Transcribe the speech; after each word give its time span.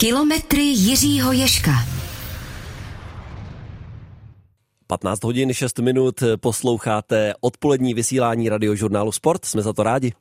Kilometry 0.00 0.62
Jiřího 0.62 1.32
Ješka. 1.32 1.70
15 4.86 5.24
hodin 5.24 5.52
6 5.52 5.78
minut 5.78 6.22
posloucháte 6.40 7.34
odpolední 7.40 7.94
vysílání 7.94 8.48
radiožurnálu 8.48 9.12
Sport. 9.12 9.44
Jsme 9.44 9.62
za 9.62 9.72
to 9.72 9.82
rádi. 9.82 10.12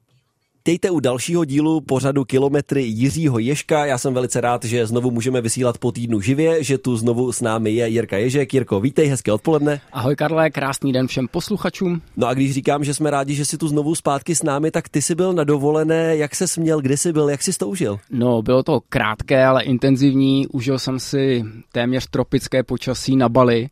Vítejte 0.67 0.89
u 0.89 0.99
dalšího 0.99 1.45
dílu 1.45 1.81
pořadu 1.81 2.25
Kilometry 2.25 2.83
Jiřího 2.83 3.39
Ješka. 3.39 3.85
Já 3.85 3.97
jsem 3.97 4.13
velice 4.13 4.41
rád, 4.41 4.65
že 4.65 4.87
znovu 4.87 5.11
můžeme 5.11 5.41
vysílat 5.41 5.77
po 5.77 5.91
týdnu 5.91 6.21
živě, 6.21 6.63
že 6.63 6.77
tu 6.77 6.97
znovu 6.97 7.31
s 7.31 7.41
námi 7.41 7.71
je 7.71 7.87
Jirka 7.87 8.17
Ježek. 8.17 8.53
Jirko, 8.53 8.79
vítej, 8.79 9.07
hezké 9.07 9.31
odpoledne. 9.31 9.81
Ahoj 9.91 10.15
Karle, 10.15 10.49
krásný 10.49 10.93
den 10.93 11.07
všem 11.07 11.27
posluchačům. 11.27 12.01
No 12.17 12.27
a 12.27 12.33
když 12.33 12.53
říkám, 12.53 12.83
že 12.83 12.93
jsme 12.93 13.11
rádi, 13.11 13.35
že 13.35 13.45
jsi 13.45 13.57
tu 13.57 13.67
znovu 13.67 13.95
zpátky 13.95 14.35
s 14.35 14.43
námi, 14.43 14.71
tak 14.71 14.89
ty 14.89 15.01
jsi 15.01 15.15
byl 15.15 15.33
na 15.33 15.43
dovolené, 15.43 16.17
jak 16.17 16.35
se 16.35 16.47
směl, 16.47 16.81
kde 16.81 16.97
jsi 16.97 17.13
byl, 17.13 17.29
jak 17.29 17.43
jsi 17.43 17.57
to 17.57 17.67
užil? 17.67 17.99
No, 18.11 18.41
bylo 18.41 18.63
to 18.63 18.79
krátké, 18.89 19.45
ale 19.45 19.63
intenzivní. 19.63 20.47
Užil 20.47 20.79
jsem 20.79 20.99
si 20.99 21.43
téměř 21.71 22.07
tropické 22.07 22.63
počasí 22.63 23.15
na 23.15 23.29
Bali. 23.29 23.69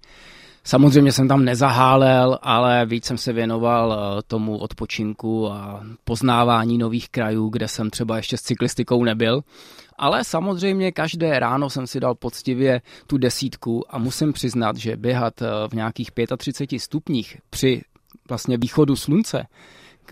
Samozřejmě 0.67 1.11
jsem 1.11 1.27
tam 1.27 1.45
nezahálel, 1.45 2.39
ale 2.41 2.85
víc 2.85 3.05
jsem 3.05 3.17
se 3.17 3.33
věnoval 3.33 3.93
eh, 3.93 4.21
tomu 4.27 4.57
odpočinku 4.57 5.51
a 5.51 5.83
poznávání 6.03 6.77
nových 6.77 7.09
krajů, 7.09 7.49
kde 7.49 7.67
jsem 7.67 7.89
třeba 7.89 8.17
ještě 8.17 8.37
s 8.37 8.41
cyklistikou 8.41 9.03
nebyl. 9.03 9.41
Ale 9.97 10.23
samozřejmě 10.23 10.91
každé 10.91 11.39
ráno 11.39 11.69
jsem 11.69 11.87
si 11.87 11.99
dal 11.99 12.15
poctivě 12.15 12.81
tu 13.07 13.17
desítku 13.17 13.83
a 13.89 13.97
musím 13.97 14.33
přiznat, 14.33 14.77
že 14.77 14.97
běhat 14.97 15.41
eh, 15.41 15.47
v 15.69 15.73
nějakých 15.73 16.11
35 16.37 16.79
stupních 16.79 17.37
při 17.49 17.81
vlastně 18.29 18.57
východu 18.57 18.95
slunce 18.95 19.47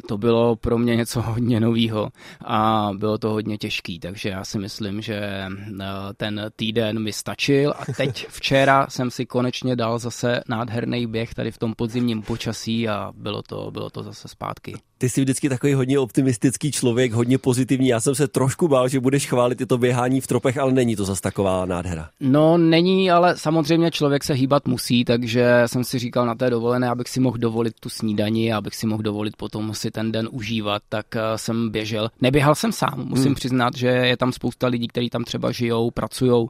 to 0.07 0.17
bylo 0.17 0.55
pro 0.55 0.77
mě 0.77 0.95
něco 0.95 1.21
hodně 1.21 1.59
novýho 1.59 2.09
a 2.45 2.91
bylo 2.97 3.17
to 3.17 3.29
hodně 3.29 3.57
těžký, 3.57 3.99
takže 3.99 4.29
já 4.29 4.43
si 4.43 4.59
myslím, 4.59 5.01
že 5.01 5.15
eh, 5.15 5.85
ten 6.17 6.51
týden 6.55 6.99
mi 6.99 7.13
stačil 7.13 7.73
a 7.79 7.93
teď 7.97 8.27
včera 8.29 8.87
jsem 8.89 9.11
si 9.11 9.25
konečně 9.25 9.75
dal 9.75 9.99
zase 9.99 10.41
nádherný 10.49 11.07
běh 11.07 11.33
tady 11.33 11.51
v 11.51 11.57
tom 11.57 11.73
podzimním 11.73 12.21
počasí 12.21 12.89
a 12.89 13.11
bylo 13.15 13.41
to, 13.41 13.71
bylo 13.71 13.89
to 13.89 14.03
zase 14.03 14.27
zpátky. 14.27 14.73
Ty 15.03 15.09
jsi 15.09 15.21
vždycky 15.21 15.49
takový 15.49 15.73
hodně 15.73 15.99
optimistický 15.99 16.71
člověk, 16.71 17.13
hodně 17.13 17.37
pozitivní. 17.37 17.87
Já 17.87 17.99
jsem 17.99 18.15
se 18.15 18.27
trošku 18.27 18.67
bál, 18.67 18.87
že 18.87 18.99
budeš 18.99 19.27
chválit 19.27 19.55
tyto 19.55 19.77
běhání 19.77 20.21
v 20.21 20.27
tropech, 20.27 20.57
ale 20.57 20.71
není 20.71 20.95
to 20.95 21.05
zase 21.05 21.21
taková 21.21 21.65
nádhera. 21.65 22.09
No 22.19 22.57
není, 22.57 23.11
ale 23.11 23.37
samozřejmě 23.37 23.91
člověk 23.91 24.23
se 24.23 24.33
hýbat 24.33 24.67
musí, 24.67 25.05
takže 25.05 25.63
jsem 25.65 25.83
si 25.83 25.99
říkal 25.99 26.25
na 26.25 26.35
té 26.35 26.49
dovolené, 26.49 26.89
abych 26.89 27.07
si 27.07 27.19
mohl 27.19 27.37
dovolit 27.37 27.73
tu 27.79 27.89
snídani, 27.89 28.53
abych 28.53 28.75
si 28.75 28.87
mohl 28.87 29.03
dovolit 29.03 29.35
potom 29.37 29.73
si 29.73 29.91
ten 29.91 30.11
den 30.11 30.29
užívat, 30.31 30.81
tak 30.89 31.15
eh, 31.15 31.21
jsem 31.35 31.69
běžel. 31.69 32.09
Neběhal 32.21 32.55
jsem 32.55 32.71
sám, 32.71 33.05
musím 33.05 33.25
hmm. 33.25 33.35
přiznat, 33.35 33.75
že 33.75 33.87
je 33.87 34.17
tam 34.17 34.31
spousta 34.31 34.67
lidí, 34.67 34.87
kteří 34.87 35.09
tam 35.09 35.23
třeba 35.23 35.51
žijou, 35.51 35.91
pracují 35.91 36.47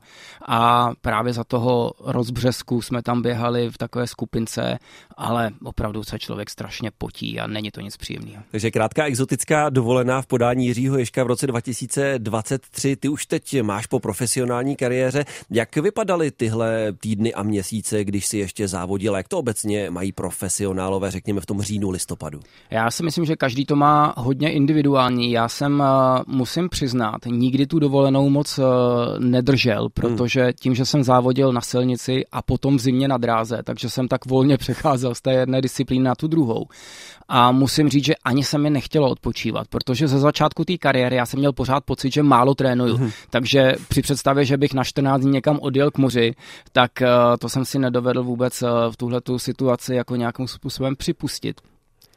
a 0.47 0.91
právě 1.01 1.33
za 1.33 1.43
toho 1.43 1.91
rozbřesku 2.05 2.81
jsme 2.81 3.01
tam 3.01 3.21
běhali 3.21 3.69
v 3.69 3.77
takové 3.77 4.07
skupince, 4.07 4.77
ale 5.17 5.51
opravdu 5.63 6.03
se 6.03 6.19
člověk 6.19 6.49
strašně 6.49 6.91
potí 6.97 7.39
a 7.39 7.47
není 7.47 7.71
to 7.71 7.81
nic 7.81 7.97
příjemného. 7.97 8.43
Takže 8.51 8.71
krátká 8.71 9.05
exotická 9.05 9.69
dovolená 9.69 10.21
v 10.21 10.27
podání 10.27 10.67
Jiřího 10.67 10.97
Ješka 10.97 11.23
v 11.23 11.27
roce 11.27 11.47
2023. 11.47 12.95
Ty 12.95 13.09
už 13.09 13.25
teď 13.25 13.61
máš 13.61 13.87
po 13.87 13.99
profesionální 13.99 14.75
kariéře. 14.75 15.25
Jak 15.49 15.75
vypadaly 15.75 16.31
tyhle 16.31 16.93
týdny 16.99 17.33
a 17.33 17.43
měsíce, 17.43 18.03
když 18.03 18.25
si 18.25 18.37
ještě 18.37 18.67
závodil? 18.67 19.15
Jak 19.15 19.27
to 19.27 19.37
obecně 19.39 19.89
mají 19.89 20.11
profesionálové, 20.11 21.11
řekněme, 21.11 21.41
v 21.41 21.45
tom 21.45 21.61
říjnu, 21.61 21.89
listopadu? 21.89 22.39
Já 22.69 22.91
si 22.91 23.03
myslím, 23.03 23.25
že 23.25 23.35
každý 23.35 23.65
to 23.65 23.75
má 23.75 24.13
hodně 24.17 24.51
individuální. 24.51 25.31
Já 25.31 25.49
jsem, 25.49 25.81
eh, 25.81 26.21
musím 26.27 26.69
přiznat, 26.69 27.25
nikdy 27.25 27.67
tu 27.67 27.79
dovolenou 27.79 28.29
moc 28.29 28.59
eh, 28.59 28.63
nedržel, 29.19 29.81
hmm. 29.81 29.89
protože 29.89 30.53
tím, 30.59 30.75
že 30.75 30.85
jsem 30.85 31.03
závodil 31.03 31.53
na 31.53 31.61
silnici 31.61 32.25
a 32.31 32.41
potom 32.41 32.77
v 32.77 32.79
zimě 32.79 33.07
na 33.07 33.17
dráze, 33.17 33.59
takže 33.63 33.89
jsem 33.89 34.07
tak 34.07 34.25
volně 34.25 34.57
přecházel 34.57 35.02
z 35.13 35.21
té 35.21 35.33
jedné 35.33 35.61
disciplíny 35.61 36.03
na 36.03 36.15
tu 36.15 36.27
druhou. 36.27 36.67
A 37.27 37.51
musím 37.51 37.89
říct, 37.89 38.05
že 38.05 38.15
ani 38.15 38.43
se 38.43 38.57
mi 38.57 38.69
nechtělo 38.69 39.09
odpočívat, 39.09 39.67
protože 39.67 40.07
ze 40.07 40.19
začátku 40.19 40.65
té 40.65 40.77
kariéry 40.77 41.15
já 41.15 41.25
jsem 41.25 41.39
měl 41.39 41.53
pořád 41.53 41.83
pocit, 41.83 42.13
že 42.13 42.23
málo 42.23 42.55
trénuju. 42.55 42.97
Mm. 42.97 43.11
Takže 43.29 43.73
při 43.87 44.01
představě, 44.01 44.45
že 44.45 44.57
bych 44.57 44.73
na 44.73 44.83
14 44.83 45.21
dní 45.21 45.31
někam 45.31 45.59
odjel 45.61 45.91
k 45.91 45.97
moři, 45.97 46.35
tak 46.71 46.91
uh, 47.01 47.07
to 47.39 47.49
jsem 47.49 47.65
si 47.65 47.79
nedovedl 47.79 48.23
vůbec 48.23 48.61
uh, 48.61 48.69
v 48.91 48.97
tuhle 48.97 49.21
situaci 49.37 49.95
jako 49.95 50.15
nějakým 50.15 50.47
způsobem 50.47 50.95
připustit. 50.95 51.61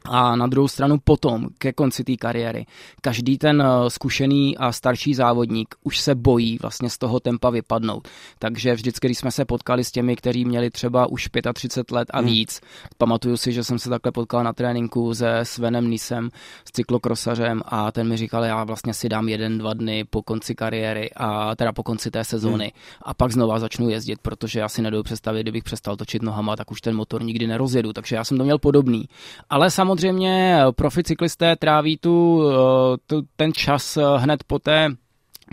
A 0.04 0.36
na 0.36 0.46
druhou 0.46 0.68
stranu 0.68 0.96
potom, 1.04 1.46
ke 1.58 1.72
konci 1.72 2.04
té 2.04 2.16
kariéry, 2.16 2.66
každý 3.00 3.38
ten 3.38 3.62
eh, 3.62 3.90
zkušený 3.90 4.56
a 4.56 4.72
starší 4.72 5.14
závodník 5.14 5.74
už 5.84 5.98
se 6.00 6.14
bojí 6.14 6.58
vlastně 6.62 6.90
z 6.90 6.98
toho 6.98 7.20
tempa 7.20 7.50
vypadnout. 7.50 8.08
Takže 8.38 8.74
vždycky, 8.74 9.06
když 9.06 9.18
jsme 9.18 9.30
se 9.30 9.44
potkali 9.44 9.84
s 9.84 9.90
těmi, 9.90 10.16
kteří 10.16 10.44
měli 10.44 10.70
třeba 10.70 11.06
už 11.06 11.28
35 11.54 11.94
let 11.94 12.08
a 12.10 12.18
hmm. 12.18 12.26
víc, 12.26 12.60
hmm. 12.62 12.88
pamatuju 12.98 13.36
si, 13.36 13.52
že 13.52 13.64
jsem 13.64 13.78
se 13.78 13.90
takhle 13.90 14.12
potkal 14.12 14.44
na 14.44 14.52
tréninku 14.52 15.14
se 15.14 15.40
Svenem 15.42 15.90
Nisem, 15.90 16.30
s 16.64 16.72
cyklokrosařem 16.72 17.62
a 17.64 17.92
ten 17.92 18.08
mi 18.08 18.16
říkal, 18.16 18.44
já 18.44 18.64
vlastně 18.64 18.94
si 18.94 19.08
dám 19.08 19.28
jeden, 19.28 19.58
dva 19.58 19.74
dny 19.74 20.04
po 20.04 20.22
konci 20.22 20.54
kariéry 20.54 21.10
a 21.16 21.56
teda 21.56 21.72
po 21.72 21.82
konci 21.82 22.10
té 22.10 22.24
sezóny 22.24 22.64
hmm. 22.64 23.00
a 23.02 23.14
pak 23.14 23.32
znova 23.32 23.58
začnu 23.58 23.88
jezdit, 23.88 24.18
protože 24.22 24.60
já 24.60 24.68
si 24.68 24.82
nedovedu 24.82 25.02
představit, 25.02 25.42
kdybych 25.42 25.64
přestal 25.64 25.96
točit 25.96 26.22
nohama, 26.22 26.56
tak 26.56 26.70
už 26.70 26.80
ten 26.80 26.96
motor 26.96 27.22
nikdy 27.22 27.46
nerozjedu. 27.46 27.92
Takže 27.92 28.16
já 28.16 28.24
jsem 28.24 28.38
to 28.38 28.44
měl 28.44 28.58
podobný. 28.58 29.08
Ale 29.50 29.70
samozřejmě 29.70 29.95
samozřejmě 30.00 30.60
profi 30.76 31.02
cyklisté 31.02 31.56
tráví 31.56 31.96
tu, 31.96 32.42
eh, 32.50 32.96
tu 33.06 33.22
ten 33.36 33.52
čas 33.52 33.96
eh, 33.96 34.02
hned 34.16 34.44
po 34.44 34.58
té 34.58 34.88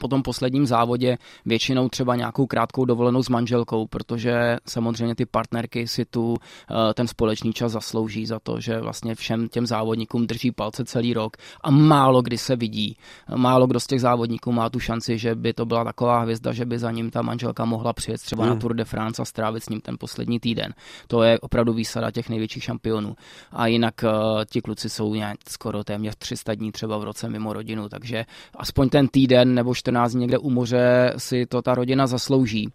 po 0.01 0.07
tom 0.07 0.23
posledním 0.23 0.65
závodě 0.65 1.17
většinou 1.45 1.89
třeba 1.89 2.15
nějakou 2.15 2.45
krátkou 2.47 2.85
dovolenou 2.85 3.23
s 3.23 3.29
manželkou, 3.29 3.87
protože 3.87 4.57
samozřejmě 4.67 5.15
ty 5.15 5.25
partnerky 5.25 5.87
si 5.87 6.05
tu 6.05 6.35
eh, 6.37 6.93
ten 6.93 7.07
společný 7.07 7.53
čas 7.53 7.71
zaslouží 7.71 8.25
za 8.25 8.39
to, 8.39 8.59
že 8.59 8.79
vlastně 8.79 9.15
všem 9.15 9.47
těm 9.47 9.65
závodníkům 9.65 10.27
drží 10.27 10.51
palce 10.51 10.85
celý 10.85 11.13
rok 11.13 11.37
a 11.61 11.71
málo 11.71 12.21
kdy 12.21 12.37
se 12.37 12.55
vidí. 12.55 12.97
Málo 13.35 13.67
kdo 13.67 13.79
z 13.79 13.87
těch 13.87 14.01
závodníků 14.01 14.51
má 14.51 14.69
tu 14.69 14.79
šanci, 14.79 15.17
že 15.17 15.35
by 15.35 15.53
to 15.53 15.65
byla 15.65 15.83
taková 15.83 16.19
hvězda, 16.19 16.53
že 16.53 16.65
by 16.65 16.79
za 16.79 16.91
ním 16.91 17.11
ta 17.11 17.21
manželka 17.21 17.65
mohla 17.65 17.93
přijet 17.93 18.21
třeba 18.21 18.43
hmm. 18.43 18.53
na 18.53 18.59
Tour 18.59 18.73
de 18.73 18.85
France 18.85 19.21
a 19.21 19.25
strávit 19.25 19.63
s 19.63 19.69
ním 19.69 19.81
ten 19.81 19.95
poslední 19.99 20.39
týden. 20.39 20.73
To 21.07 21.23
je 21.23 21.39
opravdu 21.39 21.73
výsada 21.73 22.11
těch 22.11 22.29
největších 22.29 22.63
šampionů. 22.63 23.15
A 23.51 23.67
jinak 23.67 23.95
uh, 24.03 24.09
ti 24.49 24.61
kluci 24.61 24.89
jsou 24.89 25.15
nějak 25.15 25.37
skoro 25.49 25.83
téměř 25.83 26.15
300 26.15 26.55
dní 26.55 26.71
třeba 26.71 26.97
v 26.97 27.03
roce 27.03 27.29
mimo 27.29 27.53
rodinu, 27.53 27.89
takže 27.89 28.25
aspoň 28.55 28.89
ten 28.89 29.07
týden 29.07 29.55
nebo 29.55 29.73
14 29.83 30.11
dní 30.11 30.21
někde 30.21 30.37
u 30.37 30.49
moře 30.49 31.13
si 31.17 31.45
to 31.45 31.61
ta 31.61 31.75
rodina 31.75 32.07
zaslouží. 32.07 32.69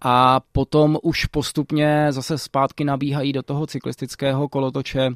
A 0.00 0.40
potom 0.52 0.98
už 1.02 1.24
postupně 1.26 2.06
zase 2.10 2.38
zpátky 2.38 2.84
nabíhají 2.84 3.32
do 3.32 3.42
toho 3.42 3.66
cyklistického 3.66 4.48
kolotoče 4.48 5.10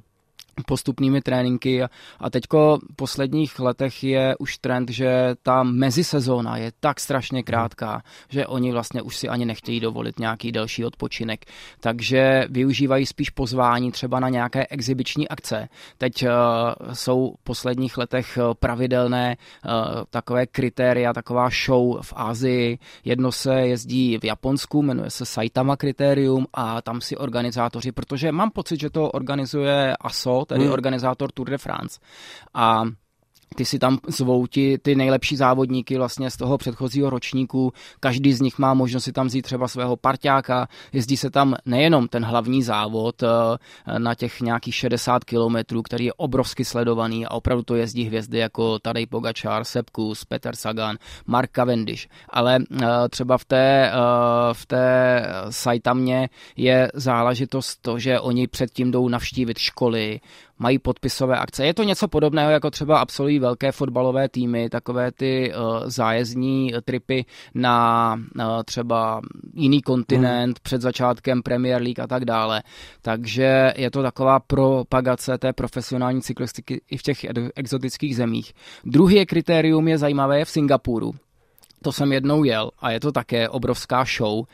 postupnými 0.66 1.20
tréninky 1.20 1.82
a 2.20 2.30
teďko 2.30 2.78
v 2.92 2.96
posledních 2.96 3.58
letech 3.58 4.04
je 4.04 4.36
už 4.38 4.58
trend, 4.58 4.90
že 4.90 5.34
ta 5.42 5.62
mezisezóna 5.62 6.56
je 6.56 6.72
tak 6.80 7.00
strašně 7.00 7.42
krátká, 7.42 8.02
že 8.28 8.46
oni 8.46 8.72
vlastně 8.72 9.02
už 9.02 9.16
si 9.16 9.28
ani 9.28 9.44
nechtějí 9.44 9.80
dovolit 9.80 10.18
nějaký 10.18 10.52
delší 10.52 10.84
odpočinek, 10.84 11.44
takže 11.80 12.44
využívají 12.50 13.06
spíš 13.06 13.30
pozvání 13.30 13.92
třeba 13.92 14.20
na 14.20 14.28
nějaké 14.28 14.66
exibiční 14.66 15.28
akce. 15.28 15.68
Teď 15.98 16.22
uh, 16.22 16.30
jsou 16.92 17.34
v 17.40 17.44
posledních 17.44 17.98
letech 17.98 18.38
eh, 18.38 18.54
pravidelné 18.60 19.36
uh, 19.36 19.70
takové 20.10 20.46
kritéria, 20.46 21.12
taková 21.12 21.48
show 21.66 22.02
v 22.02 22.12
Ázii. 22.16 22.78
Jedno 23.04 23.32
se 23.32 23.54
jezdí 23.54 24.18
v 24.18 24.24
Japonsku, 24.24 24.82
jmenuje 24.82 25.10
se 25.10 25.26
Saitama 25.26 25.76
kritérium 25.76 26.46
a 26.54 26.82
tam 26.82 27.00
si 27.00 27.16
organizátoři, 27.16 27.92
protože 27.92 28.32
mám 28.32 28.50
pocit, 28.50 28.80
že 28.80 28.90
to 28.90 29.10
organizuje 29.10 29.96
ASO, 29.96 30.39
tedy 30.44 30.64
hmm. 30.64 30.72
organizátor 30.72 31.32
Tour 31.32 31.48
de 31.50 31.58
France. 31.58 31.98
A 32.52 32.84
ty 33.56 33.64
si 33.64 33.78
tam 33.78 33.98
zvou 34.08 34.46
ti, 34.46 34.78
ty 34.78 34.94
nejlepší 34.94 35.36
závodníky 35.36 35.96
vlastně 35.96 36.30
z 36.30 36.36
toho 36.36 36.58
předchozího 36.58 37.10
ročníku. 37.10 37.72
Každý 38.00 38.32
z 38.32 38.40
nich 38.40 38.58
má 38.58 38.74
možnost 38.74 39.04
si 39.04 39.12
tam 39.12 39.26
vzít 39.26 39.42
třeba 39.42 39.68
svého 39.68 39.96
parťáka. 39.96 40.68
Jezdí 40.92 41.16
se 41.16 41.30
tam 41.30 41.54
nejenom 41.64 42.08
ten 42.08 42.24
hlavní 42.24 42.62
závod 42.62 43.22
eh, 43.22 43.28
na 43.98 44.14
těch 44.14 44.40
nějakých 44.40 44.74
60 44.74 45.24
kilometrů, 45.24 45.82
který 45.82 46.04
je 46.04 46.12
obrovsky 46.12 46.64
sledovaný 46.64 47.26
a 47.26 47.30
opravdu 47.30 47.62
to 47.62 47.74
jezdí 47.74 48.04
hvězdy 48.04 48.38
jako 48.38 48.78
Tadej 48.78 49.06
Pogačar, 49.06 49.64
Sepkus, 49.64 50.24
Peter 50.24 50.56
Sagan, 50.56 50.96
Mark 51.26 51.50
Cavendish. 51.52 52.08
Ale 52.28 52.58
eh, 52.82 52.86
třeba 53.10 53.38
v 53.38 53.44
té, 53.44 53.90
eh, 53.90 53.94
v 54.52 54.66
té 54.66 55.26
Saitamě 55.50 56.28
je 56.56 56.90
záležitost 56.94 57.78
to, 57.82 57.98
že 57.98 58.20
oni 58.20 58.46
předtím 58.46 58.90
jdou 58.90 59.08
navštívit 59.08 59.58
školy, 59.58 60.20
mají 60.60 60.78
podpisové 60.78 61.38
akce. 61.38 61.66
Je 61.66 61.74
to 61.74 61.82
něco 61.82 62.08
podobného, 62.08 62.50
jako 62.50 62.70
třeba 62.70 62.98
absolvují 62.98 63.38
velké 63.38 63.72
fotbalové 63.72 64.28
týmy, 64.28 64.68
takové 64.68 65.12
ty 65.12 65.52
uh, 65.54 65.82
zájezdní 65.86 66.72
tripy 66.84 67.24
na 67.54 68.14
uh, 68.14 68.44
třeba 68.64 69.20
jiný 69.54 69.82
kontinent 69.82 70.58
hmm. 70.58 70.62
před 70.62 70.80
začátkem 70.80 71.42
Premier 71.42 71.82
League 71.82 72.00
a 72.00 72.06
tak 72.06 72.24
dále. 72.24 72.62
Takže 73.02 73.72
je 73.76 73.90
to 73.90 74.02
taková 74.02 74.40
propagace 74.40 75.38
té 75.38 75.52
profesionální 75.52 76.22
cyklistiky 76.22 76.82
i 76.90 76.96
v 76.96 77.02
těch 77.02 77.26
exotických 77.56 78.16
zemích. 78.16 78.52
Druhý 78.84 79.26
kritérium 79.26 79.88
je 79.88 79.98
zajímavé 79.98 80.38
je 80.38 80.44
v 80.44 80.50
Singapuru 80.50 81.12
to 81.82 81.92
jsem 81.92 82.12
jednou 82.12 82.44
jel 82.44 82.70
a 82.78 82.90
je 82.90 83.00
to 83.00 83.12
také 83.12 83.48
obrovská 83.48 84.04
show. 84.04 84.44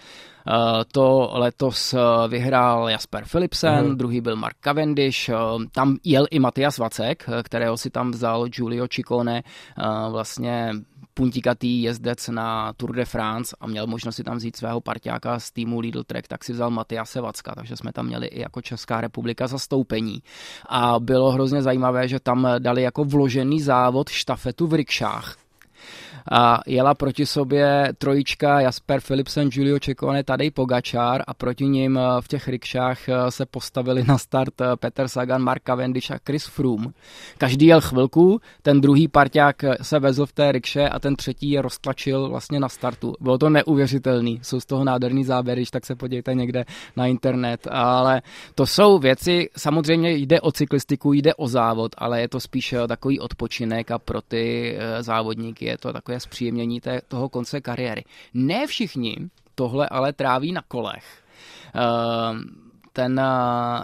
Eh, 0.49 0.84
to 0.93 1.31
letos 1.32 1.94
eh, 1.94 1.99
vyhrál 2.28 2.88
Jasper 2.88 3.25
Philipsen, 3.31 3.87
uh-huh. 3.87 3.96
druhý 3.96 4.20
byl 4.20 4.37
Mark 4.37 4.56
Cavendish, 4.61 5.28
eh, 5.28 5.34
tam 5.73 5.96
jel 6.05 6.26
i 6.31 6.38
Matias 6.38 6.78
Vacek, 6.78 7.26
kterého 7.43 7.76
si 7.76 7.90
tam 7.90 8.11
vzal 8.11 8.49
Giulio 8.49 8.88
Ciccone, 8.88 9.43
vlastně 10.11 10.73
puntikatý 11.14 11.82
jezdec 11.82 12.28
na 12.28 12.73
Tour 12.73 12.94
de 12.96 13.05
France 13.05 13.56
a 13.61 13.67
měl 13.67 13.87
možnost 13.87 14.17
si 14.17 14.25
tam 14.25 14.37
vzít 14.37 14.56
svého 14.56 14.81
parťáka 14.81 15.40
z 15.40 15.50
týmu 15.50 15.81
Lidl 15.81 16.05
Trek, 16.05 16.28
tak 16.28 16.44
si 16.44 16.52
vzal 16.52 16.70
Matiase 16.70 17.20
Vacka, 17.20 17.55
takže 17.55 17.76
jsme 17.76 17.93
tam 17.93 18.06
měli 18.06 18.26
i 18.26 18.40
jako 18.40 18.62
Česká 18.62 19.00
republika 19.00 19.46
zastoupení. 19.46 20.23
A 20.69 21.00
bylo 21.00 21.31
hrozně 21.31 21.62
zajímavé, 21.62 22.08
že 22.08 22.20
tam 22.20 22.49
dali 22.58 22.82
jako 22.82 23.05
vložený 23.05 23.61
závod 23.61 24.08
štafetu 24.08 24.67
v 24.67 24.75
rikšách 24.75 25.45
a 26.30 26.60
jela 26.66 26.94
proti 26.94 27.26
sobě 27.26 27.92
trojička 27.98 28.60
Jasper 28.60 29.00
Philipsen, 29.00 29.48
Giulio 29.48 29.78
Ciccone, 29.78 30.24
Tadej 30.24 30.50
Pogačár 30.50 31.22
a 31.26 31.34
proti 31.34 31.64
ním 31.64 31.98
eh, 31.98 32.20
v 32.20 32.28
těch 32.28 32.48
rikšách 32.48 33.08
eh, 33.08 33.30
se 33.30 33.46
postavili 33.46 34.04
na 34.04 34.18
start 34.18 34.60
eh, 34.60 34.64
Peter 34.76 35.08
Sagan, 35.08 35.42
Mark 35.42 35.62
Cavendish 35.62 36.10
a 36.10 36.18
Chris 36.26 36.46
Froome. 36.46 36.86
Každý 37.38 37.66
jel 37.66 37.80
chvilku, 37.80 38.40
ten 38.62 38.80
druhý 38.80 39.08
parťák 39.08 39.56
se 39.82 39.98
vezl 39.98 40.26
v 40.26 40.32
té 40.32 40.52
rikše 40.52 40.88
a 40.88 40.98
ten 40.98 41.16
třetí 41.16 41.50
je 41.50 41.62
roztlačil 41.62 42.28
vlastně 42.28 42.60
na 42.60 42.68
startu. 42.68 43.14
Bylo 43.20 43.38
to 43.38 43.50
neuvěřitelný, 43.50 44.40
jsou 44.42 44.60
z 44.60 44.66
toho 44.66 44.84
nádherný 44.84 45.24
záběry, 45.24 45.64
tak 45.70 45.86
se 45.86 45.94
podívejte 45.94 46.34
někde 46.34 46.64
na 46.96 47.06
internet, 47.06 47.68
ale 47.70 48.22
to 48.54 48.66
jsou 48.66 48.98
věci, 48.98 49.48
samozřejmě 49.56 50.10
jde 50.12 50.40
o 50.40 50.52
cyklistiku, 50.52 51.12
jde 51.12 51.34
o 51.34 51.48
závod, 51.48 51.92
ale 51.98 52.20
je 52.20 52.28
to 52.28 52.40
spíš 52.40 52.74
takový 52.88 53.20
odpočinek 53.20 53.90
a 53.90 53.98
pro 53.98 54.22
ty 54.22 54.78
závodníky 55.00 55.64
je 55.64 55.75
to 55.76 55.93
takové 55.93 56.20
zpříjemnění 56.20 56.81
té, 56.81 57.00
toho 57.08 57.28
konce 57.28 57.61
kariéry. 57.61 58.05
Ne 58.34 58.67
všichni 58.67 59.17
tohle 59.55 59.88
ale 59.88 60.12
tráví 60.12 60.52
na 60.52 60.62
kolech. 60.69 61.23
Uh, 61.75 62.38
ten, 62.93 63.20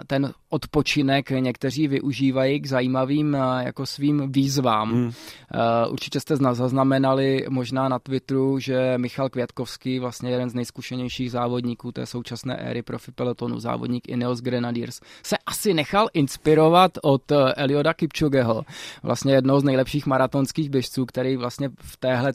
ten 0.07 0.33
odpočinek 0.53 1.31
někteří 1.31 1.89
využívají 1.89 2.61
k 2.61 2.67
zajímavým 2.67 3.35
eh, 3.35 3.65
jako 3.65 3.87
svým 3.87 4.33
výzvám. 4.33 4.93
Hmm. 4.93 5.11
Eh, 5.55 5.89
určitě 5.89 6.21
jste 6.21 6.37
zaznamenali 6.37 7.47
možná 7.49 7.89
na 7.89 7.99
Twitteru, 7.99 8.59
že 8.59 8.95
Michal 8.97 9.29
Květkovský, 9.29 9.99
vlastně 9.99 10.31
jeden 10.31 10.51
z 10.51 10.55
nejzkušenějších 10.55 11.31
závodníků 11.31 11.93
té 11.93 12.07
současné 12.07 12.57
éry 12.57 12.83
profi 12.83 13.13
pelotonu, 13.13 13.61
závodník 13.61 14.09
Ineos 14.09 14.41
Grenadiers, 14.41 15.01
se 15.23 15.37
asi 15.47 15.75
nechal 15.75 16.09
inspirovat 16.15 16.93
od 17.03 17.33
eh, 17.33 17.55
Elioda 17.57 17.95
Kipčogeho, 17.95 18.63
vlastně 19.03 19.35
jednoho 19.35 19.61
z 19.61 19.65
nejlepších 19.65 20.07
maratonských 20.07 20.71
běžců, 20.71 21.07
který 21.07 21.37
vlastně 21.37 21.69
v 21.81 21.97
téhle 21.97 22.33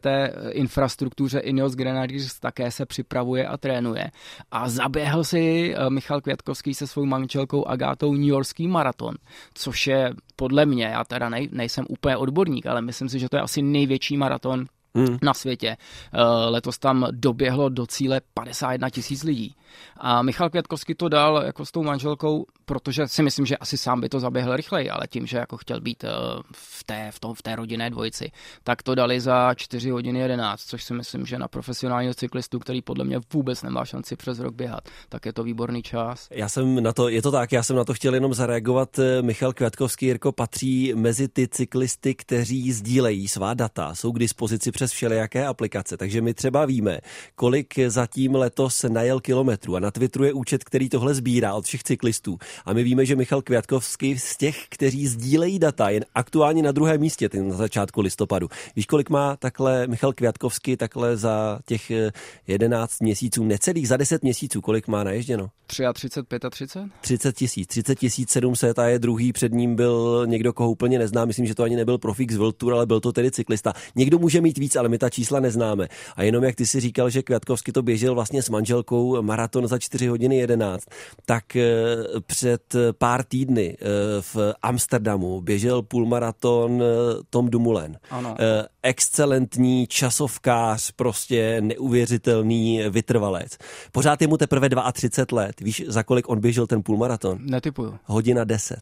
infrastruktuře 0.51 1.39
Ineos 1.39 1.75
Grenadiers 1.75 2.39
také 2.39 2.71
se 2.71 2.85
připravuje 2.85 3.47
a 3.47 3.57
trénuje. 3.57 4.11
A 4.51 4.69
zaběhl 4.69 5.23
si 5.23 5.75
Michal 5.89 6.21
Květkovský 6.21 6.73
se 6.73 6.87
svou 6.87 7.05
manželkou 7.05 7.65
Agátou 7.65 8.06
tou 8.07 8.13
New 8.13 8.29
Yorkský 8.29 8.67
maraton, 8.67 9.15
což 9.53 9.87
je 9.87 10.13
podle 10.35 10.65
mě, 10.65 10.85
já 10.85 11.03
teda 11.03 11.29
nej, 11.29 11.49
nejsem 11.51 11.85
úplně 11.89 12.17
odborník, 12.17 12.65
ale 12.65 12.81
myslím 12.81 13.09
si, 13.09 13.19
že 13.19 13.29
to 13.29 13.35
je 13.35 13.41
asi 13.41 13.61
největší 13.61 14.17
maraton 14.17 14.65
hmm. 14.97 15.17
na 15.21 15.33
světě. 15.33 15.77
Eh, 16.13 16.21
letos 16.49 16.77
tam 16.79 17.07
doběhlo 17.11 17.69
do 17.69 17.85
cíle 17.85 18.21
51 18.33 18.89
tisíc 18.89 19.23
lidí. 19.23 19.55
A 19.97 20.21
Michal 20.21 20.49
Květkovský 20.49 20.95
to 20.95 21.09
dal 21.09 21.43
jako 21.45 21.65
s 21.65 21.71
tou 21.71 21.83
manželkou, 21.83 22.45
protože 22.65 23.07
si 23.07 23.23
myslím, 23.23 23.45
že 23.45 23.57
asi 23.57 23.77
sám 23.77 24.01
by 24.01 24.09
to 24.09 24.19
zaběhl 24.19 24.55
rychleji, 24.55 24.89
ale 24.89 25.07
tím, 25.09 25.25
že 25.25 25.37
jako 25.37 25.57
chtěl 25.57 25.81
být 25.81 26.03
eh, 26.03 26.09
v 26.53 26.83
té, 26.83 27.11
v, 27.11 27.19
tom, 27.19 27.33
v 27.33 27.41
té 27.41 27.55
rodinné 27.55 27.89
dvojici, 27.89 28.31
tak 28.63 28.83
to 28.83 28.95
dali 28.95 29.21
za 29.21 29.53
4 29.53 29.89
hodiny 29.89 30.19
11, 30.19 30.61
což 30.61 30.83
si 30.83 30.93
myslím, 30.93 31.25
že 31.25 31.39
na 31.39 31.47
profesionálního 31.47 32.13
cyklistu, 32.13 32.59
který 32.59 32.81
podle 32.81 33.05
mě 33.05 33.19
vůbec 33.33 33.63
nemá 33.63 33.85
šanci 33.85 34.15
přes 34.15 34.39
rok 34.39 34.55
běhat, 34.55 34.89
tak 35.09 35.25
je 35.25 35.33
to 35.33 35.43
výborný 35.43 35.83
čas. 35.83 36.27
Já 36.31 36.49
jsem 36.49 36.83
na 36.83 36.93
to, 36.93 37.09
je 37.09 37.21
to 37.21 37.31
tak, 37.31 37.51
já 37.51 37.63
jsem 37.63 37.75
na 37.75 37.83
to 37.83 37.93
chtěl 37.93 38.13
jenom 38.13 38.33
zareagovat. 38.33 38.99
Eh, 38.99 39.21
Michal 39.21 39.53
Květkovský 39.53 40.05
Jirko 40.05 40.31
patří 40.31 40.93
mezi 40.95 41.27
ty 41.27 41.47
cyklisty, 41.47 42.15
kteří 42.15 42.71
sdílejí 42.71 43.27
svá 43.27 43.53
data, 43.53 43.95
jsou 43.95 44.11
k 44.11 44.19
dispozici 44.19 44.71
přes 44.71 44.86
všelijaké 44.91 45.45
aplikace, 45.45 45.97
takže 45.97 46.21
my 46.21 46.33
třeba 46.33 46.65
víme, 46.65 46.99
kolik 47.35 47.79
zatím 47.87 48.35
letos 48.35 48.85
najel 48.89 49.19
kilometrů 49.19 49.75
a 49.75 49.79
na 49.79 49.91
Twitteru 49.91 50.25
je 50.25 50.33
účet, 50.33 50.63
který 50.63 50.89
tohle 50.89 51.13
sbírá 51.13 51.53
od 51.53 51.65
všech 51.65 51.83
cyklistů. 51.83 52.37
A 52.65 52.73
my 52.73 52.83
víme, 52.83 53.05
že 53.05 53.15
Michal 53.15 53.41
Květkovský 53.41 54.19
z 54.19 54.37
těch, 54.37 54.65
kteří 54.69 55.07
sdílejí 55.07 55.59
data, 55.59 55.89
je 55.89 56.01
aktuálně 56.15 56.63
na 56.63 56.71
druhém 56.71 57.01
místě 57.01 57.29
na 57.41 57.55
začátku 57.55 58.01
listopadu. 58.01 58.49
Víš, 58.75 58.85
kolik 58.85 59.09
má 59.09 59.35
takhle 59.35 59.87
Michal 59.87 60.13
Květkovský 60.13 60.77
takhle 60.77 61.17
za 61.17 61.59
těch 61.65 61.91
11 62.47 62.91
eh, 63.01 63.03
měsíců, 63.03 63.43
necelých 63.43 63.87
za 63.87 63.97
10 63.97 64.23
měsíců, 64.23 64.61
kolik 64.61 64.87
má 64.87 65.03
naježděno? 65.03 65.49
33, 65.67 66.23
35? 66.49 66.91
30 67.01 67.35
tisíc, 67.35 67.67
30 67.67 67.95
tisíc 67.95 68.29
700 68.29 68.79
a 68.79 68.87
je 68.87 68.99
druhý, 68.99 69.33
před 69.33 69.53
ním 69.53 69.75
byl 69.75 70.25
někdo, 70.27 70.53
koho 70.53 70.71
úplně 70.71 70.99
neznám, 70.99 71.27
myslím, 71.27 71.45
že 71.45 71.55
to 71.55 71.63
ani 71.63 71.75
nebyl 71.75 71.97
profík 71.97 72.31
z 72.31 72.35
World 72.35 72.57
Tour, 72.57 72.73
ale 72.73 72.85
byl 72.85 72.99
to 72.99 73.11
tedy 73.11 73.31
cyklista. 73.31 73.73
Někdo 73.95 74.19
může 74.19 74.41
mít 74.41 74.57
víc, 74.57 74.75
ale 74.77 74.89
my 74.89 74.97
ta 74.97 75.09
čísla 75.09 75.39
neznáme. 75.39 75.87
A 76.15 76.23
jenom 76.23 76.43
jak 76.43 76.55
ty 76.55 76.65
si 76.65 76.79
říkal, 76.79 77.09
že 77.09 77.23
Květkovský 77.23 77.71
to 77.71 77.81
běžel 77.81 78.15
vlastně 78.15 78.43
s 78.43 78.49
manželkou 78.49 79.21
maraton 79.21 79.67
za 79.67 79.79
4 79.79 80.07
hodiny 80.07 80.37
11, 80.37 80.85
tak 81.25 81.55
eh, 81.55 81.65
před 82.25 82.75
pár 82.97 83.23
týdny 83.23 83.77
eh, 83.79 83.85
v 84.21 84.53
Amsterdamu 84.61 85.41
běžel 85.41 85.81
půlmaraton 85.81 86.81
eh, 86.83 86.85
Tom 87.29 87.49
Dumoulin. 87.49 87.97
Ano. 88.09 88.35
Excelentní 88.83 89.87
časovkář, 89.87 90.91
prostě 90.91 91.61
neuvěřitelný 91.61 92.81
vytrvalec. 92.89 93.57
Pořád 93.91 94.21
je 94.21 94.27
mu 94.27 94.37
teprve 94.37 94.69
32 94.93 95.41
let. 95.41 95.59
Víš, 95.61 95.83
za 95.87 96.03
kolik 96.03 96.29
on 96.29 96.39
běžel 96.39 96.67
ten 96.67 96.83
půlmaraton? 96.83 97.37
Netypuju. 97.41 97.97
Hodina 98.03 98.43
10. 98.43 98.77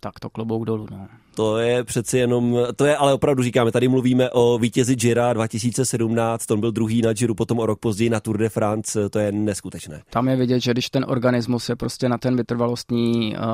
Tak 0.00 0.20
to 0.20 0.30
klobouk 0.30 0.64
dolů, 0.64 0.86
no. 0.90 1.08
To 1.36 1.58
je 1.58 1.84
přeci 1.84 2.18
jenom, 2.18 2.58
to 2.76 2.84
je 2.84 2.96
ale 2.96 3.14
opravdu 3.14 3.42
říkáme, 3.42 3.72
tady 3.72 3.88
mluvíme 3.88 4.30
o 4.30 4.58
vítězi 4.58 4.96
Gira 4.96 5.32
2017, 5.32 6.50
on 6.50 6.60
byl 6.60 6.72
druhý 6.72 7.02
na 7.02 7.12
Giru, 7.12 7.34
potom 7.34 7.58
o 7.58 7.66
rok 7.66 7.78
později 7.78 8.10
na 8.10 8.20
Tour 8.20 8.38
de 8.38 8.48
France, 8.48 9.08
to 9.08 9.18
je 9.18 9.32
neskutečné. 9.32 10.02
Tam 10.10 10.28
je 10.28 10.36
vidět, 10.36 10.60
že 10.60 10.70
když 10.72 10.90
ten 10.90 11.04
organismus 11.08 11.68
je 11.68 11.76
prostě 11.76 12.08
na 12.08 12.18
ten 12.18 12.36
vytrvalostní 12.36 13.36
uh, 13.36 13.44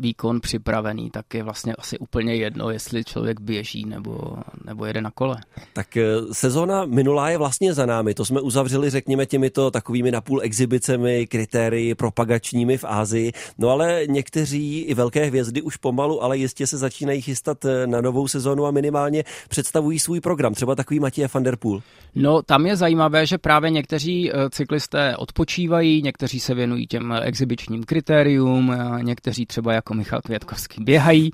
výkon 0.00 0.40
připravený, 0.40 1.10
tak 1.10 1.34
je 1.34 1.42
vlastně 1.42 1.74
asi 1.74 1.98
úplně 1.98 2.34
jedno, 2.34 2.70
jestli 2.70 3.04
člověk 3.04 3.40
běží 3.40 3.84
nebo, 3.84 4.36
nebo 4.64 4.84
jede 4.84 5.00
na 5.00 5.10
kole. 5.10 5.36
Tak 5.72 5.86
uh, 5.96 6.32
sezóna 6.32 6.86
minulá 6.86 7.30
je 7.30 7.38
vlastně 7.38 7.74
za 7.74 7.86
námi, 7.86 8.14
to 8.14 8.24
jsme 8.24 8.40
uzavřeli, 8.40 8.90
řekněme, 8.90 9.26
těmito 9.26 9.70
takovými 9.70 10.10
napůl 10.10 10.40
exhibicemi, 10.42 11.26
kritérii 11.26 11.94
propagačními 11.94 12.78
v 12.78 12.84
Ázii, 12.84 13.32
no 13.58 13.68
ale 13.68 14.02
někteří 14.06 14.80
i 14.80 14.94
velké 14.94 15.24
hvězdy 15.24 15.62
už 15.62 15.76
pomalu, 15.76 16.22
ale 16.22 16.38
jistě 16.38 16.66
se 16.66 16.78
začínají 16.78 17.09
začínají 17.10 17.22
chystat 17.22 17.64
eh, 17.64 17.86
na 17.86 18.00
novou 18.00 18.28
sezonu 18.28 18.66
a 18.66 18.70
minimálně 18.70 19.24
představují 19.48 19.98
svůj 19.98 20.20
program. 20.20 20.54
Třeba 20.54 20.74
takový 20.74 21.00
Matěj 21.00 21.28
van 21.34 21.42
der 21.42 21.56
Poel. 21.56 21.80
No, 22.14 22.42
tam 22.42 22.66
je 22.66 22.76
zajímavé, 22.76 23.26
že 23.26 23.38
právě 23.38 23.70
někteří 23.70 24.30
eh, 24.30 24.50
cyklisté 24.50 25.16
odpočívají, 25.16 26.02
někteří 26.02 26.40
se 26.40 26.54
věnují 26.54 26.86
těm 26.86 27.12
eh, 27.12 27.20
exibičním 27.20 27.84
kritériům, 27.84 28.72
někteří 29.02 29.46
třeba 29.46 29.72
jako 29.72 29.94
Michal 29.94 30.20
Květkovský 30.20 30.84
běhají, 30.84 31.30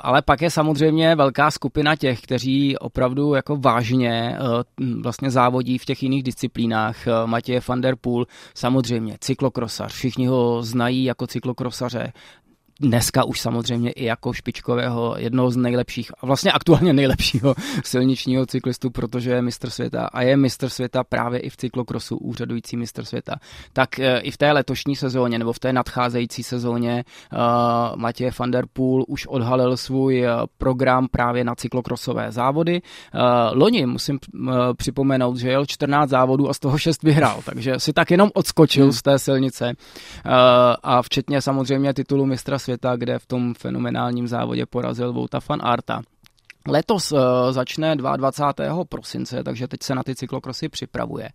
ale 0.00 0.22
pak 0.22 0.42
je 0.42 0.50
samozřejmě 0.50 1.14
velká 1.14 1.50
skupina 1.50 1.96
těch, 1.96 2.20
kteří 2.20 2.78
opravdu 2.78 3.34
jako 3.34 3.56
vážně 3.56 4.38
vlastně 5.02 5.30
závodí 5.30 5.78
v 5.78 5.84
těch 5.84 6.02
jiných 6.02 6.22
disciplínách. 6.22 6.96
Matěj 7.26 7.60
van 7.68 7.80
der 7.80 7.96
Poel, 8.00 8.26
samozřejmě 8.54 9.16
cyklokrosař, 9.20 9.92
všichni 9.92 10.26
ho 10.26 10.62
znají 10.62 11.04
jako 11.04 11.26
cyklokrosaře, 11.26 12.12
dneska 12.80 13.24
už 13.24 13.40
samozřejmě 13.40 13.90
i 13.90 14.04
jako 14.04 14.32
špičkového, 14.32 15.14
jednoho 15.18 15.50
z 15.50 15.56
nejlepších 15.56 16.10
a 16.20 16.26
vlastně 16.26 16.52
aktuálně 16.52 16.92
nejlepšího 16.92 17.54
silničního 17.84 18.46
cyklistu, 18.46 18.90
protože 18.90 19.30
je 19.30 19.42
mistr 19.42 19.70
světa 19.70 20.06
a 20.12 20.22
je 20.22 20.36
mistr 20.36 20.68
světa 20.68 21.04
právě 21.04 21.40
i 21.40 21.50
v 21.50 21.56
cyklokrosu, 21.56 22.16
úřadující 22.16 22.76
mistr 22.76 23.04
světa. 23.04 23.34
Tak 23.72 23.98
e, 23.98 24.18
i 24.18 24.30
v 24.30 24.36
té 24.36 24.52
letošní 24.52 24.96
sezóně 24.96 25.38
nebo 25.38 25.52
v 25.52 25.58
té 25.58 25.72
nadcházející 25.72 26.42
sezóně 26.42 27.04
uh, 27.32 27.38
Matěj 27.96 28.30
van 28.38 28.50
der 28.50 28.64
Poel 28.72 29.04
už 29.08 29.26
odhalil 29.26 29.76
svůj 29.76 30.24
e, 30.24 30.30
program 30.58 31.08
právě 31.10 31.44
na 31.44 31.54
cyklokrosové 31.54 32.32
závody. 32.32 32.82
Uh, 33.14 33.20
loni 33.58 33.86
musím 33.86 34.18
uh, 34.34 34.48
připomenout, 34.76 35.36
že 35.36 35.50
jel 35.50 35.66
14 35.66 36.10
závodů 36.10 36.50
a 36.50 36.54
z 36.54 36.58
toho 36.58 36.78
6 36.78 37.02
vyhrál, 37.02 37.40
takže 37.44 37.74
si 37.78 37.92
tak 37.92 38.10
jenom 38.10 38.30
odskočil 38.34 38.84
hmm. 38.84 38.92
z 38.92 39.02
té 39.02 39.18
silnice 39.18 39.66
uh, 39.66 40.32
a 40.82 41.02
včetně 41.02 41.42
samozřejmě 41.42 41.94
titulu 41.94 42.26
mistra 42.26 42.58
světa, 42.66 42.96
kde 42.96 43.18
v 43.18 43.26
tom 43.26 43.54
fenomenálním 43.54 44.28
závodě 44.28 44.66
porazil 44.66 45.12
Vouta 45.12 45.38
van 45.48 45.60
Arta. 45.62 46.02
Letos 46.68 47.12
uh, 47.12 47.18
začne 47.50 47.96
22. 47.96 48.84
prosince, 48.84 49.44
takže 49.44 49.68
teď 49.68 49.82
se 49.82 49.94
na 49.94 50.02
ty 50.02 50.14
cyklokrosy 50.14 50.68
připravuje 50.68 51.28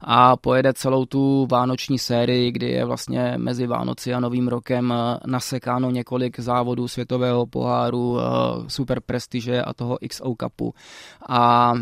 a 0.00 0.36
pojede 0.36 0.72
celou 0.72 1.04
tu 1.04 1.46
vánoční 1.50 1.98
sérii, 1.98 2.52
kdy 2.52 2.70
je 2.70 2.84
vlastně 2.84 3.34
mezi 3.36 3.66
Vánoci 3.66 4.14
a 4.14 4.20
Novým 4.20 4.48
rokem 4.48 4.90
uh, 4.90 4.96
nasekáno 5.26 5.90
několik 5.90 6.40
závodů 6.40 6.88
světového 6.88 7.46
poháru, 7.46 8.10
uh, 8.10 8.20
super 8.68 9.00
prestiže 9.00 9.62
a 9.62 9.74
toho 9.74 9.98
XO 10.08 10.34
Cupu. 10.42 10.74
A 11.28 11.72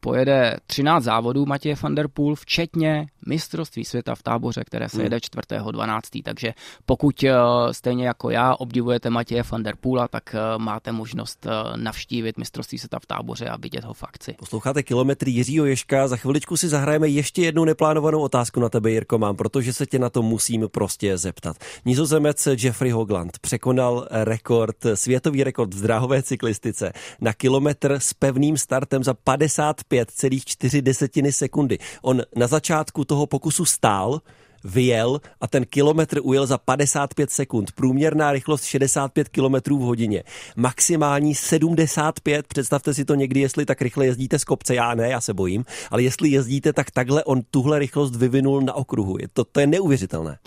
pojede 0.00 0.56
13 0.66 1.04
závodů 1.04 1.46
Matěje 1.46 1.74
van 1.82 1.94
der 1.94 2.08
Poel, 2.08 2.34
včetně 2.34 3.06
mistrovství 3.26 3.84
světa 3.84 4.14
v 4.14 4.22
táboře, 4.22 4.64
které 4.64 4.88
se 4.88 4.96
hmm. 4.96 5.04
jede 5.04 5.16
4.12. 5.16 6.22
Takže 6.24 6.54
pokud 6.86 7.24
stejně 7.70 8.06
jako 8.06 8.30
já 8.30 8.54
obdivujete 8.54 9.10
Matěje 9.10 9.42
van 9.52 9.62
der 9.62 9.74
Poola, 9.80 10.08
tak 10.08 10.36
máte 10.58 10.92
možnost 10.92 11.46
navštívit 11.76 12.31
vidět 12.32 12.38
mistrovství 12.38 12.78
světa 12.78 12.98
v 12.98 13.06
táboře 13.06 13.48
a 13.48 13.56
vidět 13.56 13.84
ho 13.84 13.94
v 13.94 14.02
akci. 14.02 14.34
Posloucháte 14.38 14.82
kilometry 14.82 15.30
Jiřího 15.30 15.66
Ješka, 15.66 16.08
za 16.08 16.16
chviličku 16.16 16.56
si 16.56 16.68
zahrajeme 16.68 17.08
ještě 17.08 17.42
jednu 17.42 17.64
neplánovanou 17.64 18.20
otázku 18.20 18.60
na 18.60 18.68
tebe, 18.68 18.90
Jirko, 18.90 19.18
mám, 19.18 19.36
protože 19.36 19.72
se 19.72 19.86
tě 19.86 19.98
na 19.98 20.10
to 20.10 20.22
musím 20.22 20.68
prostě 20.68 21.18
zeptat. 21.18 21.56
Nizozemec 21.84 22.48
Jeffrey 22.58 22.90
Hogland 22.90 23.38
překonal 23.38 24.06
rekord, 24.10 24.76
světový 24.94 25.44
rekord 25.44 25.74
v 25.74 25.82
dráhové 25.82 26.22
cyklistice 26.22 26.92
na 27.20 27.32
kilometr 27.32 27.92
s 27.92 28.14
pevným 28.14 28.56
startem 28.56 29.04
za 29.04 29.12
55,4 29.12 31.30
sekundy. 31.30 31.78
On 32.02 32.22
na 32.36 32.46
začátku 32.46 33.04
toho 33.04 33.26
pokusu 33.26 33.64
stál, 33.64 34.20
vyjel 34.64 35.20
a 35.40 35.46
ten 35.46 35.64
kilometr 35.64 36.20
ujel 36.22 36.46
za 36.46 36.58
55 36.58 37.30
sekund. 37.30 37.72
Průměrná 37.72 38.32
rychlost 38.32 38.64
65 38.64 39.28
km 39.28 39.54
v 39.76 39.80
hodině. 39.80 40.22
Maximální 40.56 41.34
75. 41.34 42.46
Představte 42.46 42.94
si 42.94 43.04
to 43.04 43.14
někdy, 43.14 43.40
jestli 43.40 43.66
tak 43.66 43.82
rychle 43.82 44.06
jezdíte 44.06 44.38
z 44.38 44.44
kopce. 44.44 44.74
Já 44.74 44.94
ne, 44.94 45.08
já 45.08 45.20
se 45.20 45.34
bojím. 45.34 45.64
Ale 45.90 46.02
jestli 46.02 46.28
jezdíte, 46.28 46.72
tak 46.72 46.90
takhle 46.90 47.24
on 47.24 47.42
tuhle 47.50 47.78
rychlost 47.78 48.16
vyvinul 48.16 48.60
na 48.60 48.72
okruhu. 48.72 49.16
Je 49.20 49.28
to, 49.32 49.44
to 49.44 49.60
je 49.60 49.66
neuvěřitelné. 49.66 50.38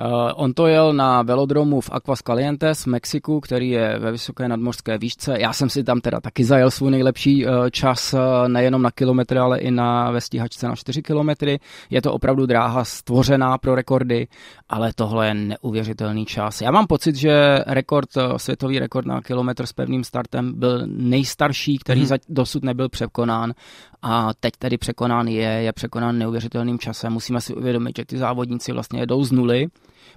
Uh, 0.00 0.32
on 0.34 0.54
to 0.54 0.66
jel 0.66 0.92
na 0.92 1.22
velodromu 1.22 1.80
v 1.80 1.90
Calientes 2.26 2.82
v 2.82 2.86
Mexiku, 2.86 3.40
který 3.40 3.70
je 3.70 3.98
ve 3.98 4.12
vysoké 4.12 4.48
nadmořské 4.48 4.98
výšce. 4.98 5.36
Já 5.40 5.52
jsem 5.52 5.70
si 5.70 5.84
tam 5.84 6.00
teda 6.00 6.20
taky 6.20 6.44
zajel 6.44 6.70
svůj 6.70 6.90
nejlepší 6.90 7.46
uh, 7.46 7.52
čas, 7.70 8.14
uh, 8.14 8.20
nejenom 8.48 8.82
na 8.82 8.90
kilometry, 8.90 9.38
ale 9.38 9.58
i 9.58 9.70
na 9.70 10.10
ve 10.10 10.20
stíhačce 10.20 10.68
na 10.68 10.76
4 10.76 11.02
kilometry. 11.02 11.60
Je 11.90 12.02
to 12.02 12.12
opravdu 12.12 12.46
dráha 12.46 12.84
stvořená 12.84 13.58
pro 13.58 13.74
rekordy, 13.74 14.28
ale 14.68 14.92
tohle 14.94 15.26
je 15.26 15.34
neuvěřitelný 15.34 16.26
čas. 16.26 16.60
Já 16.60 16.70
mám 16.70 16.86
pocit, 16.86 17.16
že 17.16 17.58
rekord, 17.66 18.08
světový 18.36 18.78
rekord 18.78 19.06
na 19.06 19.20
kilometr 19.20 19.66
s 19.66 19.72
pevným 19.72 20.04
startem 20.04 20.52
byl 20.58 20.82
nejstarší, 20.86 21.78
který 21.78 22.00
hmm. 22.00 22.18
dosud 22.28 22.64
nebyl 22.64 22.88
překonán 22.88 23.54
a 24.02 24.34
teď 24.40 24.54
tedy 24.58 24.78
překonán 24.78 25.28
je, 25.28 25.48
je 25.48 25.72
překonán 25.72 26.18
neuvěřitelným 26.18 26.78
časem. 26.78 27.12
Musíme 27.12 27.40
si 27.40 27.54
uvědomit, 27.54 27.96
že 27.96 28.04
ty 28.04 28.18
závodníci 28.18 28.72
vlastně 28.72 29.00
jedou 29.00 29.24
z 29.24 29.32
nuly, 29.32 29.66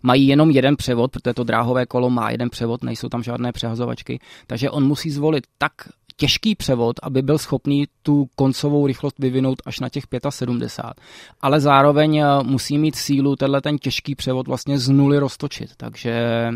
mají 0.03 0.27
jenom 0.27 0.51
jeden 0.51 0.75
převod, 0.75 1.11
protože 1.11 1.33
to 1.33 1.43
dráhové 1.43 1.85
kolo 1.85 2.09
má 2.09 2.31
jeden 2.31 2.49
převod, 2.49 2.83
nejsou 2.83 3.09
tam 3.09 3.23
žádné 3.23 3.51
přehazovačky, 3.51 4.19
takže 4.47 4.69
on 4.69 4.87
musí 4.87 5.11
zvolit 5.11 5.43
tak 5.57 5.71
těžký 6.17 6.55
převod, 6.55 6.95
aby 7.03 7.21
byl 7.21 7.37
schopný 7.37 7.85
tu 8.03 8.29
koncovou 8.35 8.87
rychlost 8.87 9.19
vyvinout 9.19 9.61
až 9.65 9.79
na 9.79 9.89
těch 9.89 10.03
75. 10.29 11.05
Ale 11.41 11.59
zároveň 11.59 12.17
eh, 12.17 12.25
musí 12.43 12.77
mít 12.77 12.95
sílu 12.95 13.35
tenhle 13.35 13.61
ten 13.61 13.77
těžký 13.77 14.15
převod 14.15 14.47
vlastně 14.47 14.79
z 14.79 14.89
nuly 14.89 15.19
roztočit. 15.19 15.69
Takže 15.77 16.51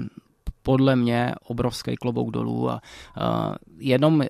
podle 0.63 0.95
mě 0.95 1.33
obrovský 1.47 1.95
klobouk 1.95 2.31
dolů 2.31 2.69
a 2.69 2.81
uh, 3.17 3.55
jenom 3.79 4.15
uh, 4.15 4.25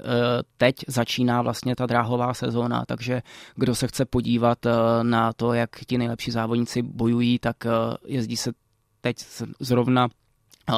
teď 0.58 0.76
začíná 0.88 1.42
vlastně 1.42 1.76
ta 1.76 1.86
dráhová 1.86 2.34
sezóna, 2.34 2.84
takže 2.88 3.22
kdo 3.56 3.76
se 3.76 3.88
chce 3.88 4.06
podívat 4.06 4.58
na 5.02 5.34
to, 5.34 5.54
jak 5.54 5.70
ti 5.88 5.98
nejlepší 5.98 6.32
závodníci 6.32 6.82
bojují, 6.82 7.40
tak 7.40 7.56
uh, 7.66 7.72
jezdí 8.06 8.38
se 8.38 8.52
teď 9.02 9.18
zrovna 9.60 10.10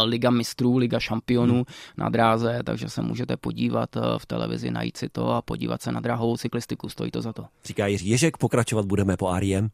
Liga 0.03 0.29
mistrů, 0.29 0.77
Liga 0.77 0.99
šampionů 0.99 1.53
hmm. 1.53 1.63
na 1.97 2.09
dráze, 2.09 2.59
takže 2.65 2.89
se 2.89 3.01
můžete 3.01 3.37
podívat 3.37 3.89
v 4.17 4.25
televizi, 4.25 4.71
najít 4.71 4.97
si 4.97 5.09
to 5.09 5.29
a 5.29 5.41
podívat 5.41 5.81
se 5.81 5.91
na 5.91 5.99
dráhovou 5.99 6.37
cyklistiku, 6.37 6.89
stojí 6.89 7.11
to 7.11 7.21
za 7.21 7.33
to. 7.33 7.45
Říká 7.65 7.87
Jiří 7.87 8.09
Ježek, 8.09 8.37
pokračovat 8.37 8.85
budeme 8.85 9.17
po 9.17 9.27
Ariem. 9.27 9.69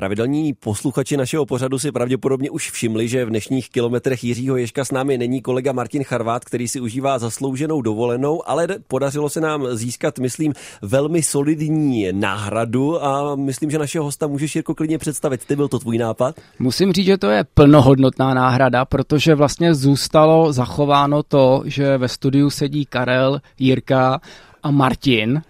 Pravidelní 0.00 0.52
posluchači 0.52 1.16
našeho 1.16 1.46
pořadu 1.46 1.78
si 1.78 1.92
pravděpodobně 1.92 2.50
už 2.50 2.70
všimli, 2.70 3.08
že 3.08 3.24
v 3.24 3.28
dnešních 3.28 3.70
kilometrech 3.70 4.24
Jiřího 4.24 4.56
Ježka 4.56 4.84
s 4.84 4.90
námi 4.90 5.18
není 5.18 5.42
kolega 5.42 5.72
Martin 5.72 6.04
Charvát, 6.04 6.44
který 6.44 6.68
si 6.68 6.80
užívá 6.80 7.18
zaslouženou 7.18 7.82
dovolenou, 7.82 8.48
ale 8.48 8.68
podařilo 8.88 9.28
se 9.28 9.40
nám 9.40 9.66
získat, 9.76 10.18
myslím, 10.18 10.52
velmi 10.82 11.22
solidní 11.22 12.08
náhradu 12.12 13.04
a 13.04 13.36
myslím, 13.36 13.70
že 13.70 13.78
našeho 13.78 14.04
hosta 14.04 14.26
můžeš 14.26 14.54
Jirko 14.54 14.74
klidně 14.74 14.98
představit. 14.98 15.44
Ty 15.46 15.56
byl 15.56 15.68
to 15.68 15.78
tvůj 15.78 15.98
nápad? 15.98 16.40
Musím 16.58 16.92
říct, 16.92 17.06
že 17.06 17.18
to 17.18 17.30
je 17.30 17.44
plnohodnotná 17.54 18.34
náhrada, 18.34 18.84
protože 18.84 19.34
vlastně 19.34 19.74
zůstalo 19.74 20.52
zachováno 20.52 21.22
to, 21.22 21.62
že 21.64 21.98
ve 21.98 22.08
studiu 22.08 22.50
sedí 22.50 22.86
Karel, 22.86 23.40
Jirka 23.58 24.20
a 24.62 24.70
Martin, 24.70 25.42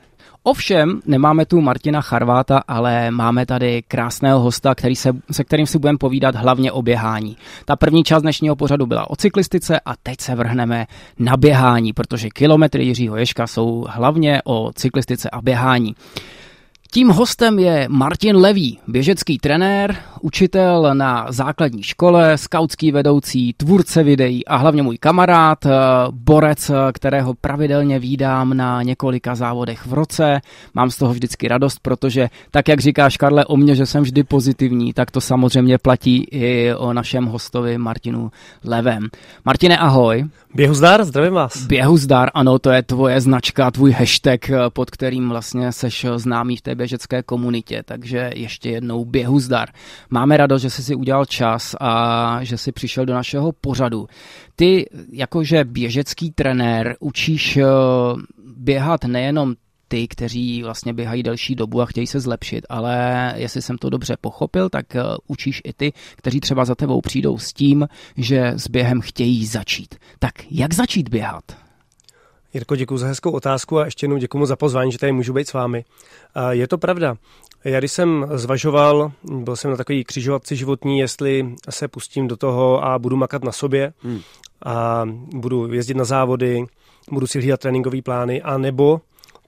Ovšem, 0.42 1.00
nemáme 1.06 1.46
tu 1.46 1.60
Martina 1.60 2.00
Charváta, 2.00 2.62
ale 2.68 3.10
máme 3.10 3.46
tady 3.46 3.82
krásného 3.88 4.40
hosta, 4.40 4.74
který 4.74 4.96
se, 4.96 5.12
se 5.30 5.44
kterým 5.44 5.66
si 5.66 5.78
budeme 5.78 5.98
povídat 5.98 6.34
hlavně 6.34 6.72
o 6.72 6.82
běhání. 6.82 7.36
Ta 7.64 7.76
první 7.76 8.04
část 8.04 8.22
dnešního 8.22 8.56
pořadu 8.56 8.86
byla 8.86 9.10
o 9.10 9.16
cyklistice 9.16 9.80
a 9.80 9.96
teď 10.02 10.20
se 10.20 10.34
vrhneme 10.34 10.86
na 11.18 11.36
běhání, 11.36 11.92
protože 11.92 12.28
kilometry 12.28 12.84
Jiřího 12.84 13.16
Ješka 13.16 13.46
jsou 13.46 13.86
hlavně 13.88 14.42
o 14.44 14.70
cyklistice 14.74 15.30
a 15.30 15.42
běhání. 15.42 15.94
Tím 16.92 17.08
hostem 17.08 17.58
je 17.58 17.86
Martin 17.88 18.36
Levý, 18.36 18.78
běžecký 18.88 19.38
trenér, 19.38 19.96
učitel 20.20 20.94
na 20.94 21.26
základní 21.28 21.82
škole, 21.82 22.38
skautský 22.38 22.92
vedoucí, 22.92 23.52
tvůrce 23.56 24.02
videí 24.02 24.46
a 24.46 24.56
hlavně 24.56 24.82
můj 24.82 24.98
kamarád, 24.98 25.66
eh, 25.66 25.70
borec, 26.10 26.70
kterého 26.92 27.34
pravidelně 27.34 27.98
vídám 27.98 28.56
na 28.56 28.82
několika 28.82 29.34
závodech 29.34 29.86
v 29.86 29.92
roce. 29.92 30.40
Mám 30.74 30.90
z 30.90 30.96
toho 30.96 31.12
vždycky 31.12 31.48
radost, 31.48 31.78
protože 31.82 32.28
tak, 32.50 32.68
jak 32.68 32.80
říkáš, 32.80 33.16
Karle, 33.16 33.44
o 33.44 33.56
mě, 33.56 33.74
že 33.74 33.86
jsem 33.86 34.02
vždy 34.02 34.24
pozitivní, 34.24 34.92
tak 34.92 35.10
to 35.10 35.20
samozřejmě 35.20 35.78
platí 35.78 36.26
i 36.30 36.74
o 36.74 36.92
našem 36.92 37.24
hostovi 37.26 37.78
Martinu 37.78 38.30
Levem. 38.64 39.08
Martine, 39.44 39.78
ahoj. 39.78 40.24
Běhu 40.54 40.74
zdar, 40.74 41.04
zdravím 41.04 41.32
vás. 41.32 41.66
Běhu 41.66 41.96
zdar, 41.96 42.30
ano, 42.34 42.58
to 42.58 42.70
je 42.70 42.82
tvoje 42.82 43.20
značka, 43.20 43.70
tvůj 43.70 43.92
hashtag, 43.92 44.50
eh, 44.50 44.58
pod 44.68 44.90
kterým 44.90 45.28
vlastně 45.28 45.72
seš 45.72 46.06
známý 46.16 46.56
v 46.56 46.62
té 46.62 46.74
běžecké 46.80 47.22
komunitě, 47.22 47.82
takže 47.84 48.30
ještě 48.34 48.70
jednou 48.70 49.04
běhu 49.04 49.40
zdar. 49.40 49.68
Máme 50.10 50.36
radost, 50.36 50.62
že 50.62 50.70
jsi 50.70 50.82
si 50.82 50.94
udělal 50.94 51.24
čas 51.24 51.76
a 51.80 51.92
že 52.42 52.58
jsi 52.58 52.72
přišel 52.72 53.06
do 53.06 53.14
našeho 53.14 53.52
pořadu. 53.52 54.06
Ty 54.56 54.86
jakože 55.12 55.64
běžecký 55.64 56.30
trenér 56.30 56.96
učíš 57.00 57.56
eh, 57.56 57.64
běhat 58.56 59.04
nejenom 59.04 59.54
ty, 59.88 60.08
kteří 60.08 60.62
vlastně 60.62 60.92
běhají 60.92 61.22
delší 61.22 61.54
dobu 61.54 61.82
a 61.82 61.86
chtějí 61.86 62.06
se 62.06 62.20
zlepšit, 62.20 62.66
ale 62.68 62.94
jestli 63.36 63.62
jsem 63.62 63.78
to 63.78 63.90
dobře 63.90 64.16
pochopil, 64.20 64.68
tak 64.68 64.86
uh, 64.94 65.02
učíš 65.26 65.60
i 65.64 65.72
ty, 65.72 65.92
kteří 66.16 66.40
třeba 66.40 66.64
za 66.64 66.74
tebou 66.74 67.00
přijdou 67.00 67.38
s 67.38 67.52
tím, 67.52 67.88
že 68.16 68.52
s 68.56 68.68
během 68.68 69.00
chtějí 69.00 69.46
začít. 69.46 69.94
Tak 70.18 70.32
jak 70.50 70.74
začít 70.74 71.08
běhat? 71.08 71.59
Jirko, 72.54 72.76
děkuji 72.76 72.98
za 72.98 73.06
hezkou 73.06 73.30
otázku 73.30 73.78
a 73.78 73.84
ještě 73.84 74.04
jednou 74.04 74.16
děkuji 74.16 74.46
za 74.46 74.56
pozvání, 74.56 74.92
že 74.92 74.98
tady 74.98 75.12
můžu 75.12 75.32
být 75.32 75.48
s 75.48 75.52
vámi. 75.52 75.84
Je 76.50 76.68
to 76.68 76.78
pravda. 76.78 77.16
Já 77.64 77.78
když 77.78 77.92
jsem 77.92 78.26
zvažoval, 78.34 79.12
byl 79.22 79.56
jsem 79.56 79.70
na 79.70 79.76
takový 79.76 80.04
křižovatci 80.04 80.56
životní, 80.56 80.98
jestli 80.98 81.54
se 81.70 81.88
pustím 81.88 82.28
do 82.28 82.36
toho 82.36 82.84
a 82.84 82.98
budu 82.98 83.16
makat 83.16 83.44
na 83.44 83.52
sobě 83.52 83.92
hmm. 84.02 84.20
a 84.64 85.04
budu 85.34 85.72
jezdit 85.72 85.96
na 85.96 86.04
závody, 86.04 86.64
budu 87.12 87.26
si 87.26 87.38
hlídat 87.38 87.60
tréninkové 87.60 88.02
plány, 88.02 88.42
a 88.42 88.58
nebo 88.58 89.00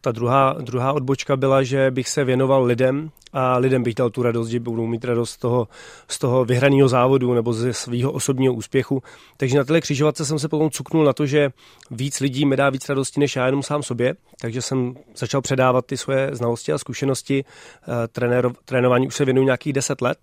ta 0.02 0.12
druhá, 0.12 0.56
druhá 0.60 0.92
odbočka 0.92 1.36
byla, 1.36 1.62
že 1.62 1.90
bych 1.90 2.08
se 2.08 2.24
věnoval 2.24 2.64
lidem 2.64 3.10
a 3.32 3.58
lidem 3.58 3.82
bych 3.82 3.94
dal 3.94 4.10
tu 4.10 4.22
radost, 4.22 4.48
že 4.48 4.60
budou 4.60 4.86
mít 4.86 5.04
radost 5.04 5.30
z 5.30 5.36
toho, 5.36 5.68
z 6.08 6.18
toho 6.18 6.44
vyhraného 6.44 6.88
závodu 6.88 7.34
nebo 7.34 7.52
ze 7.52 7.72
svého 7.72 8.12
osobního 8.12 8.54
úspěchu. 8.54 9.02
Takže 9.36 9.58
na 9.58 9.64
téhle 9.64 9.80
křižovatce 9.80 10.24
jsem 10.24 10.38
se 10.38 10.48
potom 10.48 10.70
cuknul 10.70 11.04
na 11.04 11.12
to, 11.12 11.26
že 11.26 11.50
víc 11.90 12.20
lidí 12.20 12.46
mi 12.46 12.56
dá 12.56 12.70
víc 12.70 12.88
radosti 12.88 13.20
než 13.20 13.36
já 13.36 13.46
jenom 13.46 13.62
sám 13.62 13.82
sobě, 13.82 14.14
takže 14.40 14.62
jsem 14.62 14.94
začal 15.16 15.40
předávat 15.40 15.86
ty 15.86 15.96
svoje 15.96 16.30
znalosti 16.32 16.72
a 16.72 16.78
zkušenosti. 16.78 17.44
Eh, 17.44 18.08
trenéro, 18.08 18.50
trénování 18.64 19.06
už 19.06 19.14
se 19.14 19.24
věnuju 19.24 19.44
nějakých 19.44 19.72
deset 19.72 20.00
let 20.00 20.18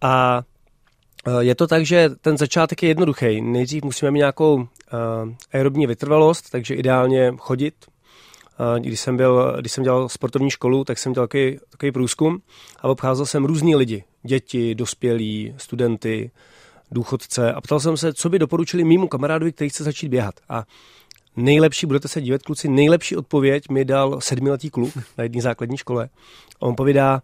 a 0.00 0.42
eh, 1.26 1.30
je 1.44 1.54
to 1.54 1.66
tak, 1.66 1.86
že 1.86 2.10
ten 2.20 2.38
začátek 2.38 2.82
je 2.82 2.88
jednoduchý. 2.88 3.40
Nejdřív 3.40 3.84
musíme 3.84 4.10
mít 4.10 4.18
nějakou 4.18 4.54
uh, 4.54 4.66
aerobní 5.52 5.86
vytrvalost, 5.86 6.50
takže 6.50 6.74
ideálně 6.74 7.32
chodit, 7.38 7.74
když 8.78 9.00
jsem, 9.00 9.16
byl, 9.16 9.56
když 9.60 9.72
jsem 9.72 9.84
dělal 9.84 10.08
sportovní 10.08 10.50
školu, 10.50 10.84
tak 10.84 10.98
jsem 10.98 11.12
dělal 11.12 11.26
takový, 11.26 11.58
takový 11.70 11.92
průzkum 11.92 12.42
a 12.80 12.88
obcházel 12.88 13.26
jsem 13.26 13.44
různý 13.44 13.76
lidi, 13.76 14.04
děti, 14.22 14.74
dospělí, 14.74 15.54
studenty, 15.56 16.30
důchodce 16.90 17.52
a 17.52 17.60
ptal 17.60 17.80
jsem 17.80 17.96
se, 17.96 18.14
co 18.14 18.28
by 18.28 18.38
doporučili 18.38 18.84
mýmu 18.84 19.08
kamarádovi, 19.08 19.52
který 19.52 19.70
chce 19.70 19.84
začít 19.84 20.08
běhat. 20.08 20.34
A 20.48 20.64
nejlepší, 21.36 21.86
budete 21.86 22.08
se 22.08 22.20
dívat, 22.20 22.42
kluci, 22.42 22.68
nejlepší 22.68 23.16
odpověď 23.16 23.68
mi 23.68 23.84
dal 23.84 24.20
sedmiletý 24.20 24.70
kluk 24.70 24.96
na 25.18 25.24
jedné 25.24 25.42
základní 25.42 25.76
škole. 25.76 26.08
A 26.60 26.62
on 26.66 26.76
povídá, 26.76 27.22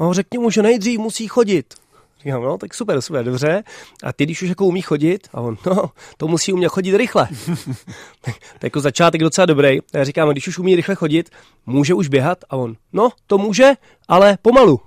no, 0.00 0.14
řekni 0.14 0.38
mu, 0.38 0.50
že 0.50 0.62
nejdřív 0.62 1.00
musí 1.00 1.28
chodit. 1.28 1.74
Říkám, 2.22 2.42
no, 2.42 2.58
tak 2.58 2.74
super, 2.74 3.00
super, 3.00 3.24
dobře. 3.24 3.62
A 4.02 4.12
ty, 4.12 4.24
když 4.24 4.42
už 4.42 4.48
jako 4.48 4.66
umí 4.66 4.82
chodit, 4.82 5.28
a 5.32 5.40
on, 5.40 5.58
no, 5.66 5.90
to 6.16 6.28
musí 6.28 6.52
umět 6.52 6.68
chodit 6.68 6.96
rychle. 6.96 7.28
tak, 8.20 8.34
tak 8.52 8.62
jako 8.62 8.80
začátek 8.80 9.20
docela 9.20 9.46
dobrý. 9.46 9.78
A 9.80 9.98
já 9.98 10.04
říkám, 10.04 10.28
když 10.28 10.48
už 10.48 10.58
umí 10.58 10.76
rychle 10.76 10.94
chodit, 10.94 11.30
může 11.66 11.94
už 11.94 12.08
běhat? 12.08 12.44
A 12.50 12.56
on, 12.56 12.76
no, 12.92 13.10
to 13.26 13.38
může, 13.38 13.72
ale 14.08 14.38
pomalu. 14.42 14.80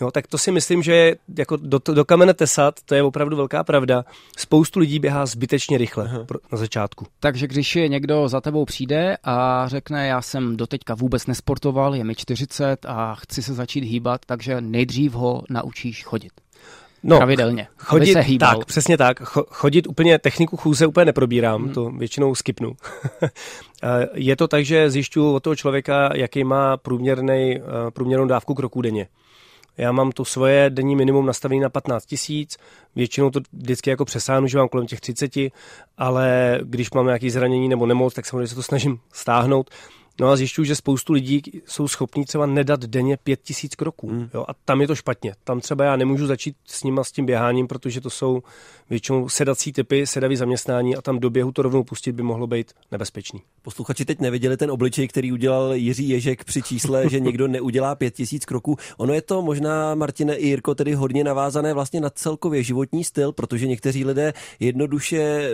Jo, 0.00 0.10
tak 0.10 0.26
to 0.26 0.38
si 0.38 0.52
myslím, 0.52 0.82
že 0.82 1.14
jako 1.38 1.56
do, 1.56 1.78
do 1.94 2.04
kamene 2.04 2.34
tesat, 2.34 2.74
to 2.84 2.94
je 2.94 3.02
opravdu 3.02 3.36
velká 3.36 3.64
pravda. 3.64 4.04
Spoustu 4.36 4.80
lidí 4.80 4.98
běhá 4.98 5.26
zbytečně 5.26 5.78
rychle 5.78 6.04
Aha. 6.04 6.26
na 6.52 6.58
začátku. 6.58 7.06
Takže 7.20 7.46
když 7.46 7.76
je 7.76 7.88
někdo 7.88 8.28
za 8.28 8.40
tebou 8.40 8.64
přijde 8.64 9.16
a 9.24 9.68
řekne, 9.68 10.06
já 10.06 10.22
jsem 10.22 10.56
doteďka 10.56 10.94
vůbec 10.94 11.26
nesportoval, 11.26 11.94
je 11.94 12.04
mi 12.04 12.14
40 12.14 12.86
a 12.86 13.14
chci 13.14 13.42
se 13.42 13.54
začít 13.54 13.84
hýbat, 13.84 14.20
takže 14.26 14.60
nejdřív 14.60 15.12
ho 15.12 15.42
naučíš 15.50 16.04
chodit. 16.04 16.32
No, 17.02 17.16
pravidelně, 17.16 17.68
chodit, 17.76 18.12
se 18.12 18.20
hýbal. 18.20 18.56
Tak, 18.56 18.66
přesně 18.66 18.96
tak. 18.96 19.20
Chodit 19.48 19.86
úplně, 19.86 20.18
techniku 20.18 20.56
chůze 20.56 20.86
úplně 20.86 21.04
neprobírám, 21.04 21.62
hmm. 21.62 21.72
to 21.72 21.90
většinou 21.90 22.34
skipnu. 22.34 22.76
je 24.14 24.36
to 24.36 24.48
tak, 24.48 24.64
že 24.64 24.90
zjišťuju 24.90 25.34
od 25.34 25.42
toho 25.42 25.56
člověka, 25.56 26.10
jaký 26.14 26.44
má 26.44 26.76
průměrný, 26.76 27.56
eh, 27.56 27.90
průměrnou 27.90 28.26
dávku 28.26 28.54
kroků 28.54 28.82
denně. 28.82 29.08
Já 29.76 29.92
mám 29.92 30.12
to 30.12 30.24
svoje 30.24 30.70
denní 30.70 30.96
minimum 30.96 31.26
nastavené 31.26 31.62
na 31.62 31.68
15 31.68 32.06
tisíc, 32.06 32.56
většinou 32.96 33.30
to 33.30 33.40
vždycky 33.52 33.90
jako 33.90 34.04
přesáhnu, 34.04 34.46
že 34.46 34.58
mám 34.58 34.68
kolem 34.68 34.86
těch 34.86 35.00
30, 35.00 35.30
ale 35.98 36.58
když 36.62 36.90
mám 36.90 37.06
nějaké 37.06 37.30
zranění 37.30 37.68
nebo 37.68 37.86
nemoc, 37.86 38.14
tak 38.14 38.26
samozřejmě 38.26 38.46
se 38.46 38.54
to 38.54 38.62
snažím 38.62 39.00
stáhnout. 39.12 39.70
No 40.20 40.28
a 40.28 40.36
zjišťuju, 40.36 40.64
že 40.64 40.76
spoustu 40.76 41.12
lidí 41.12 41.42
jsou 41.66 41.88
schopní 41.88 42.24
třeba 42.24 42.46
nedat 42.46 42.84
denně 42.84 43.16
pět 43.16 43.40
tisíc 43.42 43.74
kroků. 43.74 44.08
Hmm. 44.08 44.28
Jo, 44.34 44.44
a 44.48 44.54
tam 44.64 44.80
je 44.80 44.86
to 44.86 44.94
špatně. 44.94 45.34
Tam 45.44 45.60
třeba 45.60 45.84
já 45.84 45.96
nemůžu 45.96 46.26
začít 46.26 46.56
s 46.64 46.84
nima 46.84 47.04
s 47.04 47.12
tím 47.12 47.26
běháním, 47.26 47.66
protože 47.66 48.00
to 48.00 48.10
jsou 48.10 48.42
většinou 48.90 49.28
sedací 49.28 49.72
typy, 49.72 50.06
sedavý 50.06 50.36
zaměstnání 50.36 50.96
a 50.96 51.02
tam 51.02 51.18
do 51.18 51.30
běhu 51.30 51.52
to 51.52 51.62
rovnou 51.62 51.84
pustit 51.84 52.12
by 52.12 52.22
mohlo 52.22 52.46
být 52.46 52.72
nebezpečný. 52.92 53.42
Posluchači 53.62 54.04
teď 54.04 54.20
neviděli 54.20 54.56
ten 54.56 54.70
obličej, 54.70 55.08
který 55.08 55.32
udělal 55.32 55.74
Jiří 55.74 56.08
Ježek 56.08 56.44
při 56.44 56.62
čísle, 56.62 57.10
že 57.10 57.20
někdo 57.20 57.48
neudělá 57.48 57.94
pět 57.94 58.14
tisíc 58.14 58.44
kroků. 58.44 58.76
Ono 58.96 59.14
je 59.14 59.22
to 59.22 59.42
možná, 59.42 59.94
Martine 59.94 60.36
i 60.36 60.46
Jirko, 60.46 60.74
tedy 60.74 60.94
hodně 60.94 61.24
navázané 61.24 61.74
vlastně 61.74 62.00
na 62.00 62.10
celkově 62.10 62.62
životní 62.62 63.04
styl, 63.04 63.32
protože 63.32 63.66
někteří 63.66 64.04
lidé 64.04 64.32
jednoduše 64.60 65.50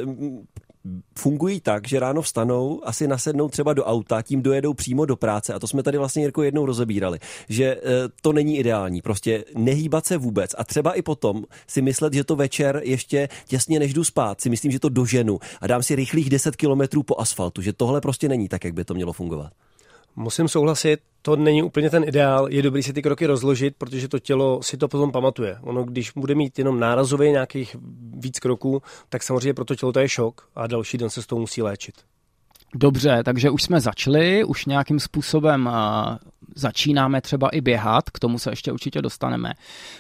fungují 1.18 1.60
tak, 1.60 1.88
že 1.88 2.00
ráno 2.00 2.22
vstanou, 2.22 2.80
asi 2.84 3.08
nasednou 3.08 3.48
třeba 3.48 3.74
do 3.74 3.84
auta, 3.84 4.22
tím 4.22 4.42
dojedou 4.42 4.74
přímo 4.74 5.06
do 5.06 5.16
práce. 5.16 5.54
A 5.54 5.58
to 5.58 5.66
jsme 5.66 5.82
tady 5.82 5.98
vlastně 5.98 6.22
Jirko 6.22 6.42
jednou 6.42 6.66
rozebírali, 6.66 7.18
že 7.48 7.64
e, 7.64 7.80
to 8.22 8.32
není 8.32 8.58
ideální, 8.58 9.02
prostě 9.02 9.44
nehýbat 9.56 10.06
se 10.06 10.16
vůbec. 10.16 10.54
A 10.58 10.64
třeba 10.64 10.92
i 10.92 11.02
potom 11.02 11.44
si 11.66 11.82
myslet, 11.82 12.12
že 12.12 12.24
to 12.24 12.36
večer 12.36 12.80
ještě 12.84 13.28
těsně 13.46 13.78
než 13.78 13.94
jdu 13.94 14.04
spát, 14.04 14.40
si 14.40 14.50
myslím, 14.50 14.72
že 14.72 14.80
to 14.80 14.88
doženu 14.88 15.38
a 15.60 15.66
dám 15.66 15.82
si 15.82 15.94
rychlých 15.94 16.30
10 16.30 16.56
kilometrů 16.56 17.02
po 17.02 17.20
asfaltu, 17.20 17.62
že 17.62 17.72
tohle 17.72 18.00
prostě 18.00 18.28
není 18.28 18.48
tak, 18.48 18.64
jak 18.64 18.74
by 18.74 18.84
to 18.84 18.94
mělo 18.94 19.12
fungovat. 19.12 19.52
Musím 20.16 20.48
souhlasit, 20.48 21.00
to 21.22 21.36
není 21.36 21.62
úplně 21.62 21.90
ten 21.90 22.04
ideál. 22.04 22.48
Je 22.50 22.62
dobrý 22.62 22.82
si 22.82 22.92
ty 22.92 23.02
kroky 23.02 23.26
rozložit, 23.26 23.74
protože 23.78 24.08
to 24.08 24.18
tělo 24.18 24.62
si 24.62 24.76
to 24.76 24.88
potom 24.88 25.12
pamatuje. 25.12 25.58
Ono, 25.62 25.84
když 25.84 26.10
bude 26.10 26.34
mít 26.34 26.58
jenom 26.58 26.80
nárazově 26.80 27.30
nějakých 27.30 27.76
víc 28.18 28.38
kroků, 28.38 28.82
tak 29.08 29.22
samozřejmě 29.22 29.54
pro 29.54 29.64
to 29.64 29.74
tělo 29.74 29.92
to 29.92 30.00
je 30.00 30.08
šok 30.08 30.48
a 30.54 30.66
další 30.66 30.98
den 30.98 31.10
se 31.10 31.22
s 31.22 31.26
tou 31.26 31.38
musí 31.38 31.62
léčit. 31.62 31.94
Dobře, 32.74 33.22
takže 33.24 33.50
už 33.50 33.62
jsme 33.62 33.80
začali, 33.80 34.44
už 34.44 34.66
nějakým 34.66 35.00
způsobem 35.00 35.70
začínáme 36.54 37.20
třeba 37.20 37.48
i 37.48 37.60
běhat, 37.60 38.10
k 38.10 38.18
tomu 38.18 38.38
se 38.38 38.50
ještě 38.50 38.72
určitě 38.72 39.02
dostaneme. 39.02 39.52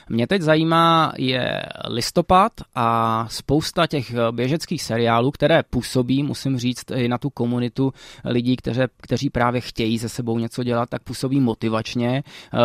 Mě 0.08 0.26
teď 0.26 0.42
zajímá 0.42 1.12
je 1.18 1.62
listopad 1.88 2.52
a 2.74 3.26
spousta 3.30 3.86
těch 3.86 4.14
běžeckých 4.30 4.82
seriálů, 4.82 5.30
které 5.30 5.62
působí, 5.70 6.22
musím 6.22 6.58
říct, 6.58 6.90
i 6.94 7.08
na 7.08 7.18
tu 7.18 7.30
komunitu 7.30 7.92
lidí, 8.24 8.56
kteří, 8.56 8.80
kteří 8.96 9.30
právě 9.30 9.60
chtějí 9.60 9.98
se 9.98 10.08
sebou 10.08 10.38
něco 10.38 10.64
dělat, 10.64 10.90
tak 10.90 11.02
působí 11.02 11.40
motivačně, 11.40 12.22
eh, 12.24 12.58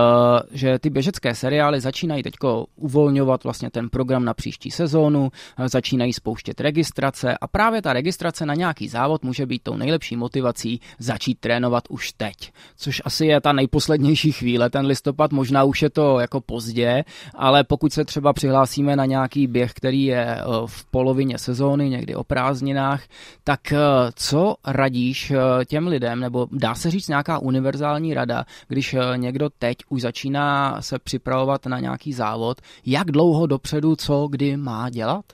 že 0.51 0.79
ty 0.79 0.89
běžecké 0.89 1.35
seriály 1.35 1.81
začínají 1.81 2.23
teď 2.23 2.33
uvolňovat 2.75 3.43
vlastně 3.43 3.69
ten 3.71 3.89
program 3.89 4.25
na 4.25 4.33
příští 4.33 4.71
sezónu, 4.71 5.31
eh, 5.57 5.69
začínají 5.69 6.13
spouštět 6.13 6.61
registrace 6.61 7.37
a 7.41 7.47
právě 7.47 7.81
ta 7.81 7.93
registrace 7.93 8.45
na 8.45 8.53
nějaký 8.53 8.87
závod 8.87 9.23
může 9.23 9.45
být 9.45 9.63
tou 9.63 9.75
nejlepší 9.75 10.15
motivací 10.15 10.81
začít 10.99 11.39
trénovat 11.39 11.83
už 11.89 12.11
teď, 12.11 12.51
což 12.77 13.01
asi 13.05 13.25
je 13.25 13.41
ta 13.41 13.53
nejposlednější 13.53 13.78
nejposlednější 13.79 14.31
chvíle, 14.31 14.69
ten 14.69 14.85
listopad, 14.85 15.31
možná 15.31 15.63
už 15.63 15.81
je 15.81 15.89
to 15.89 16.19
jako 16.19 16.41
pozdě, 16.41 17.03
ale 17.35 17.63
pokud 17.63 17.93
se 17.93 18.05
třeba 18.05 18.33
přihlásíme 18.33 18.95
na 18.95 19.05
nějaký 19.05 19.47
běh, 19.47 19.73
který 19.73 20.03
je 20.03 20.25
eh, 20.25 20.43
v 20.65 20.85
polovině 20.85 21.37
sezóny, 21.37 21.89
někdy 21.89 22.15
o 22.15 22.23
prázdninách, 22.23 23.03
tak 23.43 23.71
eh, 23.71 23.77
co 24.15 24.55
radíš 24.67 25.31
eh, 25.31 25.65
těm 25.65 25.87
lidem, 25.87 26.19
nebo 26.19 26.47
dá 26.51 26.75
se 26.75 26.91
říct 26.91 27.07
nějaká 27.07 27.39
univerzální 27.39 28.13
rada, 28.13 28.45
když 28.67 28.95
někdo 29.15 29.49
teď 29.59 29.77
už 29.89 30.01
začíná 30.01 30.81
se 30.81 30.99
připravovat 30.99 31.65
na 31.65 31.79
nějaký 31.79 32.13
závod, 32.13 32.61
jak 32.85 33.11
dlouho 33.11 33.47
dopředu, 33.47 33.95
co 33.95 34.27
kdy 34.27 34.57
má 34.57 34.89
dělat? 34.89 35.25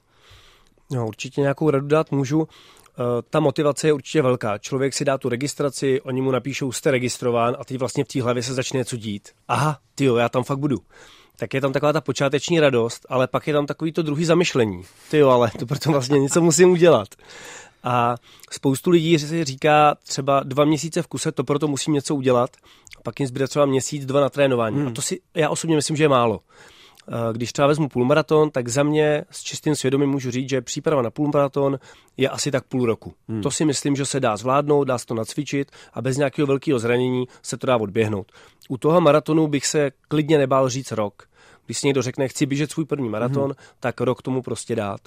No, 0.91 1.07
určitě 1.07 1.41
nějakou 1.41 1.69
radu 1.69 1.87
dát 1.87 2.11
můžu. 2.11 2.47
Eh, 2.97 3.21
ta 3.29 3.39
motivace 3.39 3.87
je 3.87 3.93
určitě 3.93 4.21
velká. 4.21 4.57
Člověk 4.57 4.93
si 4.93 5.05
dá 5.05 5.17
tu 5.17 5.29
registraci, 5.29 6.01
oni 6.01 6.21
mu 6.21 6.31
napíšou, 6.31 6.71
jste 6.71 6.91
registrován 6.91 7.55
a 7.59 7.65
teď 7.65 7.77
vlastně 7.77 8.03
v 8.03 8.07
té 8.07 8.21
hlavě 8.21 8.43
se 8.43 8.53
začne 8.53 8.77
něco 8.77 8.97
dít. 8.97 9.29
Aha, 9.47 9.79
ty 9.95 10.05
já 10.17 10.29
tam 10.29 10.43
fakt 10.43 10.59
budu. 10.59 10.77
Tak 11.37 11.53
je 11.53 11.61
tam 11.61 11.73
taková 11.73 11.93
ta 11.93 12.01
počáteční 12.01 12.59
radost, 12.59 13.05
ale 13.09 13.27
pak 13.27 13.47
je 13.47 13.53
tam 13.53 13.65
takový 13.65 13.91
to 13.91 14.01
druhý 14.01 14.25
zamyšlení. 14.25 14.83
Ty 15.11 15.17
jo, 15.17 15.29
ale 15.29 15.51
to 15.59 15.65
proto 15.65 15.91
vlastně 15.91 16.19
něco 16.19 16.41
musím 16.41 16.71
udělat. 16.71 17.07
A 17.83 18.15
spoustu 18.51 18.89
lidí 18.89 19.19
si 19.19 19.43
říká 19.43 19.95
třeba 20.03 20.43
dva 20.43 20.65
měsíce 20.65 21.01
v 21.01 21.07
kuse, 21.07 21.31
to 21.31 21.43
proto 21.43 21.67
musím 21.67 21.93
něco 21.93 22.15
udělat, 22.15 22.49
pak 23.03 23.19
jim 23.19 23.27
zbyde 23.27 23.47
třeba 23.47 23.65
měsíc, 23.65 24.05
dva 24.05 24.21
na 24.21 24.29
trénování. 24.29 24.77
Hmm. 24.77 24.87
A 24.87 24.91
to 24.91 25.01
si 25.01 25.19
já 25.35 25.49
osobně 25.49 25.75
myslím, 25.75 25.97
že 25.97 26.03
je 26.03 26.09
málo. 26.09 26.39
Eh, 27.07 27.33
když 27.33 27.53
třeba 27.53 27.67
vezmu 27.67 27.89
půlmaraton, 27.89 28.49
tak 28.49 28.67
za 28.67 28.83
mě 28.83 29.25
s 29.31 29.43
čistým 29.43 29.75
svědomím 29.75 30.09
můžu 30.09 30.31
říct, 30.31 30.49
že 30.49 30.61
příprava 30.61 31.01
na 31.01 31.09
půlmaraton 31.09 31.79
je 32.17 32.29
asi 32.29 32.51
tak 32.51 32.65
půl 32.65 32.85
roku. 32.85 33.13
Hmm. 33.27 33.41
To 33.41 33.51
si 33.51 33.65
myslím, 33.65 33.95
že 33.95 34.05
se 34.05 34.19
dá 34.19 34.37
zvládnout, 34.37 34.83
dá 34.83 34.97
se 34.97 35.05
to 35.05 35.13
nacvičit 35.13 35.71
a 35.93 36.01
bez 36.01 36.17
nějakého 36.17 36.47
velkého 36.47 36.79
zranění 36.79 37.27
se 37.41 37.57
to 37.57 37.67
dá 37.67 37.77
odběhnout. 37.77 38.31
U 38.69 38.77
toho 38.77 39.01
maratonu 39.01 39.47
bych 39.47 39.65
se 39.65 39.91
klidně 40.07 40.37
nebál 40.37 40.69
říct 40.69 40.91
rok. 40.91 41.23
Když 41.65 41.77
si 41.77 41.87
někdo 41.87 42.01
řekne, 42.01 42.27
chci 42.27 42.45
běžet 42.45 42.71
svůj 42.71 42.85
první 42.85 43.09
maraton, 43.09 43.43
hmm. 43.43 43.53
tak 43.79 44.01
rok 44.01 44.21
tomu 44.21 44.41
prostě 44.41 44.75
dát. 44.75 44.99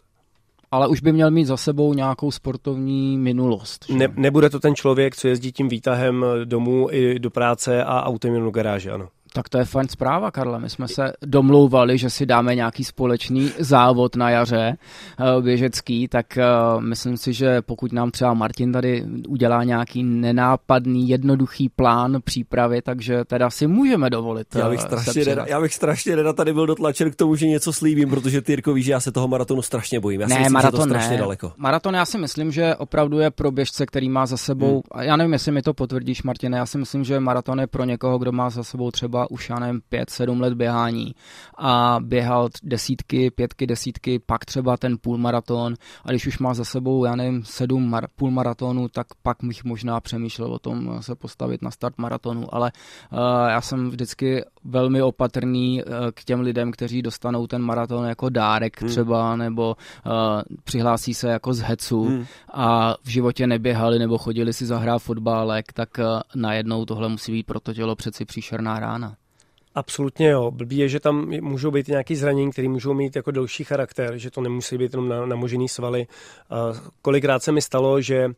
Ale 0.71 0.89
už 0.89 1.01
by 1.01 1.13
měl 1.13 1.31
mít 1.31 1.45
za 1.45 1.57
sebou 1.57 1.95
nějakou 1.95 2.31
sportovní 2.31 3.19
minulost. 3.19 3.85
Ne, 3.89 4.09
nebude 4.17 4.51
to 4.51 4.61
ten 4.61 4.75
člověk, 4.75 5.17
co 5.17 5.29
jezdí 5.29 5.53
tím 5.53 5.69
výtahem 5.69 6.25
domů 6.45 6.89
i 6.91 7.19
do 7.19 7.31
práce 7.31 7.85
a 7.85 8.03
autem 8.03 8.41
do 8.41 8.51
garáže, 8.51 8.91
ano. 8.91 9.09
Tak 9.33 9.49
to 9.49 9.59
je 9.59 9.65
fajn 9.65 9.89
zpráva, 9.89 10.31
Karla. 10.31 10.59
My 10.59 10.71
jsme 10.71 10.89
se 10.89 11.13
domlouvali, 11.27 11.99
že 11.99 12.11
si 12.11 12.27
dáme 12.27 12.55
nějaký 12.55 12.85
společný 12.85 13.53
závod 13.59 14.17
na 14.17 14.31
jaře 14.31 14.77
eh, 14.77 15.43
běžecký, 15.43 16.09
tak 16.09 16.39
eh, 16.39 16.45
myslím 16.81 17.17
si, 17.17 17.33
že 17.33 17.63
pokud 17.63 17.93
nám 17.93 18.11
třeba 18.11 18.35
Martin 18.35 18.73
tady 18.73 19.05
udělá 19.29 19.65
nějaký 19.65 20.03
nenápadný, 20.03 21.09
jednoduchý 21.09 21.69
plán 21.69 22.17
přípravy, 22.25 22.83
takže 22.83 23.25
teda 23.25 23.51
si 23.51 23.67
můžeme 23.67 24.11
dovolit. 24.11 24.47
Já 24.55 24.71
bych 24.71 24.81
eh, 24.81 24.83
strašně, 24.83 25.25
reda, 25.25 25.45
já 25.49 25.61
bych 25.61 25.75
strašně 25.75 26.17
reda 26.17 26.33
tady 26.33 26.53
byl 26.53 26.67
dotlačen 26.67 27.11
k 27.11 27.17
tomu, 27.17 27.37
že 27.37 27.47
něco 27.47 27.73
slíbím, 27.73 28.11
protože 28.11 28.43
ty 28.43 28.53
Jirko 28.53 28.73
víš, 28.73 28.85
že 28.85 28.93
já 28.93 29.01
se 29.01 29.13
toho 29.13 29.29
maratonu 29.29 29.63
strašně 29.63 30.01
bojím. 30.01 30.21
Já 30.21 30.27
ne, 30.27 30.35
si 30.35 30.39
myslím, 30.39 30.53
maraton 30.53 30.81
že 30.81 30.85
to 30.85 30.89
strašně 30.89 31.13
ne. 31.13 31.19
daleko. 31.19 31.53
Maraton 31.57 31.95
já 31.95 32.05
si 32.05 32.19
myslím, 32.19 32.53
že 32.53 32.77
opravdu 32.77 33.19
je 33.19 33.31
pro 33.31 33.51
běžce, 33.51 33.87
který 33.87 34.09
má 34.09 34.27
za 34.27 34.37
sebou, 34.37 34.83
hmm. 34.95 35.03
já 35.03 35.17
nevím, 35.17 35.33
jestli 35.33 35.53
mi 35.53 35.63
to 35.63 35.75
potvrdíš, 35.75 36.23
Martine, 36.23 36.59
já 36.59 36.67
si 36.67 36.79
myslím, 36.79 37.05
že 37.05 37.21
maraton 37.21 37.61
je 37.61 37.67
pro 37.67 37.85
někoho, 37.85 38.19
kdo 38.19 38.33
má 38.33 38.51
za 38.51 38.65
sebou 38.65 38.91
třeba 38.91 39.18
už, 39.27 39.51
já 39.51 39.59
nevím, 39.59 39.81
pět, 39.89 40.11
sedm 40.11 40.41
let 40.41 40.55
běhání 40.55 41.15
a 41.59 41.99
běhal 42.01 42.49
desítky, 42.63 43.31
pětky, 43.31 43.67
desítky, 43.67 44.19
pak 44.19 44.45
třeba 44.45 44.77
ten 44.77 44.97
půlmaraton 45.01 45.75
a 46.05 46.11
když 46.11 46.27
už 46.27 46.39
má 46.39 46.55
za 46.55 46.65
sebou, 46.65 47.05
já 47.05 47.17
nevím, 47.17 47.45
sedm 47.45 47.91
mar- 47.91 48.09
půlmaratonů, 48.17 48.89
tak 48.89 49.07
pak 49.23 49.37
bych 49.43 49.65
možná 49.65 50.01
přemýšlel 50.01 50.53
o 50.53 50.59
tom 50.59 51.03
se 51.03 51.15
postavit 51.15 51.63
na 51.63 51.71
start 51.71 51.99
maratonu, 51.99 52.55
ale 52.55 52.73
uh, 53.13 53.19
já 53.49 53.61
jsem 53.61 53.91
vždycky 53.91 54.45
velmi 54.69 55.03
opatrný 55.03 55.83
uh, 55.85 55.93
k 56.15 56.25
těm 56.25 56.41
lidem, 56.41 56.73
kteří 56.73 57.03
dostanou 57.03 57.47
ten 57.47 57.63
maraton 57.63 58.07
jako 58.07 58.29
dárek 58.29 58.81
hmm. 58.81 58.91
třeba, 58.91 59.37
nebo 59.37 59.77
uh, 60.07 60.13
přihlásí 60.65 61.15
se 61.15 61.29
jako 61.29 61.55
z 61.55 61.61
hecu 61.61 62.05
hmm. 62.05 62.27
a 62.53 62.95
v 63.03 63.09
životě 63.09 63.47
neběhali 63.47 63.99
nebo 63.99 64.19
chodili 64.19 64.53
si 64.53 64.67
zahrát 64.67 65.03
fotbálek, 65.03 65.73
tak 65.73 65.89
uh, 65.99 66.21
najednou 66.35 66.85
tohle 66.85 67.09
musí 67.09 67.33
být 67.33 67.47
pro 67.47 67.61
to 67.61 67.75
tělo 67.75 67.97
přeci 67.97 68.25
příšerná 68.25 68.81
rána. 68.81 69.17
Absolutně 69.75 70.29
jo. 70.29 70.51
Blbý 70.51 70.79
je, 70.79 70.89
že 70.89 71.01
tam 71.01 71.31
můžou 71.41 71.71
být 71.71 71.89
nějaký 71.89 72.17
zranění, 72.17 72.51
které 72.53 72.69
můžou 72.69 72.95
mít 72.95 73.17
jako 73.17 73.31
delší 73.31 73.65
charakter, 73.65 74.19
že 74.19 74.31
to 74.31 74.41
nemusí 74.41 74.79
být 74.79 74.93
jenom 74.93 75.09
na, 75.09 75.27
namožený 75.27 75.69
svaly. 75.69 76.07
Uh, 76.71 76.77
kolikrát 77.03 77.43
se 77.43 77.53
mi 77.53 77.63
stalo, 77.63 78.01
že 78.01 78.31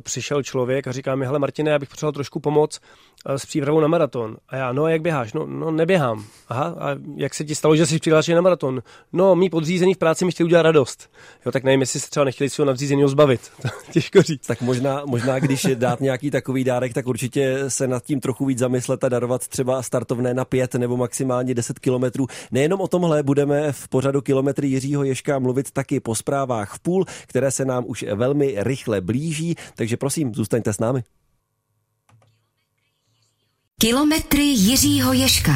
přišel 0.00 0.42
člověk 0.42 0.86
a 0.86 0.92
říká 0.92 1.14
mi, 1.14 1.26
hele 1.26 1.38
Martine, 1.38 1.70
já 1.70 1.78
bych 1.78 1.88
potřeboval 1.88 2.12
trošku 2.12 2.40
pomoc 2.40 2.80
Eh, 2.80 3.09
s 3.26 3.46
přípravou 3.46 3.80
na 3.80 3.88
maraton. 3.88 4.36
A 4.48 4.56
já, 4.56 4.72
no 4.72 4.84
a 4.84 4.90
jak 4.90 5.02
běháš? 5.02 5.32
No, 5.32 5.46
no 5.46 5.70
neběhám. 5.70 6.24
Aha, 6.48 6.76
a 6.78 6.96
jak 7.16 7.34
se 7.34 7.44
ti 7.44 7.54
stalo, 7.54 7.76
že 7.76 7.86
jsi 7.86 7.98
přihlášen 7.98 8.34
na 8.34 8.40
maraton? 8.40 8.82
No, 9.12 9.36
mý 9.36 9.50
podřízený 9.50 9.94
v 9.94 9.98
práci 9.98 10.24
mi 10.24 10.32
chtěli 10.32 10.44
udělat 10.44 10.62
radost. 10.62 11.10
Jo, 11.46 11.52
tak 11.52 11.64
nevím, 11.64 11.80
jestli 11.80 12.00
se 12.00 12.10
třeba 12.10 12.24
nechtěli 12.24 12.50
svého 12.50 12.66
nadřízeného 12.66 13.08
zbavit. 13.08 13.40
Těžko 13.92 14.22
říct. 14.22 14.46
Tak 14.46 14.62
možná, 14.62 15.02
možná, 15.06 15.38
když 15.38 15.66
dát 15.74 16.00
nějaký 16.00 16.30
takový 16.30 16.64
dárek, 16.64 16.94
tak 16.94 17.06
určitě 17.06 17.70
se 17.70 17.88
nad 17.88 18.04
tím 18.04 18.20
trochu 18.20 18.46
víc 18.46 18.58
zamyslet 18.58 19.04
a 19.04 19.08
darovat 19.08 19.48
třeba 19.48 19.82
startovné 19.82 20.34
na 20.34 20.44
pět 20.44 20.74
nebo 20.74 20.96
maximálně 20.96 21.54
10 21.54 21.78
kilometrů. 21.78 22.26
Nejenom 22.50 22.80
o 22.80 22.88
tomhle 22.88 23.22
budeme 23.22 23.72
v 23.72 23.88
pořadu 23.88 24.20
kilometry 24.20 24.68
Jiřího 24.68 25.04
Ješka 25.04 25.38
mluvit 25.38 25.70
taky 25.70 26.00
po 26.00 26.14
zprávách 26.14 26.74
v 26.74 26.80
půl, 26.80 27.04
které 27.26 27.50
se 27.50 27.64
nám 27.64 27.84
už 27.86 28.04
velmi 28.14 28.54
rychle 28.58 29.00
blíží, 29.00 29.54
takže 29.74 29.96
prosím, 29.96 30.34
zůstaňte 30.34 30.72
s 30.72 30.78
námi. 30.78 31.02
Kilometry 33.82 34.42
Jiřího 34.42 35.12
Ješka. 35.12 35.52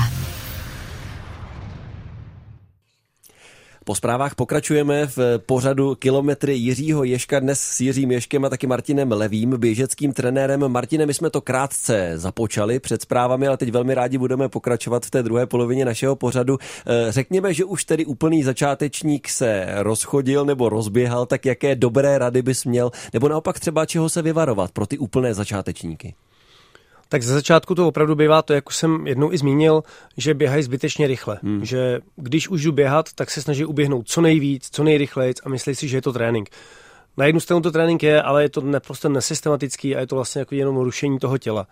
Po 3.85 3.95
zprávách 3.95 4.35
pokračujeme 4.35 5.07
v 5.07 5.39
pořadu 5.39 5.95
Kilometry 5.95 6.55
Jiřího 6.55 7.05
Ješka 7.05 7.41
dnes 7.41 7.61
s 7.61 7.81
Jiřím 7.81 8.11
Ješkem 8.11 8.45
a 8.45 8.49
taky 8.49 8.67
Martinem 8.67 9.13
Levým, 9.13 9.51
běžeckým 9.59 10.13
trenérem. 10.13 10.69
Martine, 10.69 11.07
my 11.07 11.15
jsme 11.15 11.31
to 11.31 11.41
krátce 11.41 12.13
započali 12.15 12.81
před 12.81 13.03
zprávami, 13.03 13.49
ale 13.49 13.57
teď 13.57 13.71
velmi 13.71 13.95
rádi 13.95 14.19
budeme 14.19 14.49
pokračovat 14.49 15.07
v 15.07 15.11
té 15.11 15.23
druhé 15.23 15.47
polovině 15.47 15.85
našeho 15.85 16.17
pořadu. 16.17 16.59
Eh, 16.59 17.13
řekněme, 17.13 17.55
že 17.55 17.65
už 17.65 17.85
tedy 17.85 18.07
úplný 18.07 18.43
začátečník 18.43 19.29
se 19.29 19.67
rozchodil 19.75 20.45
nebo 20.45 20.69
rozběhal, 20.69 21.27
tak 21.27 21.47
jaké 21.47 21.77
dobré 21.77 22.19
rady 22.19 22.43
bys 22.43 22.65
měl, 22.65 22.91
nebo 23.13 23.29
naopak 23.29 23.61
třeba 23.61 23.87
čeho 23.87 24.09
se 24.09 24.23
vyvarovat 24.23 24.73
pro 24.73 24.87
ty 24.87 24.99
úplné 24.99 25.35
začátečníky? 25.35 26.15
Tak 27.15 27.23
ze 27.23 27.35
začátku 27.35 27.75
to 27.75 27.89
opravdu 27.89 28.15
bývá 28.15 28.43
to, 28.43 28.53
jak 28.53 28.69
už 28.69 28.77
jsem 28.77 29.07
jednou 29.07 29.33
i 29.33 29.39
zmínil, 29.39 29.83
že 30.17 30.35
běhají 30.35 30.63
zbytečně 30.63 31.07
rychle. 31.07 31.39
Hmm. 31.43 31.65
Že 31.65 32.01
když 32.17 32.49
už 32.49 32.63
jdu 32.63 32.73
běhat, 32.73 33.13
tak 33.13 33.31
se 33.31 33.43
snaží 33.43 33.65
uběhnout 33.65 34.09
co 34.09 34.21
nejvíc, 34.21 34.69
co 34.73 34.85
nejrychleji 34.85 35.35
a 35.45 35.49
myslí 35.49 35.75
si, 35.75 35.89
že 35.89 35.97
je 35.97 36.03
to 36.03 36.13
trénink. 36.13 36.51
Na 37.17 37.27
jednu 37.27 37.41
stranu 37.41 37.61
to 37.61 37.71
trénink 37.71 38.03
je, 38.03 38.23
ale 38.23 38.43
je 38.43 38.49
to 38.49 38.61
naprosto 38.61 39.09
nesystematický 39.09 39.97
a 39.97 40.01
je 40.01 40.07
to 40.07 40.15
vlastně 40.15 40.39
jako 40.39 40.55
jenom 40.55 40.77
rušení 40.77 41.19
toho 41.19 41.39
těla. 41.39 41.67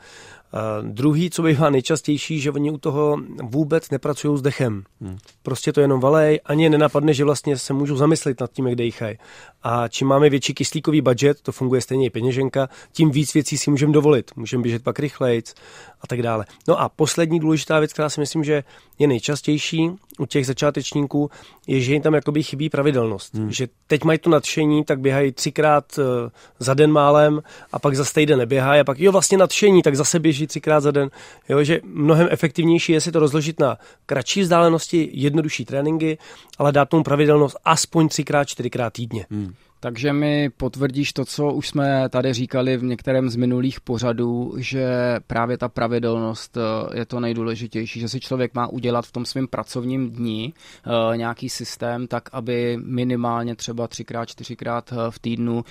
Uh, 0.55 0.89
druhý, 0.89 1.31
co 1.31 1.43
bývá 1.43 1.71
nejčastější, 1.71 2.41
že 2.41 2.51
oni 2.51 2.71
u 2.71 2.79
toho 2.79 3.17
vůbec 3.43 3.91
nepracují 3.91 4.39
s 4.39 4.43
dechem. 4.43 4.85
Hmm. 5.01 5.19
Prostě 5.43 5.73
to 5.73 5.81
jenom 5.81 6.01
valej, 6.01 6.41
ani 6.45 6.69
nenapadne, 6.71 7.15
že 7.15 7.25
vlastně 7.25 7.59
se 7.59 7.73
můžou 7.73 7.97
zamyslet 7.97 8.41
nad 8.41 8.53
tím, 8.53 8.67
jak 8.67 8.77
dejchají. 8.77 9.19
A 9.63 9.89
čím 9.89 10.09
máme 10.09 10.31
větší 10.31 10.55
kyslíkový 10.55 11.01
budget, 11.01 11.41
to 11.43 11.53
funguje 11.53 11.81
stejně 11.81 12.07
i 12.07 12.11
peněženka, 12.11 12.69
tím 12.93 13.11
víc 13.11 13.35
věcí 13.35 13.59
si 13.59 13.71
můžeme 13.71 13.93
dovolit. 13.93 14.31
Můžeme 14.37 14.63
běžet 14.63 14.83
pak 14.83 14.99
rychlejc 14.99 15.55
a 16.03 16.07
tak 16.07 16.23
dále. 16.23 16.45
No 16.69 16.81
a 16.81 16.89
poslední 16.89 17.41
důležitá 17.41 17.79
věc, 17.79 17.93
která 17.93 18.09
si 18.09 18.21
myslím, 18.21 18.45
že 18.45 18.65
je 18.99 19.07
nejčastější 19.07 19.91
u 20.19 20.27
těch 20.27 20.47
začátečníků, 20.47 21.31
je, 21.67 21.81
že 21.81 21.93
jim 21.93 22.03
tam 22.03 22.15
jakoby 22.15 22.43
chybí 22.43 22.71
pravidelnost. 22.71 23.35
Hmm. 23.35 23.51
Že 23.51 23.69
teď 23.87 24.05
mají 24.05 24.19
to 24.19 24.31
nadšení, 24.31 24.85
tak 24.85 25.01
běhají 25.01 25.33
třikrát 25.33 25.99
eh, 25.99 26.31
za 26.59 26.75
den 26.75 26.93
málem 26.93 27.43
a 27.73 27.79
pak 27.79 27.97
zase 27.97 28.15
týden 28.15 28.39
neběhají 28.39 28.81
a 28.81 28.85
pak 28.85 28.99
jo 28.99 29.13
vlastně 29.13 29.39
nadšení, 29.39 29.83
tak 29.83 29.97
zase 29.97 30.19
běží 30.19 30.47
třikrát 30.47 30.81
za 30.81 30.91
den. 30.91 31.11
Jo, 31.49 31.65
že 31.65 31.81
mnohem 31.85 32.29
efektivnější 32.31 32.93
je 32.93 33.01
si 33.01 33.13
to 33.13 33.19
rozložit 33.19 33.61
na 33.61 33.79
kratší 34.07 34.41
vzdálenosti, 34.41 35.11
jednodušší 35.13 35.65
tréninky, 35.65 36.19
ale 36.59 36.73
dát 36.73 36.89
tomu 36.89 37.03
pravidelnost 37.03 37.57
aspoň 37.65 38.09
třikrát, 38.09 38.45
čtyřikrát 38.45 38.93
týdně. 38.93 39.27
Hmm. 39.31 39.55
Takže 39.85 40.13
mi 40.13 40.51
potvrdíš 40.51 41.13
to, 41.13 41.25
co 41.25 41.53
už 41.53 41.69
jsme 41.69 42.09
tady 42.09 42.33
říkali 42.33 42.77
v 42.77 42.83
některém 42.83 43.31
z 43.31 43.37
minulých 43.37 43.81
pořadů, 43.81 44.55
že 44.57 44.87
právě 45.27 45.59
ta 45.59 45.69
pravidelnost 45.69 46.57
eh, 46.57 46.99
je 46.99 47.07
to 47.07 47.21
nejdůležitější, 47.21 48.01
že 48.01 48.09
si 48.09 48.21
člověk 48.21 48.55
má 48.55 48.67
udělat 48.67 49.07
v 49.07 49.13
tom 49.13 49.27
svém 49.27 49.47
pracovním 49.47 50.11
dni 50.11 50.53
uh, 50.87 51.17
nějaký 51.17 51.49
systém, 51.49 52.07
tak 52.07 52.29
aby 52.33 52.79
minimálně 52.85 53.57
třeba 53.57 53.89
třikrát, 53.89 54.25
čtyřikrát 54.25 54.93
eh, 54.93 55.11
v 55.11 55.19
týdnu 55.19 55.65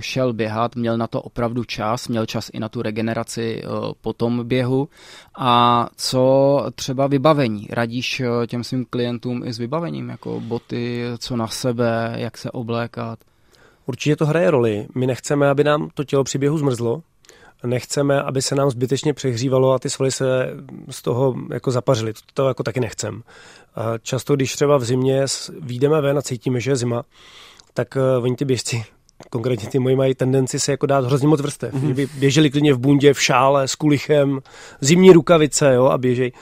šel 0.00 0.32
běhat, 0.32 0.76
měl 0.76 0.98
na 0.98 1.06
to 1.06 1.22
opravdu 1.22 1.64
čas, 1.64 2.08
měl 2.08 2.26
čas 2.26 2.50
i 2.52 2.60
na 2.60 2.68
tu 2.68 2.82
regeneraci 2.82 3.62
po 4.00 4.12
tom 4.12 4.48
běhu. 4.48 4.88
A 5.38 5.88
co 5.96 6.64
třeba 6.74 7.06
vybavení? 7.06 7.66
Radíš 7.70 8.22
těm 8.46 8.64
svým 8.64 8.86
klientům 8.90 9.42
i 9.44 9.52
s 9.52 9.58
vybavením, 9.58 10.08
jako 10.08 10.40
boty, 10.40 11.04
co 11.18 11.36
na 11.36 11.46
sebe, 11.46 12.14
jak 12.16 12.38
se 12.38 12.50
oblékat? 12.50 13.18
Určitě 13.90 14.16
to 14.16 14.26
hraje 14.26 14.50
roli. 14.50 14.86
My 14.94 15.06
nechceme, 15.06 15.48
aby 15.48 15.64
nám 15.64 15.88
to 15.94 16.04
tělo 16.04 16.24
při 16.24 16.38
běhu 16.38 16.58
zmrzlo, 16.58 17.02
nechceme, 17.64 18.22
aby 18.22 18.42
se 18.42 18.54
nám 18.54 18.70
zbytečně 18.70 19.14
přehřívalo 19.14 19.72
a 19.72 19.78
ty 19.78 19.90
svaly 19.90 20.12
se 20.12 20.50
z 20.90 21.02
toho 21.02 21.34
jako 21.52 21.70
zapařily. 21.70 22.12
To, 22.12 22.20
to 22.34 22.48
jako 22.48 22.62
taky 22.62 22.80
nechcem. 22.80 23.22
A 23.74 23.98
často, 23.98 24.36
když 24.36 24.54
třeba 24.54 24.76
v 24.76 24.84
zimě 24.84 25.24
výjdeme 25.60 26.00
ven 26.00 26.18
a 26.18 26.22
cítíme, 26.22 26.60
že 26.60 26.70
je 26.70 26.76
zima, 26.76 27.02
tak 27.74 27.96
uh, 27.96 28.24
oni 28.24 28.36
ty 28.36 28.44
běžci, 28.44 28.84
konkrétně 29.30 29.68
ty 29.68 29.78
moji, 29.78 29.96
mají 29.96 30.14
tendenci 30.14 30.60
se 30.60 30.70
jako 30.70 30.86
dát 30.86 31.04
hrozně 31.04 31.28
moc 31.28 31.40
vrstev. 31.40 31.74
Mm-hmm. 31.74 31.94
By 31.94 32.06
běželi 32.06 32.50
klidně 32.50 32.74
v 32.74 32.78
bundě, 32.78 33.14
v 33.14 33.22
šále, 33.22 33.68
s 33.68 33.74
kulichem, 33.74 34.40
zimní 34.80 35.12
rukavice 35.12 35.74
jo, 35.74 35.84
a 35.84 35.98
běžej 35.98 36.32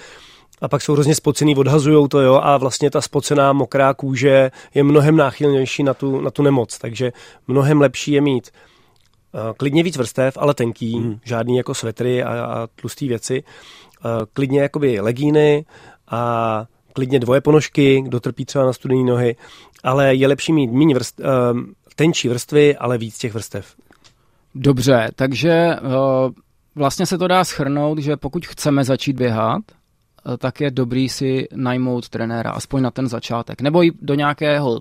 a 0.60 0.68
pak 0.68 0.82
jsou 0.82 0.92
hrozně 0.92 1.14
spocený, 1.14 1.56
odhazují 1.56 2.08
to, 2.08 2.20
jo, 2.20 2.40
a 2.42 2.56
vlastně 2.56 2.90
ta 2.90 3.00
spocená 3.00 3.52
mokrá 3.52 3.94
kůže 3.94 4.50
je 4.74 4.82
mnohem 4.82 5.16
náchylnější 5.16 5.82
na 5.82 5.94
tu, 5.94 6.20
na 6.20 6.30
tu 6.30 6.42
nemoc, 6.42 6.78
takže 6.78 7.12
mnohem 7.46 7.80
lepší 7.80 8.12
je 8.12 8.20
mít 8.20 8.50
uh, 9.32 9.40
klidně 9.56 9.82
víc 9.82 9.96
vrstev, 9.96 10.36
ale 10.40 10.54
tenký, 10.54 10.98
mm. 10.98 11.18
žádný 11.24 11.56
jako 11.56 11.74
svetry 11.74 12.22
a, 12.22 12.44
a 12.44 12.66
tlustý 12.66 13.08
věci, 13.08 13.42
uh, 13.42 14.10
klidně 14.32 14.60
jakoby 14.60 15.00
legíny 15.00 15.64
a 16.08 16.64
klidně 16.92 17.20
dvoje 17.20 17.40
ponožky, 17.40 18.00
kdo 18.00 18.20
trpí 18.20 18.44
třeba 18.44 18.64
na 18.64 18.72
studené 18.72 19.04
nohy, 19.04 19.36
ale 19.84 20.14
je 20.14 20.28
lepší 20.28 20.52
mít 20.52 20.72
méně 20.72 20.94
vrst, 20.94 21.20
uh, 21.20 21.26
tenčí 21.96 22.28
vrstvy, 22.28 22.76
ale 22.76 22.98
víc 22.98 23.18
těch 23.18 23.32
vrstev. 23.34 23.74
Dobře, 24.54 25.10
takže 25.14 25.76
uh, 25.82 26.32
vlastně 26.74 27.06
se 27.06 27.18
to 27.18 27.28
dá 27.28 27.44
schrnout, 27.44 27.98
že 27.98 28.16
pokud 28.16 28.46
chceme 28.46 28.84
začít 28.84 29.16
běhat, 29.16 29.62
Eh, 29.68 29.77
tak 30.38 30.60
je 30.60 30.70
dobrý 30.70 31.08
si 31.08 31.48
najmout 31.54 32.08
trenéra, 32.08 32.50
aspoň 32.50 32.82
na 32.82 32.90
ten 32.90 33.08
začátek. 33.08 33.60
Nebo 33.60 33.84
i 33.84 33.90
do 34.02 34.14
nějakého 34.14 34.80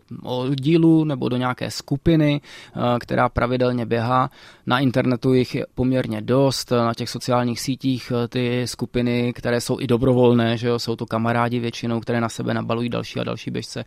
dílu 0.55 1.03
nebo 1.03 1.29
do 1.29 1.37
nějaké 1.37 1.71
skupiny, 1.71 2.41
eh, 2.41 2.99
která 2.99 3.29
pravidelně 3.29 3.85
běhá. 3.85 4.29
Na 4.65 4.79
internetu 4.79 5.33
jich 5.33 5.55
je 5.55 5.65
poměrně 5.75 6.21
dost, 6.21 6.71
na 6.71 6.93
těch 6.93 7.09
sociálních 7.09 7.59
sítích 7.59 8.11
eh, 8.15 8.27
ty 8.27 8.67
skupiny, 8.67 9.33
které 9.33 9.61
jsou 9.61 9.79
i 9.79 9.87
dobrovolné, 9.87 10.57
že 10.57 10.67
jo, 10.67 10.79
jsou 10.79 10.95
to 10.95 11.05
kamarádi 11.05 11.59
většinou, 11.59 11.99
které 11.99 12.21
na 12.21 12.29
sebe 12.29 12.53
nabalují 12.53 12.89
další 12.89 13.19
a 13.19 13.23
další 13.23 13.51
běžce. 13.51 13.85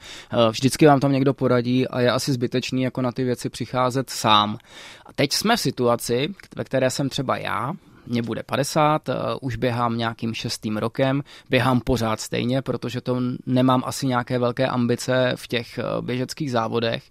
Vždycky 0.51 0.87
vám 0.87 1.01
tam 1.01 1.13
někdo 1.13 1.35
poradí 1.35 1.89
a 1.89 2.01
je 2.01 2.11
asi 2.11 2.33
zbytečný 2.33 2.83
jako 2.83 3.03
na 3.03 3.13
ty 3.13 3.25
věci 3.25 3.49
přicházet 3.49 4.11
sám. 4.11 4.59
A 5.07 5.13
teď 5.13 5.33
jsme 5.33 5.57
v 5.57 5.61
situaci, 5.61 6.35
ve 6.57 6.65
které 6.65 6.91
jsem 6.91 7.09
třeba 7.09 7.37
já, 7.37 7.73
mě 8.11 8.23
bude 8.23 8.43
50, 8.43 9.09
uh, 9.09 9.15
eh, 9.15 9.19
už 9.41 9.57
běhám 9.57 9.99
nějakým 9.99 10.35
šestým 10.35 10.77
rokem, 10.77 11.23
běhám 11.51 11.81
pořád 11.81 12.21
stejně, 12.21 12.63
protože 12.63 13.01
to 13.01 13.21
nemám 13.47 13.83
asi 13.87 14.07
nějaké 14.07 14.39
velké 14.39 14.67
ambice 14.67 15.33
v 15.37 15.49
těch 15.49 15.79
uh, 15.79 16.05
běžeckých 16.05 16.51
závodech. 16.51 17.03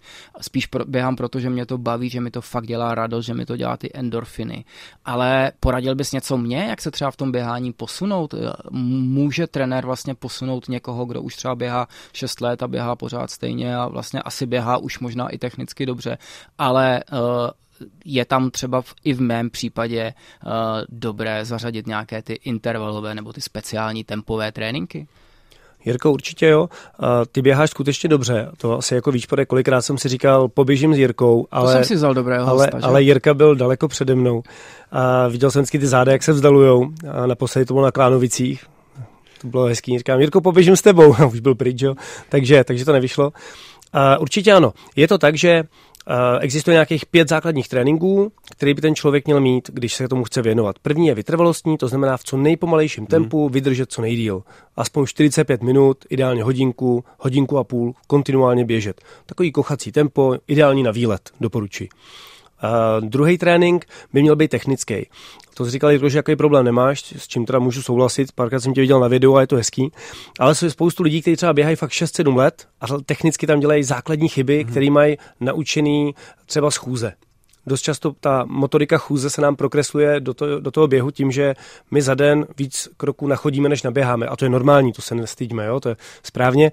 Spíš 0.42 0.68
běhám, 0.86 1.16
protože 1.16 1.50
mě 1.50 1.66
to 1.66 1.78
baví, 1.78 2.10
že 2.10 2.22
mi 2.22 2.32
to 2.32 2.42
fakt 2.42 2.68
dělá 2.68 2.96
radost, 2.96 3.26
že 3.26 3.34
mi 3.34 3.46
to 3.46 3.58
dělá 3.58 3.78
ty 3.78 3.90
endorfiny. 3.94 4.66
Ale 5.06 5.52
poradil 5.60 5.96
bys 5.96 6.12
něco 6.12 6.38
mě, 6.38 6.66
jak 6.70 6.82
se 6.82 6.92
třeba 6.92 7.12
v 7.12 7.18
tom 7.18 7.32
běhání 7.32 7.74
posunout? 7.74 8.34
Eh, 8.34 8.54
může 8.72 9.48
trenér 9.48 9.86
vlastně 9.86 10.16
posunout 10.16 10.70
někoho, 10.70 11.06
kdo 11.06 11.22
už 11.22 11.36
třeba 11.36 11.56
běhá 11.56 11.88
6 12.14 12.42
let 12.42 12.64
a 12.64 12.68
běhá 12.68 12.96
pořád 12.96 13.32
stejně 13.32 13.78
a 13.78 13.88
vlastně 13.88 14.22
asi 14.22 14.46
běhá 14.46 14.78
už 14.78 15.00
možná 15.00 15.30
i 15.30 15.38
technicky 15.38 15.86
dobře, 15.86 16.18
ale 16.58 17.04
uh, 17.12 17.18
je 18.06 18.26
tam 18.26 18.52
třeba 18.52 18.82
v, 18.82 18.94
i 19.04 19.14
v 19.14 19.22
mém 19.22 19.50
případě 19.50 20.14
uh, 20.46 20.52
dobré 20.90 21.46
zařadit 21.46 21.88
nějaké 21.88 22.22
ty 22.22 22.34
intervalové 22.34 23.16
nebo 23.16 23.34
ty 23.34 23.42
speciální 23.42 24.04
tempové 24.04 24.52
tréninky? 24.52 25.08
Jirko, 25.86 26.12
určitě 26.12 26.48
jo. 26.48 26.70
Ty 27.32 27.42
běháš 27.42 27.70
skutečně 27.70 28.10
dobře. 28.10 28.52
To 28.58 28.78
asi 28.78 28.96
jako 28.96 29.12
víš, 29.12 29.26
pode, 29.26 29.46
kolikrát 29.46 29.82
jsem 29.82 29.98
si 29.98 30.10
říkal, 30.10 30.48
poběžím 30.48 30.94
s 30.94 30.98
Jirkou, 30.98 31.48
ale, 31.52 31.74
to 31.74 31.78
jsem 31.78 31.86
si 31.86 31.96
vzal 31.96 32.14
dobrého 32.14 32.48
ale, 32.48 32.70
hosta, 32.74 32.88
ale 32.88 33.04
Jirka 33.04 33.34
byl 33.34 33.56
daleko 33.56 33.88
přede 33.88 34.16
mnou. 34.16 34.44
A 34.92 35.28
viděl 35.28 35.52
jsem 35.52 35.62
vždycky 35.62 35.80
ty 35.80 35.88
záda, 35.88 36.12
jak 36.12 36.24
se 36.24 36.34
vzdalujou. 36.34 36.90
A 37.12 37.26
naposledy 37.26 37.66
to 37.66 37.74
bylo 37.74 37.86
na 37.86 37.92
Klánovicích. 37.92 38.66
To 39.42 39.48
bylo 39.48 39.66
hezký. 39.66 39.98
Říkám, 39.98 40.20
Jirko, 40.20 40.42
poběžím 40.42 40.76
s 40.76 40.82
tebou. 40.82 41.16
Už 41.34 41.40
byl 41.40 41.56
pryč, 41.56 41.82
jo. 41.82 41.96
Takže, 42.30 42.64
takže 42.64 42.86
to 42.86 42.94
nevyšlo. 42.94 43.32
A 43.94 44.18
určitě 44.18 44.54
ano. 44.54 44.74
Je 44.96 45.08
to 45.08 45.18
tak, 45.18 45.38
že 45.38 45.64
existuje 46.40 46.74
nějakých 46.74 47.06
pět 47.06 47.30
základních 47.30 47.68
tréninků, 47.68 48.32
který 48.52 48.74
by 48.74 48.82
ten 48.82 48.96
člověk 48.96 49.26
měl 49.26 49.42
mít, 49.42 49.70
když 49.74 49.94
se 49.94 50.08
tomu 50.08 50.24
chce 50.24 50.42
věnovat. 50.42 50.80
První 50.80 51.08
je 51.08 51.16
vytrvalostní, 51.16 51.78
to 51.78 51.88
znamená 51.88 52.18
v 52.18 52.24
co 52.24 52.38
nejpomalejším 52.38 53.02
hmm. 53.02 53.08
tempu 53.08 53.44
hmm. 53.44 53.54
vydržet 53.54 53.92
co 53.92 54.02
nejdíl. 54.02 54.44
Aspoň 54.78 55.06
45 55.06 55.64
minut, 55.64 55.98
ideálně 56.10 56.44
hodinku, 56.44 57.04
hodinku 57.18 57.58
a 57.58 57.64
půl, 57.64 57.94
kontinuálně 58.08 58.66
běžet. 58.66 59.02
Takový 59.26 59.52
kochací 59.52 59.92
tempo, 59.92 60.36
ideální 60.48 60.84
na 60.84 60.92
výlet, 60.92 61.30
doporučuji. 61.40 61.90
Uh, 62.64 63.10
druhý 63.10 63.38
trénink 63.38 63.86
by 64.14 64.22
měl 64.22 64.36
být 64.36 64.52
technický. 64.52 65.06
To 65.54 65.66
jsi 65.66 65.72
říkal, 65.72 66.10
že 66.10 66.18
jaký 66.18 66.36
problém 66.36 66.66
nemáš, 66.66 67.14
s 67.18 67.28
čím 67.28 67.46
teda 67.46 67.60
můžu 67.60 67.82
souhlasit, 67.82 68.32
párkrát 68.32 68.60
jsem 68.60 68.74
tě 68.74 68.82
viděl 68.82 69.00
na 69.00 69.08
videu 69.08 69.36
a 69.36 69.42
je 69.42 69.48
to 69.48 69.56
hezký. 69.56 69.92
Ale 70.40 70.56
jsou 70.56 70.70
spoustu 70.70 71.04
lidí, 71.04 71.22
kteří 71.22 71.36
třeba 71.36 71.54
běhají 71.54 71.76
fakt 71.76 71.92
6-7 71.92 72.36
let 72.36 72.68
a 72.82 72.86
technicky 73.06 73.48
tam 73.48 73.60
dělají 73.60 73.84
základní 73.84 74.30
chyby, 74.30 74.60
mm-hmm. 74.60 74.72
které 74.72 74.90
mají 74.90 75.18
naučený 75.40 76.16
třeba 76.46 76.72
schůze. 76.72 77.14
Dost 77.68 77.82
často 77.82 78.14
ta 78.20 78.46
motorika 78.48 78.98
chůze 78.98 79.30
se 79.30 79.42
nám 79.42 79.56
prokresluje 79.56 80.20
do, 80.20 80.34
to, 80.34 80.60
do 80.60 80.72
toho 80.72 80.88
běhu 80.88 81.12
tím, 81.12 81.32
že 81.32 81.54
my 81.92 82.02
za 82.02 82.16
den 82.16 82.46
víc 82.58 82.88
kroků 82.98 83.28
nachodíme, 83.28 83.70
než 83.70 83.84
naběháme. 83.84 84.28
A 84.28 84.36
to 84.36 84.46
je 84.46 84.50
normální, 84.50 84.94
to 84.94 85.02
se 85.02 85.16
nestydíme, 85.16 85.66
jo? 85.66 85.80
to 85.80 85.90
je 85.90 85.96
správně. 86.24 86.72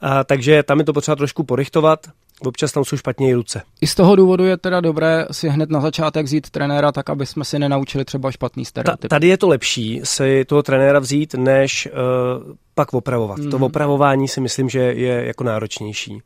A, 0.00 0.24
takže 0.24 0.62
tam 0.62 0.78
je 0.78 0.84
to 0.84 0.92
potřeba 0.92 1.16
trošku 1.16 1.42
porychtovat 1.42 2.06
občas 2.44 2.72
tam 2.72 2.84
jsou 2.84 2.96
špatně 2.96 3.34
ruce. 3.34 3.62
I 3.80 3.86
z 3.86 3.94
toho 3.94 4.16
důvodu 4.16 4.44
je 4.44 4.56
teda 4.56 4.80
dobré 4.80 5.26
si 5.30 5.48
hned 5.48 5.70
na 5.70 5.80
začátek 5.80 6.26
vzít 6.26 6.50
trenéra, 6.50 6.92
tak 6.92 7.10
aby 7.10 7.26
jsme 7.26 7.44
si 7.44 7.58
nenaučili 7.58 8.04
třeba 8.04 8.30
špatný 8.30 8.64
stereotyp. 8.64 9.00
Ta, 9.00 9.08
tady 9.08 9.28
je 9.28 9.38
to 9.38 9.48
lepší 9.48 10.00
si 10.04 10.44
toho 10.44 10.62
trenéra 10.62 10.98
vzít, 10.98 11.34
než 11.34 11.88
uh, 11.92 12.54
pak 12.74 12.94
opravovat. 12.94 13.38
Mm. 13.38 13.50
To 13.50 13.56
mhm. 13.56 13.64
opravování 13.64 14.28
si 14.28 14.40
myslím, 14.40 14.68
že 14.68 14.78
je 14.80 15.26
jako 15.26 15.44
náročnější 15.44 16.22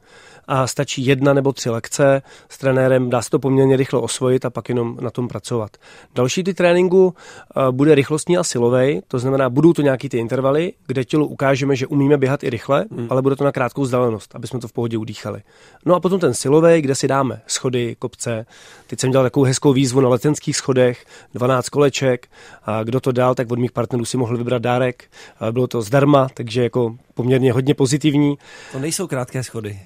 a 0.49 0.67
stačí 0.67 1.07
jedna 1.07 1.33
nebo 1.33 1.53
tři 1.53 1.71
lekce 1.71 2.23
s 2.49 2.59
trenérem, 2.59 3.11
dá 3.11 3.23
se 3.23 3.31
to 3.31 3.39
poměrně 3.39 3.77
rychle 3.77 4.01
osvojit 4.01 4.45
a 4.45 4.51
pak 4.51 4.69
jenom 4.69 4.97
na 5.01 5.11
tom 5.11 5.29
pracovat. 5.29 5.77
Další 6.15 6.45
ty 6.45 6.55
tréninku 6.55 7.15
eh, 7.15 7.61
bude 7.71 7.95
rychlostní 7.95 8.39
a 8.39 8.45
silový, 8.45 9.03
to 9.09 9.19
znamená, 9.19 9.51
budou 9.51 9.73
to 9.73 9.83
nějaký 9.83 10.09
ty 10.09 10.19
intervaly, 10.19 10.73
kde 10.87 11.05
tělu 11.05 11.27
ukážeme, 11.27 11.77
že 11.77 11.87
umíme 11.87 12.17
běhat 12.17 12.45
i 12.45 12.51
rychle, 12.51 12.85
hmm. 12.91 13.07
ale 13.11 13.23
bude 13.23 13.37
to 13.37 13.45
na 13.45 13.53
krátkou 13.53 13.83
vzdálenost, 13.83 14.35
aby 14.35 14.47
jsme 14.47 14.61
to 14.61 14.69
v 14.69 14.73
pohodě 14.73 14.99
udýchali. 14.99 15.43
No 15.87 15.95
a 15.95 16.01
potom 16.01 16.21
ten 16.21 16.35
silový, 16.35 16.81
kde 16.81 16.95
si 16.95 17.09
dáme 17.09 17.43
schody, 17.47 17.97
kopce. 17.99 18.47
Teď 18.87 19.01
jsem 19.01 19.11
dělal 19.11 19.27
takovou 19.27 19.45
hezkou 19.45 19.73
výzvu 19.73 20.01
na 20.01 20.09
letenských 20.09 20.57
schodech, 20.57 21.05
12 21.35 21.69
koleček. 21.69 22.29
A 22.65 22.83
kdo 22.83 23.01
to 23.01 23.13
dal, 23.13 23.35
tak 23.35 23.53
od 23.53 23.59
mých 23.59 23.73
partnerů 23.73 24.05
si 24.05 24.17
mohl 24.17 24.37
vybrat 24.37 24.63
dárek. 24.63 25.05
A 25.41 25.53
bylo 25.53 25.67
to 25.67 25.83
zdarma, 25.83 26.29
takže 26.35 26.63
jako 26.63 26.97
poměrně 27.15 27.53
hodně 27.53 27.75
pozitivní. 27.75 28.39
To 28.73 28.79
nejsou 28.79 29.07
krátké 29.07 29.43
schody. 29.43 29.81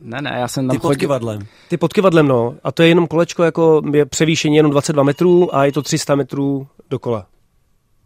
Ne, 0.00 0.22
ne, 0.22 0.36
já 0.38 0.48
jsem 0.48 0.68
tam 0.68 0.76
Ty 0.76 0.80
pod 0.80 0.96
kivadlem. 0.96 1.46
Ty 1.68 1.76
pod 1.76 1.92
kivadlem, 1.92 2.28
no. 2.28 2.54
A 2.64 2.72
to 2.72 2.82
je 2.82 2.88
jenom 2.88 3.06
kolečko, 3.06 3.42
jako 3.42 3.82
je 3.92 4.06
převýšení 4.06 4.56
jenom 4.56 4.72
22 4.72 5.02
metrů 5.02 5.54
a 5.54 5.64
je 5.64 5.72
to 5.72 5.82
300 5.82 6.14
metrů 6.14 6.66
dokola. 6.90 7.26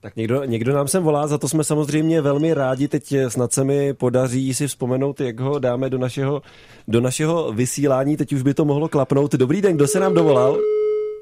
Tak 0.01 0.17
někdo, 0.17 0.45
někdo 0.45 0.73
nám 0.75 0.89
sem 0.89 1.03
volá, 1.03 1.27
za 1.27 1.39
to 1.39 1.49
jsme 1.49 1.65
samozřejmě 1.65 2.21
velmi 2.21 2.55
rádi. 2.55 2.89
Teď 2.89 3.15
snad 3.29 3.53
se 3.53 3.65
mi 3.65 3.95
podaří 3.95 4.55
si 4.55 4.67
vzpomenout, 4.67 5.21
jak 5.21 5.41
ho 5.41 5.59
dáme 5.59 5.91
do 5.91 5.99
našeho, 5.99 6.43
do 6.89 7.01
našeho 7.01 7.53
vysílání. 7.53 8.17
Teď 8.17 8.33
už 8.33 8.43
by 8.43 8.55
to 8.55 8.65
mohlo 8.65 8.89
klapnout. 8.89 9.33
Dobrý 9.33 9.63
den, 9.63 9.77
kdo 9.77 9.87
se 9.87 10.01
nám 10.01 10.15
dovolal? 10.15 10.59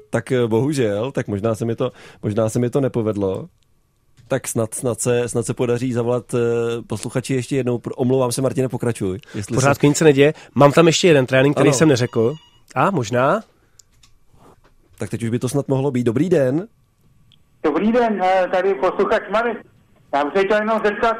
Tak 0.09 0.33
bohužel, 0.47 1.11
tak 1.11 1.27
možná 1.27 1.55
se 1.55 1.65
mi 1.65 1.75
to, 1.75 1.91
možná 2.23 2.49
se 2.49 2.59
mi 2.59 2.69
to 2.69 2.81
nepovedlo 2.81 3.47
tak 4.31 4.47
snad, 4.47 4.73
snad, 4.73 4.99
se, 4.99 5.29
snad 5.29 5.45
se 5.45 5.53
podaří 5.53 5.93
zavolat 5.93 6.33
uh, 6.33 6.39
posluchači 6.87 7.33
ještě 7.33 7.55
jednou. 7.55 7.81
Omlouvám 7.95 8.31
se, 8.31 8.41
Martine, 8.41 8.69
pokračuj. 8.69 9.19
Jestli 9.35 9.55
Pořád 9.55 9.77
se... 9.79 9.87
nic 9.87 9.97
se 9.97 10.03
neděje. 10.03 10.33
Mám 10.55 10.71
tam 10.71 10.87
ještě 10.87 11.07
jeden 11.07 11.25
trénink, 11.25 11.55
který 11.55 11.69
ano. 11.69 11.77
jsem 11.77 11.89
neřekl. 11.89 12.35
A 12.75 12.91
možná? 12.91 13.41
Tak 14.97 15.09
teď 15.09 15.23
už 15.23 15.29
by 15.29 15.39
to 15.39 15.49
snad 15.49 15.67
mohlo 15.67 15.91
být. 15.91 16.03
Dobrý 16.03 16.29
den. 16.29 16.67
Dobrý 17.63 17.91
den, 17.91 18.23
eh, 18.23 18.47
tady 18.51 18.73
posluchač 18.73 19.23
Marek. 19.31 19.57
Já 20.13 20.25
bych 20.25 20.33
se 20.37 20.43
chtěl 20.45 20.57
jenom 20.57 20.81
zeptat 20.85 21.17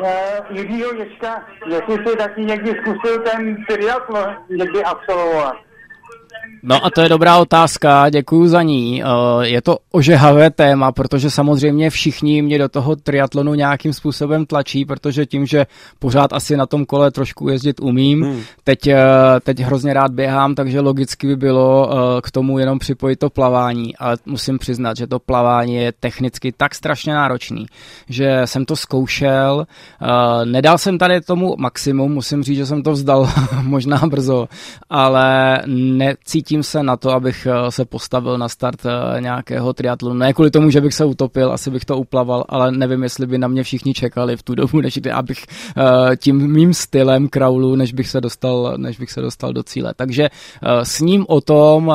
uh, 0.00 0.56
Jiřího 0.56 0.94
Ješka, 0.94 1.46
jestli 1.66 1.94
si 1.94 2.16
taky 2.16 2.40
někdy 2.44 2.70
zkusil 2.70 3.22
ten 3.22 3.64
triatlon 3.68 4.36
někdy 4.50 4.84
absolvovat. 4.84 5.56
No 6.62 6.84
a 6.84 6.90
to 6.90 7.00
je 7.00 7.08
dobrá 7.08 7.36
otázka, 7.36 8.10
děkuji 8.10 8.48
za 8.48 8.62
ní. 8.62 9.02
Eh, 9.02 9.06
je 9.46 9.62
to 9.62 9.78
ožehavé 9.92 10.50
téma, 10.50 10.92
protože 10.92 11.30
samozřejmě 11.30 11.90
všichni 11.90 12.42
mě 12.42 12.58
do 12.58 12.68
toho 12.68 12.96
triatlonu 12.96 13.54
nějakým 13.54 13.92
způsobem 13.92 14.46
tlačí, 14.46 14.84
protože 14.84 15.26
tím, 15.26 15.46
že 15.46 15.66
pořád 15.98 16.32
asi 16.32 16.56
na 16.56 16.66
tom 16.66 16.86
kole 16.86 17.10
trošku 17.10 17.48
jezdit 17.48 17.80
umím, 17.80 18.22
hmm. 18.22 18.40
teď, 18.64 18.86
eh, 18.86 18.98
teď 19.42 19.60
hrozně 19.60 19.94
rád 19.94 20.12
běhám, 20.12 20.54
takže 20.54 20.80
logicky 20.80 21.26
by 21.26 21.36
bylo 21.36 21.90
eh, 21.90 22.20
k 22.22 22.30
tomu 22.30 22.58
jenom 22.58 22.78
připojit 22.78 23.18
to 23.18 23.30
plavání, 23.30 23.96
ale 23.96 24.16
musím 24.26 24.58
přiznat, 24.58 24.96
že 24.96 25.06
to 25.06 25.18
plavání 25.18 25.74
je 25.74 25.92
technicky 26.00 26.52
tak 26.56 26.74
strašně 26.74 27.14
náročný, 27.14 27.66
že 28.08 28.42
jsem 28.44 28.64
to 28.64 28.76
zkoušel, 28.76 29.66
nedal 30.44 30.78
jsem 30.78 30.98
tady 30.98 31.20
tomu 31.20 31.54
maximum, 31.58 32.12
musím 32.12 32.42
říct, 32.42 32.56
že 32.56 32.66
jsem 32.66 32.82
to 32.82 32.92
vzdal 32.92 33.28
možná 33.62 34.02
brzo, 34.06 34.48
ale 34.90 35.58
necítím 35.66 36.47
těším 36.48 36.62
se 36.62 36.82
na 36.82 36.96
to, 36.96 37.10
abych 37.10 37.46
eh, 37.46 37.70
se 37.72 37.84
postavil 37.84 38.38
na 38.38 38.48
start 38.48 38.86
eh, 38.86 39.20
nějakého 39.20 39.72
triatlonu. 39.72 40.14
Ne 40.14 40.32
kvůli 40.32 40.50
tomu, 40.50 40.70
že 40.70 40.80
bych 40.80 40.94
se 40.94 41.04
utopil, 41.04 41.52
asi 41.52 41.70
bych 41.70 41.84
to 41.84 41.96
uplaval, 41.96 42.44
ale 42.48 42.72
nevím, 42.72 43.02
jestli 43.02 43.26
by 43.26 43.38
na 43.38 43.48
mě 43.48 43.62
všichni 43.62 43.94
čekali 43.94 44.36
v 44.36 44.42
tu 44.42 44.54
dobu, 44.54 44.80
než 44.82 45.00
abych 45.12 45.46
eh, 45.76 46.16
tím 46.16 46.52
mým 46.52 46.74
stylem 46.74 47.28
kraulu, 47.28 47.76
než 47.76 47.92
bych 47.92 48.08
se 48.08 48.20
dostal, 48.20 48.74
než 48.76 48.98
bych 48.98 49.10
se 49.10 49.20
dostal 49.20 49.52
do 49.52 49.62
cíle. 49.62 49.94
Takže 49.96 50.28
s 50.82 51.00
ním 51.00 51.24
o 51.28 51.40
tom, 51.40 51.92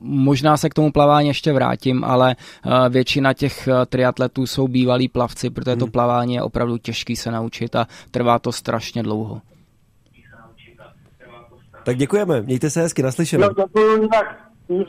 možná 0.00 0.56
se 0.56 0.68
k 0.68 0.74
tomu 0.74 0.92
plavání 0.92 1.28
ještě 1.28 1.52
vrátím, 1.52 2.04
ale 2.04 2.36
většina 2.88 3.32
těch 3.32 3.68
triatletů 3.86 4.46
jsou 4.46 4.68
bývalí 4.68 5.08
plavci, 5.08 5.50
protože 5.50 5.76
to 5.76 5.84
hmm. 5.84 5.92
plavání 5.92 6.34
je 6.34 6.42
opravdu 6.42 6.78
těžký 6.78 7.16
se 7.16 7.30
naučit 7.30 7.76
a 7.76 7.86
trvá 8.10 8.38
to 8.38 8.52
strašně 8.52 9.02
dlouho. 9.02 9.40
Tak 11.86 11.96
děkujeme, 11.96 12.42
mějte 12.42 12.70
se 12.70 12.80
hezky, 12.80 13.02
naslyšenou. 13.02 13.48
No, 13.48 13.64
děkuji, 13.64 14.02
jinak, 14.02 14.38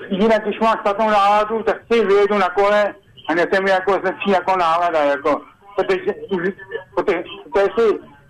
jinak 0.09 0.43
když 0.43 0.59
máš 0.59 0.79
špatnou 0.79 1.09
náladu, 1.09 1.63
tak 1.63 1.77
si 1.91 2.05
vyjedu 2.05 2.37
na 2.37 2.49
kole 2.49 2.95
a 3.29 3.33
ne 3.33 3.45
mi 3.63 3.69
jako 3.69 3.91
zlepší 3.91 4.29
jako 4.29 4.57
nálada, 4.57 5.03
jako, 5.03 5.41
protože, 5.75 6.13
protože, 6.29 6.53
protože, 6.95 7.23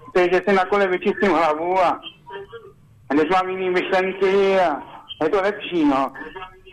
protože 0.03 0.41
si 0.49 0.56
na 0.56 0.65
kole 0.65 0.88
vyčistím 0.88 1.32
hlavu 1.32 1.80
a, 1.80 1.99
a 3.10 3.13
než 3.13 3.25
mám 3.30 3.49
jiný 3.49 3.69
myšlenky 3.69 4.60
a 4.60 4.77
je 5.23 5.30
to 5.30 5.41
lepší, 5.41 5.86
no. 5.86 6.12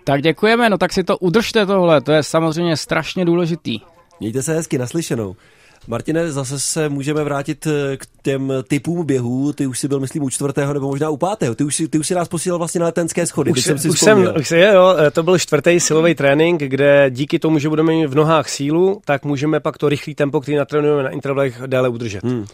Tak 0.05 0.23
děkujeme, 0.23 0.71
no 0.71 0.79
tak 0.79 0.93
si 0.93 1.05
to 1.05 1.19
udržte 1.19 1.67
tohle, 1.67 2.01
to 2.01 2.13
je 2.13 2.23
samozřejmě 2.23 2.77
strašně 2.77 3.25
důležitý. 3.25 3.81
Mějte 4.21 4.43
se 4.43 4.55
hezky, 4.55 4.79
naslyšenou. 4.79 5.37
Martine, 5.87 6.33
zase 6.33 6.61
se 6.61 6.89
můžeme 6.89 7.25
vrátit 7.25 7.67
eh, 7.67 7.97
k 7.97 8.07
těm 8.23 8.53
typům 8.69 9.07
běhů. 9.07 9.53
Ty 9.53 9.67
už 9.67 9.79
si 9.79 9.89
byl, 9.89 10.01
myslím, 10.01 10.23
u 10.23 10.31
čtvrtého 10.31 10.75
nebo 10.75 10.89
možná 10.89 11.11
u 11.11 11.17
pátého. 11.17 11.55
Ty 11.55 11.65
už 11.65 11.77
si, 11.77 11.89
ty 11.89 11.99
už 11.99 12.07
si 12.07 12.15
nás 12.15 12.29
posílal 12.29 12.59
vlastně 12.59 12.81
na 12.81 12.87
letenské 12.87 13.27
schody. 13.27 13.51
Už, 13.51 13.65
jsem 13.65 13.79
si 13.79 13.89
už 13.89 14.01
jsem, 14.01 14.33
už 14.39 14.49
se, 14.49 14.61
jo, 14.61 14.97
eh, 14.99 15.11
to 15.11 15.23
byl 15.23 15.39
čtvrtý 15.39 15.81
silový 15.81 16.15
trénink, 16.15 16.61
kde 16.61 17.11
díky 17.11 17.39
tomu, 17.39 17.59
že 17.59 17.69
budeme 17.69 17.93
mít 17.93 18.07
v 18.07 18.15
nohách 18.15 18.49
sílu, 18.49 19.01
tak 19.05 19.25
můžeme 19.25 19.61
pak 19.61 19.79
to 19.79 19.89
rychlý 19.89 20.15
tempo, 20.15 20.41
který 20.41 20.57
natrénujeme 20.57 21.03
na 21.03 21.11
intervalech, 21.11 21.63
déle 21.67 21.89
udržet. 21.89 22.25
Hmm. 22.25 22.47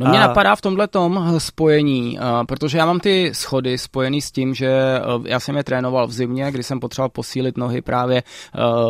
No 0.00 0.10
mě 0.10 0.18
a... 0.18 0.26
napadá 0.26 0.56
v 0.56 0.60
tomhle 0.60 0.88
tom 0.88 1.34
spojení, 1.38 2.18
protože 2.48 2.78
já 2.78 2.86
mám 2.86 3.00
ty 3.00 3.30
schody 3.34 3.78
spojený 3.78 4.20
s 4.20 4.30
tím, 4.30 4.54
že 4.54 5.00
já 5.24 5.40
jsem 5.40 5.56
je 5.56 5.64
trénoval 5.64 6.06
v 6.06 6.12
zimě, 6.12 6.50
kdy 6.50 6.62
jsem 6.62 6.80
potřeboval 6.80 7.08
posílit 7.08 7.56
nohy 7.56 7.82
právě 7.82 8.22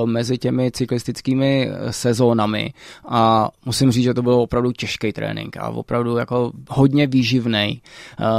mezi 0.04 0.38
těmi 0.38 0.70
cyklistickými 0.70 1.70
sezónami 1.90 2.72
a 3.08 3.48
musím 3.66 3.90
říct, 3.90 4.04
že 4.04 4.14
to 4.14 4.22
byl 4.22 4.34
opravdu 4.34 4.72
těžký 4.72 5.12
trénink 5.12 5.56
a 5.56 5.68
opravdu 5.68 6.16
jako 6.16 6.52
hodně 6.68 7.06
výživný, 7.06 7.82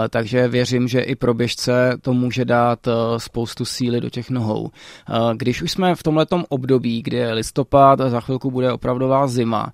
takže 0.10 0.48
věřím, 0.48 0.88
že 0.88 1.00
i 1.00 1.16
pro 1.16 1.34
běžce 1.34 1.98
to 2.02 2.14
může 2.14 2.46
dát 2.46 2.80
spoustu 3.18 3.66
síly 3.66 4.02
do 4.02 4.10
těch 4.10 4.30
nohou. 4.30 4.70
Když 5.36 5.62
už 5.62 5.72
jsme 5.72 5.96
v 5.96 6.04
tomhletom 6.04 6.46
období, 6.50 7.02
kdy 7.02 7.18
je 7.18 7.34
listopad 7.34 8.02
a 8.02 8.10
za 8.10 8.22
chvilku 8.22 8.52
bude 8.52 8.74
opravdová 8.74 9.28
zima, 9.28 9.74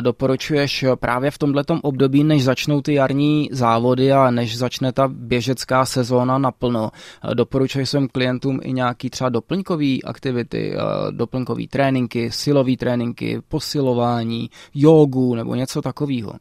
doporučuješ 0.00 0.84
právě 1.00 1.30
v 1.30 1.38
tomhletom 1.38 1.80
období 1.82 2.24
než 2.36 2.44
začnou 2.44 2.80
ty 2.80 2.94
jarní 2.94 3.48
závody 3.52 4.12
a 4.12 4.30
než 4.30 4.58
začne 4.58 4.92
ta 4.92 5.08
běžecká 5.08 5.84
sezóna 5.84 6.38
naplno, 6.38 6.90
eh, 6.92 7.34
doporučuji 7.34 7.86
svým 7.86 8.08
klientům 8.08 8.60
i 8.62 8.72
nějaký 8.72 9.10
třeba 9.10 9.30
doplňkový 9.30 10.04
aktivity, 10.04 10.76
eh, 10.76 10.78
doplňkový 11.10 11.68
tréninky, 11.68 12.30
silový 12.30 12.76
tréninky, 12.76 13.40
posilování, 13.48 14.50
jogu 14.74 15.34
nebo 15.34 15.54
něco 15.54 15.82
takového. 15.82 16.32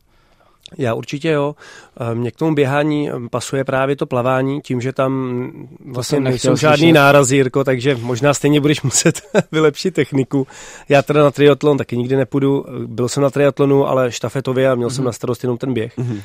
Já 0.78 0.94
určitě 0.94 1.30
jo. 1.30 1.56
Eh, 2.00 2.16
mně 2.16 2.32
k 2.32 2.36
tomu 2.36 2.56
běhání 2.56 3.10
pasuje 3.32 3.64
právě 3.64 3.96
to 3.96 4.06
plavání, 4.06 4.62
tím, 4.62 4.82
že 4.82 4.94
tam 4.94 5.52
vlastně 5.86 6.20
nejsou 6.20 6.56
žádný 6.56 6.94
nárazy, 6.94 7.36
Jirko, 7.36 7.64
takže 7.64 7.96
možná 7.96 8.34
stejně 8.34 8.62
budeš 8.62 8.82
muset 8.84 9.22
vylepšit 9.52 9.94
techniku. 9.94 10.48
Já 10.90 11.02
teda 11.02 11.24
na 11.24 11.32
triatlon 11.32 11.78
taky 11.78 11.98
nikdy 11.98 12.16
nepůjdu. 12.16 12.66
Byl 12.86 13.10
jsem 13.10 13.24
na 13.24 13.30
triatlonu, 13.30 13.88
ale 13.88 14.12
štafetově 14.12 14.70
a 14.70 14.76
měl 14.76 14.90
mm-hmm. 14.90 14.92
jsem 14.92 15.02
mhm. 15.02 15.06
na 15.06 15.12
starost 15.12 15.44
jenom 15.44 15.58
ten 15.58 15.74
běh. 15.74 15.98
Mm-hmm. 15.98 16.22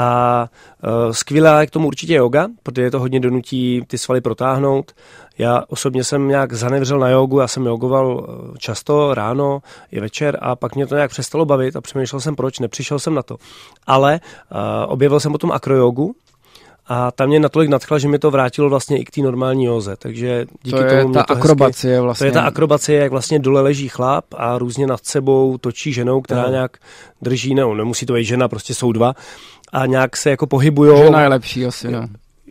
A 0.00 0.48
uh, 0.82 1.12
skvělá 1.12 1.60
je 1.60 1.66
k 1.66 1.70
tomu 1.70 1.86
určitě 1.86 2.14
yoga, 2.14 2.48
protože 2.62 2.90
to 2.90 3.00
hodně 3.00 3.20
donutí 3.20 3.82
ty 3.86 3.98
svaly 3.98 4.20
protáhnout. 4.20 4.92
Já 5.38 5.64
osobně 5.68 6.04
jsem 6.04 6.28
nějak 6.28 6.52
zanevřel 6.52 6.98
na 6.98 7.08
jogu, 7.08 7.38
já 7.38 7.48
jsem 7.48 7.66
jogoval 7.66 8.26
e, 8.28 8.58
často 8.58 9.14
ráno 9.14 9.62
i 9.92 10.00
večer 10.00 10.38
a 10.40 10.56
pak 10.56 10.74
mě 10.74 10.86
to 10.86 10.94
nějak 10.94 11.10
přestalo 11.10 11.44
bavit 11.44 11.76
a 11.76 11.80
přemýšlel 11.80 12.20
jsem 12.20 12.36
proč, 12.36 12.58
nepřišel 12.58 12.98
jsem 12.98 13.14
na 13.14 13.22
to. 13.22 13.36
Ale 13.86 14.20
uh, 14.52 14.58
objevil 14.92 15.20
jsem 15.20 15.32
potom 15.32 15.52
akrojogu, 15.52 16.14
a 16.92 17.10
tam 17.10 17.28
mě 17.28 17.40
natolik 17.40 17.70
nadchla, 17.70 17.98
že 17.98 18.08
mi 18.08 18.18
to 18.18 18.30
vrátilo 18.30 18.68
vlastně 18.68 18.98
i 18.98 19.04
k 19.04 19.10
té 19.10 19.20
normální 19.20 19.64
józe, 19.64 19.96
takže 19.98 20.46
díky 20.62 20.78
to 20.78 20.84
je 20.84 21.02
tomu 21.02 21.14
ta 21.14 21.22
to 21.22 21.32
akrobacie 21.32 21.94
hezky, 21.94 22.02
vlastně. 22.02 22.24
To 22.24 22.28
je 22.28 22.32
ta 22.32 22.42
akrobacie, 22.42 23.02
jak 23.02 23.10
vlastně 23.10 23.38
dole 23.38 23.60
leží 23.60 23.88
chlap 23.88 24.24
a 24.36 24.58
různě 24.58 24.86
nad 24.86 25.04
sebou 25.04 25.58
točí 25.58 25.92
ženou, 25.92 26.20
která 26.20 26.42
Aha. 26.42 26.50
nějak 26.50 26.76
drží, 27.22 27.54
no, 27.54 27.74
nemusí 27.74 28.06
to 28.06 28.12
být 28.12 28.24
žena, 28.24 28.48
prostě 28.48 28.74
jsou 28.74 28.92
dva 28.92 29.14
a 29.72 29.86
nějak 29.86 30.16
se 30.16 30.30
jako 30.30 30.46
pohybujou. 30.46 31.04
Žena 31.04 31.22
je 31.22 31.28
lepší 31.28 31.66
asi, 31.66 31.90
no. 31.90 32.08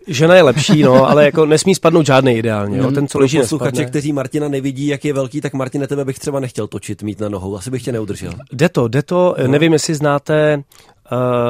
Žena 0.08 0.36
je 0.36 0.42
lepší, 0.42 0.84
no, 0.84 1.10
ale 1.10 1.26
jako 1.26 1.46
nesmí 1.46 1.76
spadnout 1.76 2.06
žádný 2.06 2.38
ideálně. 2.38 2.78
Jo. 2.78 2.92
Ten, 2.92 3.08
co 3.08 3.20
leží, 3.20 3.38
posluchače, 3.38 3.86
kteří 3.86 4.14
Martina 4.14 4.48
nevidí, 4.48 4.88
jak 4.88 5.06
je 5.06 5.14
velký, 5.14 5.42
tak 5.42 5.54
Martine, 5.54 5.88
tebe 5.88 6.06
bych 6.06 6.20
třeba 6.20 6.40
nechtěl 6.40 6.68
točit, 6.68 7.04
mít 7.04 7.20
na 7.20 7.30
nohou. 7.30 7.58
Asi 7.58 7.72
bych 7.72 7.84
tě 7.84 7.92
neudržel. 7.92 8.34
Jde 8.52 8.70
to, 8.70 8.88
jde 8.88 9.04
to. 9.04 9.36
No. 9.42 9.48
Nevím, 9.48 9.74
jestli 9.74 9.96
znáte 9.96 10.64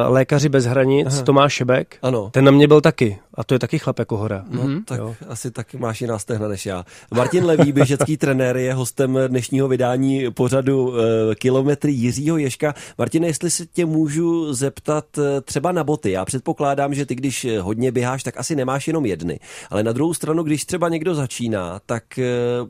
Lékaři 0.07 0.49
bez 0.49 0.65
hranic, 0.65 1.07
Aha. 1.07 1.21
Tomáš 1.23 1.53
Šebek. 1.53 1.97
Ano. 2.01 2.29
Ten 2.33 2.45
na 2.45 2.51
mě 2.51 2.67
byl 2.67 2.81
taky. 2.81 3.19
A 3.33 3.43
to 3.43 3.55
je 3.55 3.59
taky 3.59 3.79
chlap 3.79 3.99
jako 3.99 4.17
hora. 4.17 4.45
No, 4.49 4.61
Mhm. 4.63 4.83
tak 4.85 4.99
Jo. 4.99 5.15
asi 5.27 5.51
tak 5.51 5.73
máš 5.73 6.01
jiná 6.01 6.19
stehna 6.19 6.47
než 6.47 6.65
já. 6.65 6.85
Martin 7.13 7.45
Levý, 7.45 7.71
běžecký 7.71 8.17
trenér, 8.17 8.57
je 8.57 8.73
hostem 8.73 9.19
dnešního 9.27 9.67
vydání 9.67 10.31
pořadu 10.31 10.93
eh, 11.31 11.35
Kilometry 11.35 11.91
Jiřího 11.91 12.37
Ješka. 12.37 12.73
Martine, 12.97 13.27
jestli 13.27 13.51
se 13.51 13.65
tě 13.65 13.85
můžu 13.85 14.53
zeptat 14.53 15.05
eh, 15.17 15.41
třeba 15.41 15.71
na 15.71 15.83
boty. 15.83 16.11
Já 16.11 16.25
předpokládám, 16.25 16.93
že 16.93 17.05
ty, 17.05 17.15
když 17.15 17.45
eh, 17.45 17.59
hodně 17.59 17.91
běháš, 17.91 18.23
tak 18.23 18.37
asi 18.37 18.55
nemáš 18.55 18.87
jenom 18.87 19.05
jedny. 19.05 19.39
Ale 19.69 19.83
na 19.83 19.91
druhou 19.91 20.13
stranu, 20.13 20.43
když 20.43 20.65
třeba 20.65 20.89
někdo 20.89 21.15
začíná, 21.15 21.79
tak 21.85 22.19
eh, 22.19 22.23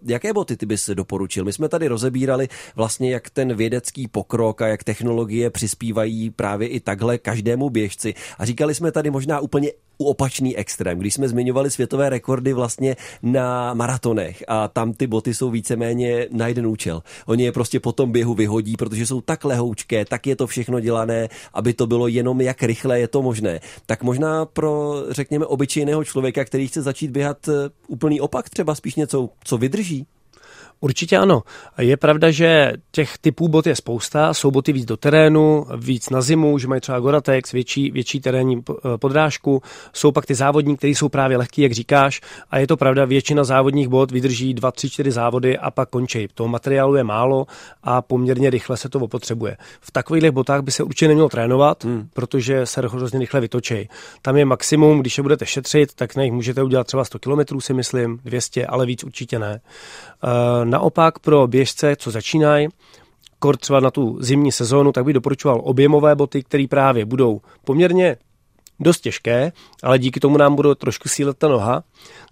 jaké 0.05 0.33
boty 0.33 0.57
ty 0.57 0.65
bys 0.65 0.89
doporučil? 0.93 1.45
My 1.45 1.53
jsme 1.53 1.69
tady 1.69 1.87
rozebírali 1.87 2.47
vlastně, 2.75 3.11
jak 3.11 3.29
ten 3.29 3.53
vědecký 3.55 4.07
pokrok 4.07 4.61
a 4.61 4.67
jak 4.67 4.83
technologie 4.83 5.49
přispívají 5.49 6.29
právě 6.29 6.67
i 6.67 6.78
takhle 6.79 7.17
každému 7.17 7.69
běžci. 7.69 8.13
A 8.37 8.45
říkali 8.45 8.75
jsme 8.75 8.91
tady 8.91 9.11
možná 9.11 9.39
úplně 9.39 9.71
u 9.97 10.05
opačný 10.05 10.57
extrém, 10.57 10.99
když 10.99 11.13
jsme 11.13 11.29
zmiňovali 11.29 11.71
světové 11.71 12.09
rekordy 12.09 12.53
vlastně 12.53 12.95
na 13.23 13.73
maratonech 13.73 14.43
a 14.47 14.67
tam 14.67 14.93
ty 14.93 15.07
boty 15.07 15.33
jsou 15.33 15.49
víceméně 15.49 16.27
na 16.31 16.47
jeden 16.47 16.67
účel. 16.67 17.03
Oni 17.25 17.43
je 17.43 17.51
prostě 17.51 17.79
po 17.79 17.91
tom 17.91 18.11
běhu 18.11 18.33
vyhodí, 18.33 18.77
protože 18.77 19.05
jsou 19.05 19.21
tak 19.21 19.45
lehoučké, 19.45 20.05
tak 20.05 20.27
je 20.27 20.35
to 20.35 20.47
všechno 20.47 20.79
dělané, 20.79 21.29
aby 21.53 21.73
to 21.73 21.87
bylo 21.87 22.07
jenom 22.07 22.41
jak 22.41 22.63
rychle 22.63 22.99
je 22.99 23.07
to 23.07 23.21
možné. 23.21 23.59
Tak 23.85 24.03
možná 24.03 24.45
pro, 24.45 25.03
řekněme, 25.09 25.45
obyčejného 25.45 26.03
člověka, 26.03 26.45
který 26.45 26.67
chce 26.67 26.81
začít 26.81 27.11
běhat 27.11 27.47
eh, 27.47 27.69
úplný 27.87 28.21
opak, 28.21 28.49
třeba 28.49 28.75
spíš 28.75 28.95
něco, 28.95 29.29
co 29.43 29.57
vydrží. 29.57 30.07
Určitě 30.81 31.17
ano. 31.17 31.43
Je 31.77 31.97
pravda, 31.97 32.31
že 32.31 32.73
těch 32.91 33.17
typů 33.17 33.47
bot 33.47 33.67
je 33.67 33.75
spousta. 33.75 34.33
Jsou 34.33 34.51
boty 34.51 34.73
víc 34.73 34.85
do 34.85 34.97
terénu, 34.97 35.65
víc 35.77 36.09
na 36.09 36.21
zimu, 36.21 36.57
že 36.57 36.67
mají 36.67 36.81
třeba 36.81 36.99
Goratex, 36.99 37.51
větší, 37.51 37.91
větší 37.91 38.19
terénní 38.19 38.63
eh, 38.69 38.97
podrážku. 38.97 39.61
Jsou 39.93 40.11
pak 40.11 40.25
ty 40.25 40.35
závodní, 40.35 40.77
které 40.77 40.91
jsou 40.91 41.09
právě 41.09 41.37
lehký, 41.37 41.61
jak 41.61 41.71
říkáš. 41.71 42.21
A 42.51 42.57
je 42.57 42.67
to 42.67 42.77
pravda, 42.77 43.05
většina 43.05 43.43
závodních 43.43 43.87
bot 43.87 44.11
vydrží 44.11 44.53
2, 44.53 44.71
3, 44.71 44.89
4 44.89 45.11
závody 45.11 45.57
a 45.57 45.71
pak 45.71 45.89
končí. 45.89 46.27
Toho 46.33 46.47
materiálu 46.47 46.95
je 46.95 47.03
málo 47.03 47.47
a 47.83 48.01
poměrně 48.01 48.49
rychle 48.49 48.77
se 48.77 48.89
to 48.89 48.99
opotřebuje. 48.99 49.57
V 49.81 49.91
takových 49.91 50.31
botách 50.31 50.61
by 50.61 50.71
se 50.71 50.83
určitě 50.83 51.07
nemělo 51.07 51.29
trénovat, 51.29 51.83
hmm. 51.83 52.07
protože 52.13 52.65
se 52.65 52.81
hrozně 52.81 53.19
rychle 53.19 53.41
vytočí. 53.41 53.89
Tam 54.21 54.37
je 54.37 54.45
maximum, 54.45 54.99
když 54.99 55.17
je 55.17 55.21
budete 55.21 55.45
šetřit, 55.45 55.93
tak 55.95 56.15
na 56.15 56.23
nich 56.23 56.31
můžete 56.31 56.63
udělat 56.63 56.87
třeba 56.87 57.05
100 57.05 57.19
km, 57.19 57.59
si 57.59 57.73
myslím, 57.73 58.19
200, 58.25 58.65
ale 58.65 58.85
víc 58.85 59.03
určitě 59.03 59.39
ne. 59.39 59.61
Eh, 60.23 60.68
Naopak 60.69 61.19
pro 61.19 61.47
běžce, 61.47 61.95
co 61.95 62.11
začínají, 62.11 62.67
kor 63.39 63.57
třeba 63.57 63.79
na 63.79 63.91
tu 63.91 64.17
zimní 64.19 64.51
sezónu, 64.51 64.91
tak 64.91 65.05
bych 65.05 65.13
doporučoval 65.13 65.61
objemové 65.63 66.15
boty, 66.15 66.43
které 66.43 66.65
právě 66.69 67.05
budou 67.05 67.41
poměrně 67.63 68.17
dost 68.79 68.99
těžké, 68.99 69.51
ale 69.83 69.99
díky 69.99 70.19
tomu 70.19 70.37
nám 70.37 70.55
budou 70.55 70.75
trošku 70.75 71.09
sílet 71.09 71.37
ta 71.37 71.47
noha. 71.47 71.83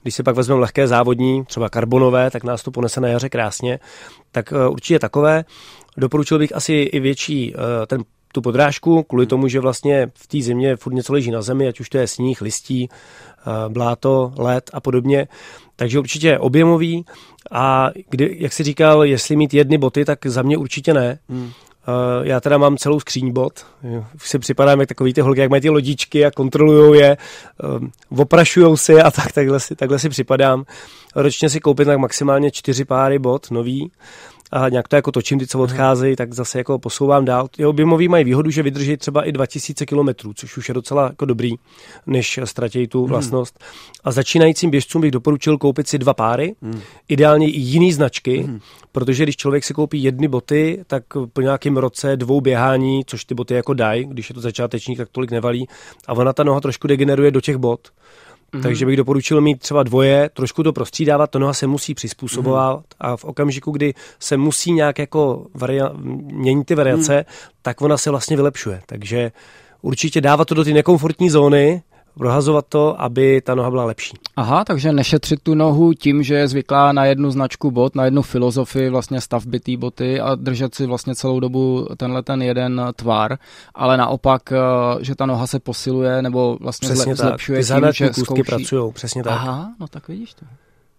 Když 0.02 0.16
si 0.16 0.24
pak 0.24 0.36
vezmeme 0.36 0.62
lehké 0.62 0.88
závodní, 0.88 1.46
třeba 1.46 1.70
karbonové, 1.70 2.32
tak 2.32 2.44
nás 2.44 2.64
to 2.64 2.72
ponese 2.72 3.02
na 3.02 3.08
jaře 3.08 3.30
krásně. 3.30 3.80
Tak 4.32 4.52
uh, 4.52 4.74
určitě 4.74 5.00
takové. 5.00 5.46
Doporučil 5.98 6.40
bych 6.40 6.56
asi 6.56 6.74
i 6.74 7.00
větší 7.00 7.54
uh, 7.54 7.62
ten 7.88 8.04
tu 8.34 8.42
podrážku, 8.42 9.04
kvůli 9.04 9.26
tomu, 9.26 9.48
že 9.48 9.60
vlastně 9.60 10.12
v 10.16 10.28
té 10.28 10.42
zimě 10.42 10.76
furt 10.76 10.94
něco 10.94 11.14
leží 11.14 11.32
na 11.32 11.42
zemi, 11.42 11.68
ať 11.68 11.80
už 11.80 11.90
to 11.90 11.98
je 11.98 12.08
sníh, 12.08 12.42
listí, 12.42 12.90
uh, 12.90 13.74
bláto, 13.74 14.34
led 14.38 14.70
a 14.74 14.80
podobně. 14.80 15.28
Takže 15.80 16.00
určitě 16.00 16.40
objemový 16.40 17.06
a 17.52 17.90
kdy, 18.10 18.38
jak 18.40 18.54
jsi 18.54 18.64
říkal, 18.64 19.04
jestli 19.04 19.36
mít 19.36 19.54
jedny 19.54 19.78
boty, 19.78 20.06
tak 20.06 20.26
za 20.26 20.42
mě 20.42 20.58
určitě 20.58 20.94
ne. 20.94 21.20
Hmm. 21.30 21.44
Uh, 21.44 22.28
já 22.28 22.40
teda 22.40 22.58
mám 22.58 22.78
celou 22.78 23.00
skříň 23.00 23.32
bot, 23.32 23.66
už 24.16 24.30
si 24.30 24.40
připadám 24.40 24.80
jak 24.80 24.90
takový 24.90 25.14
ty 25.14 25.22
holky, 25.22 25.42
jak 25.42 25.50
mají 25.50 25.62
ty 25.62 25.70
lodičky 25.70 26.26
a 26.26 26.32
kontrolují 26.32 27.00
je, 27.00 27.18
um, 27.80 27.92
oprašujou 28.18 28.78
si 28.78 29.02
a 29.02 29.12
tak, 29.12 29.32
takhle, 29.32 29.60
si, 29.60 29.76
takhle 29.76 30.00
si 30.00 30.10
připadám. 30.10 30.64
Ročně 31.16 31.50
si 31.50 31.60
koupit 31.60 31.86
tak 31.86 31.98
maximálně 31.98 32.52
čtyři 32.52 32.86
páry 32.86 33.20
bot 33.20 33.52
nový 33.52 33.92
a 34.52 34.70
nějak 34.70 34.88
to 34.88 34.96
jako 34.96 35.12
točím, 35.12 35.40
ty 35.40 35.48
co 35.48 35.60
odcházejí, 35.60 36.16
tak 36.16 36.34
zase 36.34 36.58
jako 36.58 36.80
posouvám 36.80 37.26
dál. 37.26 37.48
Ty 37.48 37.66
objemový 37.66 38.08
mají 38.08 38.24
výhodu, 38.24 38.50
že 38.50 38.64
vydrží 38.64 38.98
třeba 38.98 39.24
i 39.24 39.32
2000 39.32 39.86
km, 39.86 40.08
což 40.36 40.58
už 40.58 40.68
je 40.68 40.74
docela 40.74 41.04
jako 41.04 41.26
dobrý, 41.26 41.56
než 42.06 42.40
ztratí 42.44 42.88
tu 42.88 43.06
vlastnost. 43.06 43.60
A 44.04 44.12
začínajícím 44.12 44.70
běžcům 44.70 45.02
bych 45.02 45.12
doporučil 45.12 45.58
koupit 45.58 45.88
si 45.88 45.98
dva 45.98 46.14
páry, 46.14 46.56
ideálně 47.08 47.50
i 47.50 47.60
jiný 47.60 47.94
značky, 47.94 48.50
protože 48.92 49.24
když 49.24 49.36
člověk 49.36 49.64
si 49.64 49.74
koupí 49.74 50.04
jedny 50.04 50.28
boty, 50.28 50.84
tak 50.88 51.04
po 51.34 51.42
nějakém 51.42 51.78
roce 51.78 52.18
dvou 52.18 52.42
běhání, 52.42 53.02
což 53.06 53.26
ty 53.26 53.36
boty 53.36 53.54
jako 53.54 53.74
dají, 53.74 54.06
když 54.06 54.30
je 54.30 54.36
to 54.36 54.42
začátečník, 54.42 54.98
tak 54.98 55.10
tolik 55.12 55.32
nevalí, 55.32 55.68
a 56.08 56.14
ona 56.14 56.34
ta 56.34 56.44
noha 56.44 56.60
trošku 56.62 56.88
degeneruje 56.88 57.32
do 57.32 57.42
těch 57.42 57.58
bot. 57.58 57.88
Mm-hmm. 58.54 58.62
Takže 58.62 58.86
bych 58.86 58.98
doporučil 58.98 59.42
mít 59.42 59.60
třeba 59.60 59.84
dvoje, 59.84 60.30
trošku 60.34 60.64
to 60.64 60.74
prostřídávat, 60.74 61.30
to 61.30 61.40
noha 61.40 61.54
se 61.54 61.68
musí 61.68 61.94
přizpůsobovat 61.94 62.80
mm-hmm. 62.80 62.96
a 63.00 63.18
v 63.18 63.26
okamžiku, 63.26 63.72
kdy 63.72 63.94
se 64.20 64.38
musí 64.38 64.72
nějak 64.72 65.00
jako 65.00 65.46
varia- 65.56 65.92
měnit 66.34 66.66
ty 66.66 66.76
variace, 66.76 67.18
mm. 67.18 67.24
tak 67.62 67.82
ona 67.82 67.98
se 67.98 68.10
vlastně 68.10 68.36
vylepšuje. 68.36 68.82
Takže 68.86 69.32
určitě 69.82 70.22
dávat 70.22 70.46
to 70.46 70.56
do 70.56 70.64
ty 70.64 70.74
nekomfortní 70.74 71.30
zóny, 71.30 71.82
prohazovat 72.18 72.66
to, 72.70 73.02
aby 73.02 73.42
ta 73.42 73.56
noha 73.56 73.70
byla 73.70 73.86
lepší. 73.86 74.18
Aha, 74.36 74.64
takže 74.66 74.92
nešetřit 74.92 75.44
tu 75.44 75.56
nohu 75.56 75.94
tím, 75.94 76.24
že 76.24 76.36
je 76.36 76.48
zvyklá 76.48 76.92
na 76.92 77.06
jednu 77.06 77.32
značku 77.32 77.72
bot, 77.72 77.96
na 77.96 78.06
jednu 78.06 78.22
filozofii 78.22 78.90
vlastně 78.90 79.22
stavby 79.22 79.60
té 79.60 79.78
boty 79.78 80.20
a 80.22 80.36
držet 80.36 80.76
si 80.76 80.86
vlastně 80.86 81.16
celou 81.16 81.40
dobu 81.40 81.88
tenhle 81.98 82.24
ten 82.24 82.42
jeden 82.42 82.82
tvar, 82.96 83.38
ale 83.76 83.98
naopak, 83.98 84.52
eh, 84.52 84.58
že 85.02 85.16
ta 85.16 85.26
noha 85.26 85.48
se 85.48 85.60
posiluje 85.60 86.22
nebo 86.22 86.58
vlastně 86.62 86.90
Přesně 86.90 87.14
zle- 87.14 87.18
tak. 87.18 87.28
zlepšuje 87.30 87.60
Ty 87.60 87.66
tím, 87.74 87.92
že 87.94 88.14
zkouší... 88.14 88.44
pracují, 88.44 88.92
přesně 88.94 89.24
tak. 89.24 89.34
Aha, 89.34 89.70
no 89.80 89.88
tak 89.88 90.08
vidíš 90.08 90.34
to. 90.34 90.46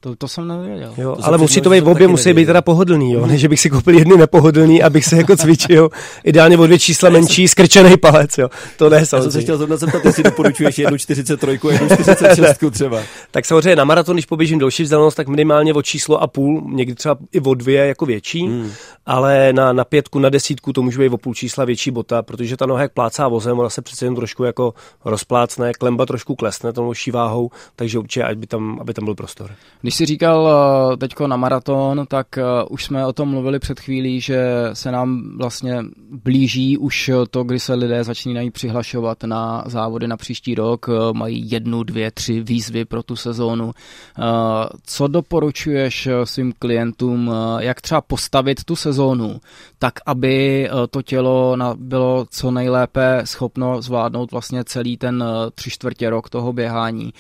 To, 0.01 0.17
to 0.17 0.29
jsem 0.29 0.49
nevěděl. 0.49 0.95
Jo, 0.97 1.17
To 1.17 1.25
ale 1.25 1.39
jsem 1.39 1.87
obě, 1.87 2.09
musí 2.09 2.33
být 2.33 2.47
teda 2.47 2.63
pohodlný, 2.63 3.13
jo, 3.13 3.27
ne, 3.27 3.39
že 3.39 3.49
bych 3.49 3.61
si 3.61 3.71
koupil 3.71 3.99
jedny 3.99 4.17
nepohodlný, 4.17 4.83
abych 4.83 5.05
se 5.05 5.17
jako 5.17 5.37
cvičil, 5.37 5.91
ideálně 6.25 6.59
o 6.59 6.67
dvě 6.67 6.79
čísla 6.79 7.11
menší, 7.11 7.49
skrčený 7.49 7.97
palec, 7.97 8.39
jo. 8.39 8.49
To 8.77 8.91
ne, 8.91 8.97
Já 8.97 9.01
jsem 9.01 9.07
se 9.07 9.23
samozřejmě. 9.23 9.41
chtěl 9.41 9.57
zrovna 9.57 9.77
zeptat, 9.77 10.05
jestli 10.05 10.23
doporučuješ 10.23 10.79
jednu 10.79 10.99
43 10.99 11.47
a 11.69 11.73
jednu 11.73 11.89
46 11.97 12.59
třeba. 12.71 13.01
Tak 13.31 13.45
samozřejmě 13.47 13.77
na 13.77 13.85
maraton, 13.85 14.17
když 14.17 14.27
poběžím 14.27 14.59
delší 14.59 14.83
vzdálenost, 14.83 15.17
tak 15.17 15.29
minimálně 15.29 15.75
o 15.75 15.83
číslo 15.83 16.23
a 16.23 16.27
půl, 16.27 16.63
někdy 16.71 16.95
třeba 16.95 17.17
i 17.33 17.41
o 17.41 17.55
dvě 17.55 17.87
jako 17.87 18.07
větší, 18.07 18.47
hmm. 18.47 18.71
ale 19.07 19.53
na, 19.53 19.73
na 19.73 19.85
pětku, 19.85 20.19
na 20.19 20.29
desítku 20.29 20.73
to 20.73 20.83
může 20.83 20.99
být 20.99 21.13
o 21.13 21.19
půl 21.19 21.35
čísla 21.35 21.65
větší 21.65 21.91
bota, 21.91 22.23
protože 22.23 22.57
ta 22.57 22.67
noha 22.67 22.83
jak 22.83 22.93
plácá 22.93 23.29
vozem, 23.29 23.59
ona 23.59 23.71
se 23.71 23.83
přece 23.83 24.07
jen 24.07 24.15
trošku 24.15 24.45
jako 24.45 24.75
rozplácne, 25.05 25.73
klemba 25.73 26.07
trošku 26.07 26.35
klesne 26.35 26.73
tou 26.73 26.93
váhou, 27.13 27.51
takže 27.77 27.99
určitě, 27.99 28.25
aby 28.25 28.47
tam, 28.47 28.79
aby 28.81 28.95
tam 28.95 29.05
byl 29.05 29.15
prostor. 29.15 29.51
Když 29.88 29.94
jsi 29.94 30.07
říkal 30.07 30.48
eh, 30.48 30.96
teďko 30.96 31.27
na 31.27 31.37
maraton, 31.37 32.07
tak 32.09 32.38
eh, 32.38 32.42
už 32.70 32.85
jsme 32.85 33.07
o 33.07 33.12
tom 33.12 33.29
mluvili 33.29 33.59
před 33.59 33.81
chvílí, 33.81 34.20
že 34.20 34.40
se 34.72 34.92
nám 34.92 35.38
vlastně 35.38 35.85
blíží 36.11 36.79
už 36.79 37.11
to, 37.31 37.44
kdy 37.44 37.61
se 37.61 37.74
lidé 37.74 38.05
začínají 38.05 38.51
přihlašovat 38.51 39.24
na 39.24 39.64
závody 39.66 40.09
na 40.09 40.16
příští 40.16 40.55
rok, 40.55 40.87
eh, 40.88 41.12
mají 41.12 41.51
jednu, 41.51 41.83
dvě, 41.83 42.11
tři 42.11 42.40
výzvy 42.40 42.85
pro 42.85 43.03
tu 43.03 43.16
sezónu. 43.16 43.72
Co 44.83 45.09
doporučuješ 45.09 46.09
svým 46.24 46.53
klientům, 46.59 47.33
jak 47.59 47.81
třeba 47.81 48.01
postavit 48.01 48.64
tu 48.64 48.77
sezónu, 48.77 49.40
tak 49.79 49.94
aby 50.07 50.68
to 50.90 51.03
tělo 51.03 51.57
bylo 51.74 52.27
co 52.31 52.51
nejlépe 52.51 53.22
schopno 53.24 53.83
zvládnout 53.83 54.33
vlastně 54.33 54.64
celý 54.64 54.96
ten 54.96 55.24
tři 55.55 55.70
čtvrtě 55.70 56.11
rok 56.11 56.31
toho 56.31 56.53
běhání 56.53 57.12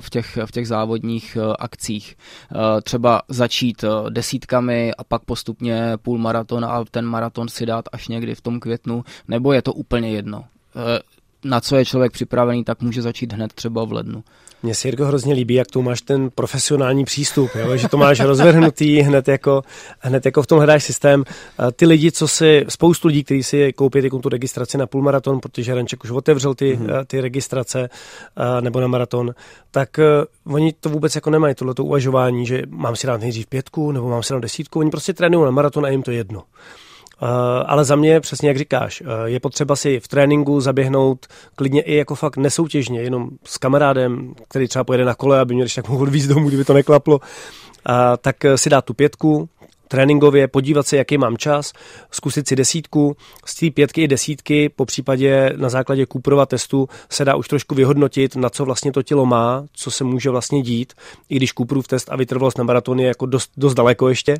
v 0.00 0.10
těch, 0.10 0.38
v 0.46 0.52
těch 0.52 0.68
závodních 0.68 1.38
akcích. 1.58 2.01
Eh, 2.10 2.80
Třeba 2.82 3.22
začít 3.28 3.84
eh, 3.84 4.10
desítkami 4.10 4.94
a 4.98 5.04
pak 5.04 5.24
postupně 5.24 5.92
půl 6.02 6.18
maraton 6.18 6.64
a 6.64 6.84
ten 6.90 7.04
maraton 7.06 7.48
si 7.48 7.66
dát 7.66 7.84
až 7.92 8.08
někdy 8.08 8.34
v 8.34 8.40
tom 8.40 8.60
květnu, 8.60 9.04
nebo 9.28 9.52
je 9.52 9.62
to 9.62 9.72
úplně 9.72 10.10
jedno. 10.10 10.44
Na 11.44 11.60
co 11.60 11.76
je 11.76 11.84
člověk 11.84 12.12
připravený, 12.12 12.64
tak 12.64 12.80
může 12.80 13.02
začít 13.02 13.32
hned 13.32 13.52
třeba 13.52 13.84
v 13.84 13.92
lednu. 13.92 14.24
Mně 14.62 14.74
se 14.74 14.88
Jirko 14.88 15.04
hrozně 15.04 15.34
líbí, 15.34 15.54
jak 15.54 15.66
tu 15.66 15.82
máš 15.82 16.00
ten 16.00 16.30
profesionální 16.30 17.04
přístup, 17.04 17.50
jo? 17.54 17.76
že 17.76 17.88
to 17.88 17.96
máš 17.96 18.20
rozvrhnutý, 18.20 19.00
hned 19.00 19.28
jako, 19.28 19.62
hned 20.00 20.26
jako 20.26 20.42
v 20.42 20.46
tom 20.46 20.58
hledáš 20.58 20.84
systém. 20.84 21.24
Ty 21.76 21.86
lidi, 21.86 22.12
co 22.12 22.28
si, 22.28 22.64
spoustu 22.68 23.08
lidí, 23.08 23.24
kteří 23.24 23.42
si 23.42 23.72
koupí 23.72 24.10
tu 24.22 24.28
registraci 24.28 24.78
na 24.78 24.86
půlmaraton, 24.86 25.40
protože 25.40 25.74
Ranček 25.74 26.04
už 26.04 26.10
otevřel 26.10 26.54
ty, 26.54 26.76
mm-hmm. 26.76 27.04
ty 27.06 27.20
registrace 27.20 27.88
nebo 28.60 28.80
na 28.80 28.86
maraton, 28.86 29.34
tak 29.70 29.98
uh, 30.46 30.54
oni 30.54 30.72
to 30.72 30.88
vůbec 30.88 31.14
jako 31.14 31.30
nemají, 31.30 31.54
tohleto 31.54 31.84
uvažování, 31.84 32.46
že 32.46 32.62
mám 32.68 32.96
si 32.96 33.06
dát 33.06 33.20
nejdřív 33.20 33.46
pětku 33.46 33.92
nebo 33.92 34.08
mám 34.08 34.22
si 34.22 34.32
dát 34.32 34.42
desítku, 34.42 34.78
oni 34.78 34.90
prostě 34.90 35.12
trénují 35.12 35.44
na 35.44 35.50
maraton 35.50 35.86
a 35.86 35.88
jim 35.88 36.02
to 36.02 36.10
jedno. 36.10 36.42
Uh, 37.22 37.28
ale 37.66 37.84
za 37.84 37.96
mě, 37.96 38.20
přesně 38.20 38.48
jak 38.48 38.58
říkáš, 38.58 39.00
uh, 39.00 39.08
je 39.24 39.40
potřeba 39.40 39.76
si 39.76 40.00
v 40.00 40.08
tréninku 40.08 40.60
zaběhnout 40.60 41.26
klidně 41.56 41.82
i 41.82 41.94
jako 41.94 42.14
fakt 42.14 42.36
nesoutěžně, 42.36 43.00
jenom 43.00 43.30
s 43.44 43.58
kamarádem, 43.58 44.34
který 44.48 44.68
třeba 44.68 44.84
pojede 44.84 45.04
na 45.04 45.14
kole, 45.14 45.40
aby 45.40 45.54
mě 45.54 45.64
tak 45.74 45.88
mohl 45.88 46.02
odvízt 46.02 46.28
domů, 46.28 46.48
kdyby 46.48 46.64
to 46.64 46.74
neklaplo, 46.74 47.20
tak 48.20 48.36
si 48.56 48.70
dát 48.70 48.84
tu 48.84 48.94
pětku, 48.94 49.48
tréninkově, 49.92 50.48
podívat 50.48 50.86
se, 50.86 50.96
jaký 50.96 51.18
mám 51.18 51.36
čas, 51.36 51.72
zkusit 52.10 52.48
si 52.48 52.56
desítku, 52.56 53.16
z 53.44 53.54
té 53.54 53.70
pětky 53.70 54.02
i 54.02 54.08
desítky, 54.08 54.68
po 54.68 54.84
případě 54.84 55.52
na 55.56 55.68
základě 55.68 56.06
Cooperova 56.06 56.46
testu 56.46 56.88
se 57.10 57.24
dá 57.24 57.34
už 57.34 57.48
trošku 57.48 57.74
vyhodnotit, 57.74 58.36
na 58.36 58.50
co 58.50 58.64
vlastně 58.64 58.92
to 58.92 59.02
tělo 59.02 59.26
má, 59.26 59.64
co 59.72 59.90
se 59.90 60.04
může 60.04 60.30
vlastně 60.30 60.62
dít, 60.62 60.92
i 61.28 61.36
když 61.36 61.52
Cooperův 61.52 61.88
test 61.88 62.08
a 62.12 62.16
vytrvalost 62.16 62.58
na 62.58 62.64
maraton 62.64 63.00
je 63.00 63.06
jako 63.06 63.26
dost, 63.26 63.50
dost 63.56 63.74
daleko 63.74 64.08
ještě, 64.08 64.36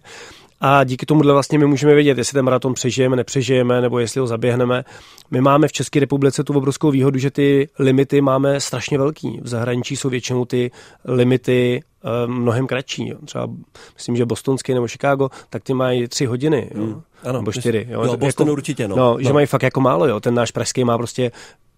a 0.61 0.85
díky 0.85 1.07
tomuhle 1.07 1.33
vlastně 1.33 1.59
my 1.59 1.67
můžeme 1.67 1.95
vědět, 1.95 2.19
jestli 2.19 2.35
ten 2.35 2.45
maraton 2.45 2.75
přežijeme, 2.75 3.17
nepřežijeme, 3.17 3.81
nebo 3.81 3.99
jestli 3.99 4.21
ho 4.21 4.27
zaběhneme. 4.27 4.85
My 5.31 5.41
máme 5.41 5.69
v 5.69 5.73
České 5.73 6.01
republice 6.01 6.45
tu 6.45 6.53
obrovskou 6.55 6.91
výhodu, 6.91 7.19
že 7.19 7.31
ty 7.31 7.69
limity 7.79 8.21
máme 8.21 8.61
strašně 8.61 8.99
velký. 8.99 9.41
V 9.43 9.49
zahraničí 9.49 9.97
jsou 9.97 10.09
většinou 10.09 10.45
ty 10.45 10.71
limity 11.05 11.83
uh, 12.05 12.33
mnohem 12.33 12.67
kratší. 12.67 13.09
Jo. 13.09 13.19
Třeba 13.25 13.49
myslím, 13.95 14.17
že 14.17 14.27
bostonský 14.27 14.75
nebo 14.75 14.89
Chicago, 14.89 15.29
tak 15.51 15.63
ty 15.63 15.75
mají 15.75 16.09
tři 16.09 16.27
hodiny. 16.27 16.71
Jo. 16.75 16.83
Hmm, 16.83 17.03
ano, 17.25 17.39
nebo 17.39 17.53
čtyři. 17.53 17.87
Jo, 17.91 18.05
jo 18.05 18.17
Boston 18.17 18.47
jako, 18.47 18.53
určitě. 18.53 18.89
No. 18.89 18.97
No, 18.97 19.13
no. 19.13 19.23
Že 19.23 19.33
mají 19.33 19.47
fakt 19.47 19.63
jako 19.63 19.81
málo. 19.81 20.07
Jo. 20.07 20.21
Ten 20.21 20.35
náš 20.35 20.51
pražský 20.51 20.85
má 20.85 20.99
prostě 20.99 21.33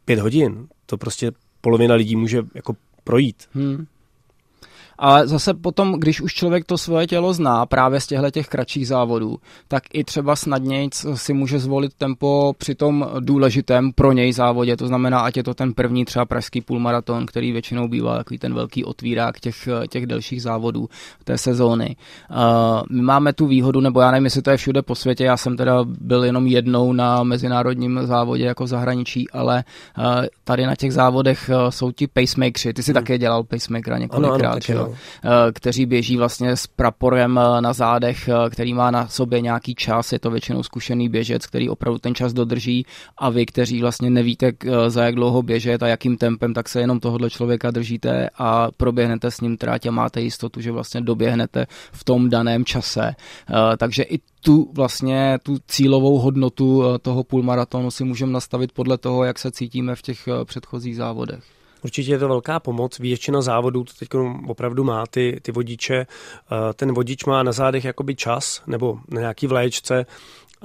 pět 0.04 0.18
hodin. 0.18 0.66
To 0.86 0.96
prostě 0.96 1.32
polovina 1.60 1.94
lidí 1.94 2.16
může 2.16 2.42
jako 2.54 2.76
projít. 3.04 3.44
Hmm. 3.54 3.86
Ale 4.98 5.28
zase 5.28 5.54
potom, 5.54 5.92
když 5.92 6.20
už 6.20 6.34
člověk 6.34 6.64
to 6.64 6.78
svoje 6.78 7.06
tělo 7.06 7.32
zná 7.32 7.66
právě 7.66 8.00
z 8.00 8.06
těchto 8.06 8.30
těch 8.30 8.48
kratších 8.48 8.88
závodů, 8.88 9.38
tak 9.68 9.82
i 9.92 10.04
třeba 10.04 10.36
snadněji 10.36 10.88
si 11.14 11.32
může 11.32 11.58
zvolit 11.58 11.94
tempo 11.94 12.52
při 12.58 12.74
tom 12.74 13.06
důležitém 13.20 13.92
pro 13.92 14.12
něj 14.12 14.32
závodě. 14.32 14.76
To 14.76 14.86
znamená, 14.86 15.20
ať 15.20 15.36
je 15.36 15.42
to 15.42 15.54
ten 15.54 15.72
první 15.72 16.04
třeba 16.04 16.24
pražský 16.24 16.60
půlmaraton, 16.60 17.26
který 17.26 17.52
většinou 17.52 17.88
bývá 17.88 18.16
takový 18.16 18.38
ten 18.38 18.54
velký 18.54 18.84
otvírák 18.84 19.40
těch, 19.40 19.68
těch 19.90 20.06
delších 20.06 20.42
závodů 20.42 20.88
té 21.24 21.38
sezóny. 21.38 21.96
Uh, 22.30 22.36
my 22.90 23.02
máme 23.02 23.32
tu 23.32 23.46
výhodu, 23.46 23.80
nebo 23.80 24.00
já 24.00 24.10
nevím, 24.10 24.24
jestli 24.24 24.42
to 24.42 24.50
je 24.50 24.56
všude 24.56 24.82
po 24.82 24.94
světě, 24.94 25.24
já 25.24 25.36
jsem 25.36 25.56
teda 25.56 25.84
byl 25.84 26.24
jenom 26.24 26.46
jednou 26.46 26.92
na 26.92 27.22
mezinárodním 27.22 28.00
závodě 28.02 28.44
jako 28.44 28.64
v 28.64 28.66
zahraničí, 28.66 29.30
ale 29.30 29.64
uh, 29.98 30.04
tady 30.44 30.66
na 30.66 30.76
těch 30.76 30.92
závodech 30.92 31.50
uh, 31.54 31.70
jsou 31.70 31.90
ti 31.90 32.06
pacemakeri. 32.06 32.72
Ty 32.74 32.82
jsi 32.82 32.92
hmm. 32.92 33.02
také 33.02 33.18
dělal 33.18 33.44
pacemakera 33.44 33.98
několikrát, 33.98 34.70
ano, 34.70 34.80
ano, 34.80 34.83
Eh, 34.92 35.52
kteří 35.52 35.86
běží 35.86 36.16
vlastně 36.16 36.56
s 36.56 36.66
praporem 36.66 37.38
eh, 37.38 37.60
na 37.60 37.72
zádech, 37.72 38.28
eh, 38.28 38.50
který 38.50 38.74
má 38.74 38.90
na 38.90 39.08
sobě 39.08 39.40
nějaký 39.40 39.74
čas, 39.74 40.12
je 40.12 40.18
to 40.18 40.30
většinou 40.30 40.62
zkušený 40.62 41.08
běžec, 41.08 41.46
který 41.46 41.68
opravdu 41.68 41.98
ten 41.98 42.14
čas 42.14 42.32
dodrží 42.32 42.86
a 43.16 43.30
vy, 43.30 43.46
kteří 43.46 43.80
vlastně 43.80 44.10
nevíte, 44.10 44.52
za 44.88 45.04
jak 45.04 45.14
dlouho 45.14 45.42
běžet 45.42 45.82
a 45.82 45.88
jakým 45.88 46.16
tempem, 46.16 46.54
tak 46.54 46.68
se 46.68 46.80
jenom 46.80 47.00
tohohle 47.00 47.30
člověka 47.30 47.70
držíte 47.70 48.30
a 48.38 48.68
proběhnete 48.76 49.30
s 49.30 49.40
ním 49.40 49.56
trať 49.56 49.86
a 49.86 49.90
máte 49.90 50.20
jistotu, 50.20 50.60
že 50.60 50.72
vlastně 50.72 51.00
doběhnete 51.00 51.66
v 51.92 52.04
tom 52.04 52.30
daném 52.30 52.64
čase. 52.64 53.14
Takže 53.76 54.02
i 54.02 54.18
tu 54.40 54.70
vlastně 54.72 55.38
tu 55.42 55.56
cílovou 55.68 56.18
hodnotu 56.18 56.82
toho 57.02 57.24
půlmaratonu 57.24 57.90
si 57.90 58.04
můžeme 58.04 58.32
nastavit 58.32 58.72
podle 58.72 58.98
toho, 58.98 59.24
jak 59.24 59.38
se 59.38 59.50
cítíme 59.50 59.94
v 59.94 60.02
těch 60.02 60.28
předchozích 60.44 60.96
závodech. 60.96 61.44
Určitě 61.84 62.12
je 62.12 62.18
to 62.18 62.28
velká 62.28 62.60
pomoc. 62.60 62.98
Většina 62.98 63.42
závodů 63.42 63.84
to 63.84 63.92
teď 63.98 64.08
opravdu 64.46 64.84
má 64.84 65.06
ty, 65.06 65.40
ty 65.42 65.52
vodiče. 65.52 65.96
Eh, 65.96 66.74
ten 66.74 66.94
vodič 66.94 67.24
má 67.24 67.42
na 67.42 67.52
zádech 67.52 67.84
jakoby 67.84 68.14
čas 68.14 68.62
nebo 68.66 68.98
na 69.08 69.20
nějaký 69.20 69.46
vléčce 69.46 70.06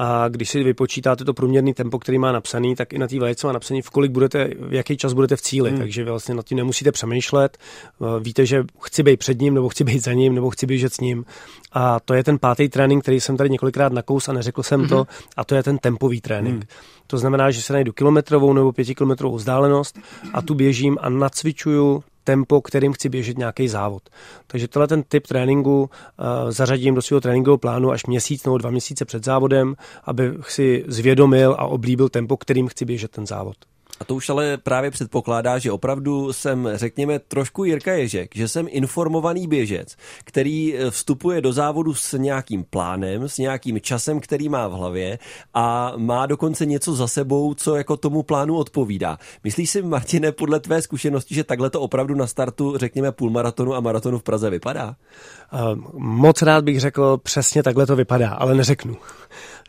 a 0.01 0.27
když 0.27 0.49
si 0.49 0.63
vypočítáte 0.63 1.25
to 1.25 1.33
průměrný 1.33 1.73
tempo, 1.73 1.99
který 1.99 2.17
má 2.17 2.31
napsaný, 2.31 2.75
tak 2.75 2.93
i 2.93 2.97
na 2.97 3.07
té 3.07 3.19
vlejce 3.19 3.47
má 3.47 3.53
napsaný, 3.53 3.81
v 3.81 3.89
kolik 3.89 4.11
budete, 4.11 4.49
v 4.59 4.73
jaký 4.73 4.97
čas 4.97 5.13
budete 5.13 5.35
v 5.35 5.41
cíli. 5.41 5.69
Hmm. 5.69 5.79
Takže 5.79 6.03
vlastně 6.03 6.35
nad 6.35 6.45
tím 6.45 6.57
nemusíte 6.57 6.91
přemýšlet. 6.91 7.57
Eh, 7.57 8.05
víte, 8.19 8.45
že 8.45 8.63
chci 8.81 9.03
být 9.03 9.19
před 9.19 9.41
ním, 9.41 9.53
nebo 9.53 9.69
chci 9.69 9.83
být 9.83 10.03
za 10.03 10.13
ním, 10.13 10.35
nebo 10.35 10.49
chci 10.49 10.65
běžet 10.65 10.93
s 10.93 10.99
ním. 10.99 11.25
A 11.71 11.99
to 11.99 12.13
je 12.13 12.23
ten 12.23 12.39
pátý 12.39 12.69
trénink, 12.69 13.03
který 13.03 13.19
jsem 13.19 13.37
tady 13.37 13.49
několikrát 13.49 13.93
nakous 13.93 14.29
a 14.29 14.33
neřekl 14.33 14.63
jsem 14.63 14.79
hmm. 14.79 14.89
to. 14.89 15.07
A 15.37 15.45
to 15.45 15.55
je 15.55 15.63
ten 15.63 15.77
tempový 15.77 16.21
trénink. 16.21 16.55
Hmm. 16.55 16.67
To 17.07 17.17
znamená, 17.17 17.51
že 17.51 17.61
se 17.61 17.73
najdu 17.73 17.93
kilometrovou 17.93 18.53
nebo 18.53 18.71
pětikilometrovou 18.71 19.35
vzdálenost 19.35 19.99
a 20.33 20.41
tu 20.41 20.53
běžím 20.53 20.97
a 21.01 21.09
nacvičuju 21.09 22.03
tempo, 22.29 22.61
kterým 22.61 22.93
chci 22.93 23.09
běžet 23.09 23.37
nějaký 23.37 23.67
závod. 23.67 24.09
Takže 24.47 24.67
tenhle 24.67 24.87
ten 24.87 25.03
typ 25.03 25.27
tréninku 25.27 25.81
uh, 25.81 26.51
zařadím 26.51 26.95
do 26.95 27.01
svého 27.01 27.21
tréninkového 27.21 27.57
plánu 27.57 27.91
až 27.91 28.05
měsíc 28.05 28.45
nebo 28.45 28.57
dva 28.57 28.69
měsíce 28.69 29.05
před 29.05 29.25
závodem, 29.25 29.75
abych 30.03 30.51
si 30.51 30.85
zvědomil 30.87 31.55
a 31.59 31.65
oblíbil 31.65 32.09
tempo, 32.09 32.37
kterým 32.37 32.67
chci 32.67 32.85
běžet 32.85 33.11
ten 33.11 33.27
závod. 33.27 33.57
A 33.99 34.05
to 34.05 34.15
už 34.15 34.29
ale 34.29 34.57
právě 34.57 34.91
předpokládá, 34.91 35.59
že 35.59 35.71
opravdu 35.71 36.33
jsem, 36.33 36.69
řekněme, 36.73 37.19
trošku 37.19 37.63
Jirka 37.63 37.93
Ježek, 37.93 38.35
že 38.35 38.47
jsem 38.47 38.67
informovaný 38.69 39.47
běžec, 39.47 39.95
který 40.23 40.75
eh, 40.75 40.91
vstupuje 40.91 41.41
do 41.41 41.53
závodu 41.53 41.93
s 41.93 42.17
nějakým 42.17 42.63
plánem, 42.63 43.29
s 43.29 43.37
nějakým 43.37 43.81
časem, 43.81 44.19
který 44.19 44.49
má 44.49 44.67
v 44.67 44.71
hlavě 44.71 45.19
a 45.53 45.93
má 45.97 46.25
dokonce 46.25 46.65
něco 46.65 46.95
za 46.95 47.07
sebou, 47.07 47.53
co 47.53 47.75
jako 47.75 47.97
tomu 47.97 48.23
plánu 48.23 48.55
odpovídá. 48.57 49.17
Myslíš 49.43 49.69
si, 49.69 49.81
Martine, 49.81 50.31
podle 50.31 50.59
tvé 50.59 50.81
zkušenosti, 50.81 51.35
že 51.35 51.43
takhle 51.43 51.69
to 51.69 51.81
opravdu 51.81 52.15
na 52.15 52.27
startu, 52.27 52.77
řekněme, 52.77 53.11
půlmaratonu 53.11 53.75
a 53.75 53.79
maratonu 53.79 54.19
v 54.19 54.23
Praze 54.23 54.49
vypadá? 54.49 54.95
Uh, 55.53 55.81
moc 55.93 56.41
rád 56.41 56.63
bych 56.63 56.79
řekl, 56.79 57.17
přesně 57.17 57.63
takhle 57.63 57.85
to 57.85 57.95
vypadá, 57.95 58.29
ale 58.29 58.55
neřeknu. 58.55 58.97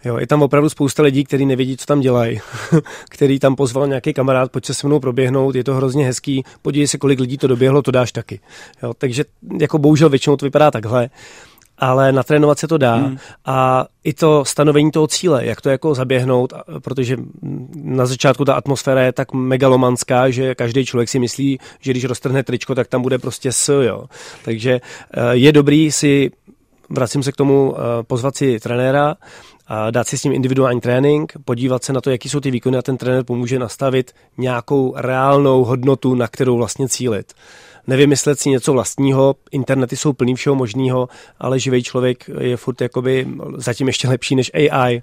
Jo, 0.04 0.18
je 0.18 0.26
tam 0.26 0.42
opravdu 0.42 0.68
spousta 0.68 1.02
lidí, 1.02 1.24
kteří 1.24 1.46
nevědí, 1.46 1.76
co 1.76 1.86
tam 1.86 2.00
dělají, 2.00 2.40
který 3.10 3.38
tam 3.38 3.56
pozval 3.56 3.88
nějaký 3.88 4.14
kamarád, 4.14 4.52
pojď 4.52 4.64
se 4.64 4.74
se 4.74 4.86
mnou 4.86 5.00
proběhnout, 5.00 5.54
je 5.54 5.64
to 5.64 5.74
hrozně 5.74 6.06
hezký, 6.06 6.44
podívej 6.62 6.88
se, 6.88 6.98
kolik 6.98 7.20
lidí 7.20 7.38
to 7.38 7.46
doběhlo, 7.46 7.82
to 7.82 7.90
dáš 7.90 8.12
taky. 8.12 8.40
Jo, 8.82 8.94
takže 8.98 9.24
jako 9.60 9.78
bohužel 9.78 10.08
většinou 10.08 10.36
to 10.36 10.46
vypadá 10.46 10.70
takhle 10.70 11.10
ale 11.80 12.12
natrénovat 12.12 12.58
se 12.58 12.68
to 12.68 12.78
dá 12.78 12.94
hmm. 12.94 13.16
a 13.44 13.86
i 14.04 14.12
to 14.12 14.44
stanovení 14.44 14.90
toho 14.90 15.06
cíle, 15.06 15.46
jak 15.46 15.60
to 15.60 15.70
jako 15.70 15.94
zaběhnout, 15.94 16.52
protože 16.82 17.16
na 17.74 18.06
začátku 18.06 18.44
ta 18.44 18.54
atmosféra 18.54 19.02
je 19.02 19.12
tak 19.12 19.32
megalomanská, 19.32 20.30
že 20.30 20.54
každý 20.54 20.86
člověk 20.86 21.08
si 21.08 21.18
myslí, 21.18 21.58
že 21.80 21.90
když 21.90 22.04
roztrhne 22.04 22.42
tričko, 22.42 22.74
tak 22.74 22.88
tam 22.88 23.02
bude 23.02 23.18
prostě 23.18 23.52
s, 23.52 23.82
jo. 23.82 24.04
Takže 24.44 24.80
eh, 25.14 25.20
je 25.32 25.52
dobrý 25.52 25.92
si, 25.92 26.30
vracím 26.90 27.22
se 27.22 27.32
k 27.32 27.36
tomu, 27.36 27.74
eh, 27.76 28.02
pozvat 28.02 28.36
si 28.36 28.60
trenéra, 28.60 29.14
dát 29.90 30.08
si 30.08 30.18
s 30.18 30.24
ním 30.24 30.32
individuální 30.32 30.80
trénink, 30.80 31.32
podívat 31.44 31.84
se 31.84 31.92
na 31.92 32.00
to, 32.00 32.10
jaký 32.10 32.28
jsou 32.28 32.40
ty 32.40 32.50
výkony 32.50 32.78
a 32.78 32.82
ten 32.82 32.96
trenér 32.96 33.24
pomůže 33.24 33.58
nastavit 33.58 34.12
nějakou 34.38 34.94
reálnou 34.96 35.64
hodnotu, 35.64 36.14
na 36.14 36.28
kterou 36.28 36.56
vlastně 36.56 36.88
cílit. 36.88 37.32
Nevymyslet 37.86 38.40
si 38.40 38.50
něco 38.50 38.72
vlastního, 38.72 39.34
internety 39.50 39.96
jsou 39.96 40.12
plný 40.12 40.34
všeho 40.34 40.56
možného, 40.56 41.08
ale 41.38 41.58
živý 41.58 41.82
člověk 41.82 42.30
je 42.40 42.56
furt 42.56 42.80
jakoby 42.80 43.26
zatím 43.56 43.86
ještě 43.86 44.08
lepší 44.08 44.36
než 44.36 44.50
AI. 44.54 45.02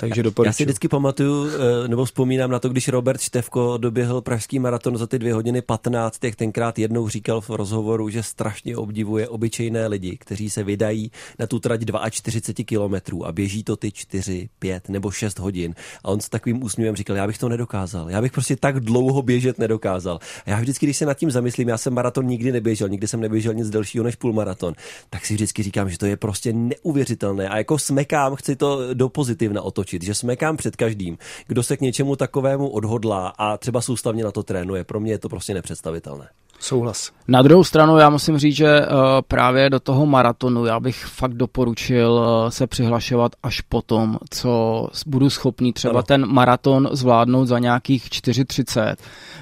Takže 0.00 0.22
doporučuji. 0.22 0.48
Já 0.48 0.52
si 0.52 0.64
vždycky 0.64 0.88
pamatuju, 0.88 1.48
eh, 1.48 1.88
nebo 1.88 2.04
vzpomínám 2.04 2.50
na 2.50 2.58
to, 2.58 2.68
když 2.68 2.88
Robert 2.88 3.20
Števko 3.20 3.76
doběhl 3.76 4.20
pražský 4.20 4.58
maraton 4.58 4.96
za 4.96 5.06
ty 5.06 5.18
dvě 5.18 5.34
hodiny 5.34 5.62
15, 5.62 6.24
jak 6.24 6.36
tenkrát 6.36 6.78
jednou 6.78 7.08
říkal 7.08 7.40
v 7.40 7.50
rozhovoru, 7.50 8.08
že 8.08 8.22
strašně 8.22 8.76
obdivuje 8.76 9.28
obyčejné 9.28 9.86
lidi, 9.86 10.16
kteří 10.16 10.50
se 10.50 10.64
vydají 10.64 11.10
na 11.38 11.46
tu 11.46 11.58
trať 11.58 11.80
42 12.10 12.64
kilometrů 12.64 13.26
a 13.26 13.32
běží 13.32 13.64
to 13.64 13.76
ty 13.76 13.92
4, 13.92 14.48
5 14.58 14.88
nebo 14.88 15.10
6 15.10 15.38
hodin. 15.38 15.74
A 16.04 16.08
on 16.08 16.20
s 16.20 16.28
takovým 16.28 16.62
úsměvem 16.62 16.96
říkal, 16.96 17.16
já 17.16 17.26
bych 17.26 17.38
to 17.38 17.48
nedokázal. 17.48 18.10
Já 18.10 18.22
bych 18.22 18.32
prostě 18.32 18.56
tak 18.56 18.80
dlouho 18.80 19.22
běžet 19.22 19.58
nedokázal. 19.58 20.18
A 20.46 20.50
já 20.50 20.60
vždycky, 20.60 20.86
když 20.86 20.96
se 20.96 21.06
nad 21.06 21.14
tím 21.14 21.30
zamyslím, 21.30 21.68
já 21.68 21.78
jsem 21.78 21.94
maraton 21.94 22.26
nikdy 22.26 22.52
neběžel, 22.52 22.88
nikdy 22.88 23.08
jsem 23.08 23.20
neběžel 23.20 23.54
nic 23.54 23.70
delšího 23.70 24.04
než 24.04 24.16
půlmaraton, 24.16 24.74
tak 25.10 25.26
si 25.26 25.34
vždycky 25.34 25.62
říkám, 25.62 25.90
že 25.90 25.98
to 25.98 26.06
je 26.06 26.16
prostě 26.16 26.52
neuvěřitelné. 26.52 27.48
A 27.48 27.58
jako 27.58 27.78
smekám, 27.78 28.36
chci 28.36 28.56
to 28.56 28.94
do 28.94 29.08
pozitivna 29.08 29.62
otočit 29.62 29.89
otočit, 29.90 30.02
že 30.02 30.14
smekám 30.14 30.56
před 30.56 30.76
každým, 30.76 31.18
kdo 31.46 31.62
se 31.62 31.76
k 31.76 31.80
něčemu 31.80 32.16
takovému 32.16 32.68
odhodlá 32.68 33.28
a 33.38 33.56
třeba 33.56 33.80
soustavně 33.80 34.24
na 34.24 34.30
to 34.30 34.42
trénuje. 34.42 34.84
Pro 34.84 35.00
mě 35.00 35.12
je 35.12 35.18
to 35.18 35.28
prostě 35.28 35.54
nepředstavitelné. 35.54 36.28
Souhlas. 36.60 37.12
Na 37.28 37.42
druhou 37.42 37.64
stranu 37.64 37.98
já 37.98 38.10
musím 38.10 38.38
říct, 38.38 38.56
že 38.56 38.80
uh, 38.80 38.86
právě 39.28 39.70
do 39.70 39.80
toho 39.80 40.06
maratonu 40.06 40.64
já 40.64 40.80
bych 40.80 41.04
fakt 41.04 41.34
doporučil 41.34 42.12
uh, 42.12 42.50
se 42.50 42.66
přihlašovat 42.66 43.32
až 43.42 43.60
potom, 43.60 44.18
co 44.30 44.86
budu 45.06 45.30
schopný 45.30 45.72
třeba 45.72 45.92
ano. 45.92 46.02
ten 46.02 46.26
maraton 46.26 46.88
zvládnout 46.92 47.46
za 47.46 47.58
nějakých 47.58 48.04
4.30, 48.04 48.96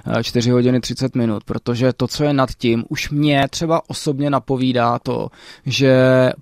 uh, 0.06 0.22
4 0.22 0.50
hodiny 0.50 0.80
30 0.80 1.16
minut, 1.16 1.44
protože 1.44 1.92
to, 1.92 2.08
co 2.08 2.24
je 2.24 2.32
nad 2.32 2.50
tím, 2.58 2.84
už 2.88 3.10
mě 3.10 3.46
třeba 3.50 3.82
osobně 3.90 4.30
napovídá 4.30 4.98
to, 4.98 5.28
že 5.66 5.92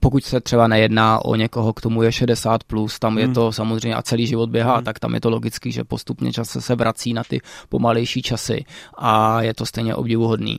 pokud 0.00 0.24
se 0.24 0.40
třeba 0.40 0.68
nejedná 0.68 1.24
o 1.24 1.34
někoho, 1.34 1.72
k 1.72 1.80
tomu 1.80 2.02
je 2.02 2.10
60+, 2.10 2.58
plus, 2.66 2.98
tam 2.98 3.12
hmm. 3.12 3.18
je 3.18 3.28
to 3.28 3.52
samozřejmě 3.52 3.94
a 3.94 4.02
celý 4.02 4.26
život 4.26 4.50
běhá, 4.50 4.74
hmm. 4.74 4.84
tak 4.84 4.98
tam 4.98 5.14
je 5.14 5.20
to 5.20 5.30
logický, 5.30 5.72
že 5.72 5.84
postupně 5.84 6.32
čas 6.32 6.56
se 6.60 6.74
vrací 6.74 7.12
na 7.12 7.24
ty 7.24 7.40
pomalejší 7.68 8.22
časy 8.22 8.64
a 8.98 9.42
je 9.42 9.54
to 9.54 9.66
stejně 9.66 9.94
obdivuhodný 9.94 10.58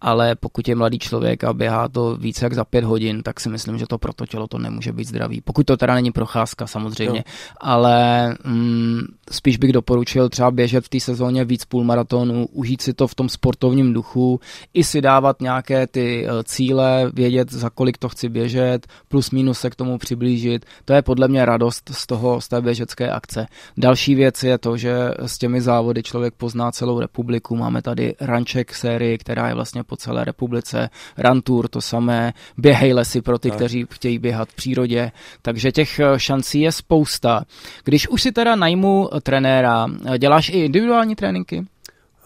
ale 0.00 0.34
pokud 0.34 0.68
je 0.68 0.74
mladý 0.74 0.98
člověk 0.98 1.44
a 1.44 1.52
běhá 1.52 1.88
to 1.88 2.16
více 2.16 2.44
jak 2.44 2.54
za 2.54 2.64
pět 2.64 2.84
hodin, 2.84 3.22
tak 3.22 3.40
si 3.40 3.48
myslím, 3.48 3.78
že 3.78 3.86
to 3.86 3.98
pro 3.98 4.12
to 4.12 4.26
tělo 4.26 4.46
to 4.46 4.58
nemůže 4.58 4.92
být 4.92 5.08
zdravý. 5.08 5.40
Pokud 5.40 5.66
to 5.66 5.76
teda 5.76 5.94
není 5.94 6.12
procházka 6.12 6.66
samozřejmě, 6.66 7.18
jo. 7.18 7.32
ale 7.60 8.28
mm, 8.44 9.00
spíš 9.30 9.56
bych 9.56 9.72
doporučil 9.72 10.28
třeba 10.28 10.50
běžet 10.50 10.84
v 10.84 10.88
té 10.88 11.00
sezóně 11.00 11.44
víc 11.44 11.64
půlmaratonů, 11.64 12.46
užít 12.52 12.82
si 12.82 12.92
to 12.92 13.06
v 13.06 13.14
tom 13.14 13.28
sportovním 13.28 13.92
duchu, 13.92 14.40
i 14.74 14.84
si 14.84 15.00
dávat 15.00 15.40
nějaké 15.40 15.86
ty 15.86 16.26
eh, 16.26 16.44
cíle, 16.44 17.10
vědět, 17.14 17.52
za 17.52 17.70
kolik 17.70 17.98
to 17.98 18.08
chci 18.08 18.28
běžet, 18.28 18.86
plus 19.08 19.30
minus 19.30 19.60
se 19.60 19.70
k 19.70 19.74
tomu 19.74 19.98
přiblížit. 19.98 20.66
To 20.84 20.92
je 20.92 21.02
podle 21.02 21.28
mě 21.28 21.44
radost 21.44 21.90
z 21.94 22.06
toho, 22.06 22.40
z 22.40 22.48
té 22.48 22.60
běžecké 22.60 23.10
akce. 23.10 23.46
Další 23.76 24.14
věc 24.14 24.42
je 24.42 24.58
to, 24.58 24.76
že 24.76 24.94
s 25.18 25.38
těmi 25.38 25.60
závody 25.60 26.02
člověk 26.02 26.34
pozná 26.34 26.72
celou 26.72 27.00
republiku. 27.00 27.56
Máme 27.56 27.82
tady 27.82 28.14
Ranček 28.20 28.74
sérii, 28.74 29.18
která 29.18 29.48
je 29.48 29.54
vlastně 29.54 29.84
po 29.88 29.96
celé 29.96 30.24
republice, 30.24 30.90
Run 31.18 31.42
Tour 31.42 31.68
to 31.68 31.80
samé, 31.80 32.32
běhej 32.56 32.92
lesy 32.92 33.22
pro 33.22 33.38
ty, 33.38 33.48
tak. 33.48 33.56
kteří 33.56 33.86
chtějí 33.90 34.18
běhat 34.18 34.48
v 34.48 34.54
přírodě, 34.54 35.12
takže 35.42 35.72
těch 35.72 36.00
eh, 36.00 36.18
šancí 36.18 36.60
je 36.60 36.72
spousta. 36.72 37.44
Když 37.84 38.08
už 38.08 38.22
si 38.22 38.32
teda 38.32 38.56
najmu 38.56 39.08
trenéra, 39.22 39.86
eh, 40.14 40.18
děláš 40.18 40.48
i 40.48 40.64
individuální 40.64 41.16
tréninky? 41.16 41.66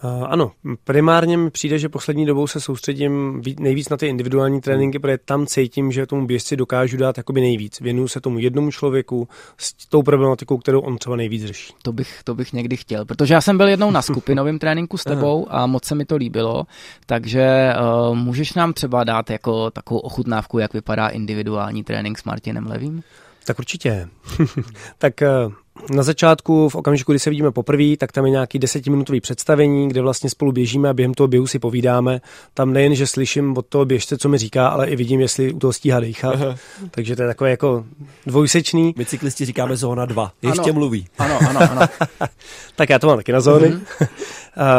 Uh, 0.03 0.25
ano, 0.29 0.51
primárně 0.83 1.37
mi 1.37 1.49
přijde, 1.49 1.79
že 1.79 1.89
poslední 1.89 2.25
dobou 2.25 2.47
se 2.47 2.61
soustředím 2.61 3.41
nejvíc 3.59 3.89
na 3.89 3.97
ty 3.97 4.07
individuální 4.07 4.61
tréninky, 4.61 4.99
protože 4.99 5.17
tam 5.17 5.45
cítím, 5.45 5.91
že 5.91 6.05
tomu 6.05 6.27
běžci 6.27 6.57
dokážu 6.57 6.97
dát 6.97 7.17
jakoby 7.17 7.41
nejvíc. 7.41 7.79
Věnuju 7.79 8.07
se 8.07 8.21
tomu 8.21 8.39
jednomu 8.39 8.71
člověku 8.71 9.27
s 9.57 9.89
tou 9.89 10.03
problematikou, 10.03 10.57
kterou 10.57 10.79
on 10.79 10.97
třeba 10.97 11.15
nejvíc 11.15 11.45
řeší. 11.45 11.73
To 11.81 11.93
bych, 11.93 12.23
to 12.23 12.35
bych 12.35 12.53
někdy 12.53 12.77
chtěl, 12.77 13.05
protože 13.05 13.33
já 13.33 13.41
jsem 13.41 13.57
byl 13.57 13.67
jednou 13.67 13.91
na 13.91 14.01
skupinovém 14.11 14.59
tréninku 14.59 14.97
s 14.97 15.03
tebou 15.03 15.47
a 15.49 15.65
moc 15.67 15.85
se 15.85 15.95
mi 15.95 16.05
to 16.05 16.15
líbilo, 16.15 16.63
takže 17.05 17.73
uh, 18.09 18.15
můžeš 18.15 18.53
nám 18.53 18.73
třeba 18.73 19.03
dát 19.03 19.29
jako 19.29 19.71
takovou 19.71 19.99
ochutnávku, 19.99 20.59
jak 20.59 20.73
vypadá 20.73 21.07
individuální 21.07 21.83
trénink 21.83 22.19
s 22.19 22.23
Martinem 22.23 22.67
Levým? 22.67 23.03
Tak 23.45 23.59
určitě. 23.59 24.07
tak 24.97 25.13
uh, 25.45 25.53
na 25.91 26.03
začátku, 26.03 26.69
v 26.69 26.75
okamžiku, 26.75 27.11
kdy 27.11 27.19
se 27.19 27.29
vidíme 27.29 27.51
poprvé, 27.51 27.97
tak 27.97 28.11
tam 28.11 28.25
je 28.25 28.31
nějaký 28.31 28.59
desetiminutový 28.59 29.21
představení, 29.21 29.89
kde 29.89 30.01
vlastně 30.01 30.29
spolu 30.29 30.51
běžíme 30.51 30.89
a 30.89 30.93
během 30.93 31.13
toho 31.13 31.27
běhu 31.27 31.47
si 31.47 31.59
povídáme. 31.59 32.21
Tam 32.53 32.73
nejen, 32.73 32.95
že 32.95 33.07
slyším 33.07 33.57
od 33.57 33.65
toho 33.65 33.85
běžce, 33.85 34.17
co 34.17 34.29
mi 34.29 34.37
říká, 34.37 34.67
ale 34.67 34.87
i 34.87 34.95
vidím, 34.95 35.19
jestli 35.19 35.53
u 35.53 35.59
toho 35.59 35.73
stíhá 35.73 35.99
dýchat. 35.99 36.35
Aha. 36.35 36.55
Takže 36.91 37.15
to 37.15 37.21
je 37.21 37.27
takové 37.27 37.49
jako 37.49 37.85
dvojsečný. 38.25 38.93
My 38.97 39.05
cyklisti 39.05 39.45
říkáme 39.45 39.77
zóna 39.77 40.05
2. 40.05 40.31
Ještě 40.41 40.61
ano. 40.61 40.73
mluví. 40.73 41.07
Ano, 41.17 41.39
ano, 41.49 41.59
ano. 41.71 41.81
tak 42.75 42.89
já 42.89 42.99
to 42.99 43.07
mám 43.07 43.17
taky 43.17 43.31
na 43.31 43.41
zóny. 43.41 43.67
Mm-hmm. 43.69 44.07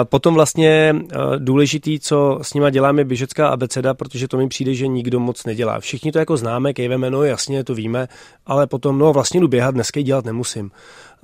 Potom 0.05 0.35
vlastně 0.35 0.97
důležitý, 1.39 2.01
co 2.01 2.39
s 2.43 2.55
nima 2.55 2.71
děláme, 2.71 3.01
je 3.01 3.05
běžecká 3.05 3.49
abeceda, 3.49 3.95
protože 3.95 4.29
to 4.29 4.37
mi 4.37 4.49
přijde, 4.49 4.75
že 4.75 4.87
nikdo 4.87 5.21
moc 5.21 5.45
nedělá. 5.45 5.81
Všichni 5.81 6.13
to 6.13 6.19
jako 6.19 6.37
známe, 6.37 6.73
kejveme, 6.73 7.11
no 7.11 7.23
jasně, 7.23 7.65
to 7.65 7.75
víme, 7.75 8.09
ale 8.47 8.67
potom, 8.67 8.99
no 8.99 9.13
vlastně 9.13 9.41
jdu 9.41 9.49
běhat, 9.49 9.75
dneska 9.75 10.01
dělat 10.01 10.25
nemusím 10.25 10.71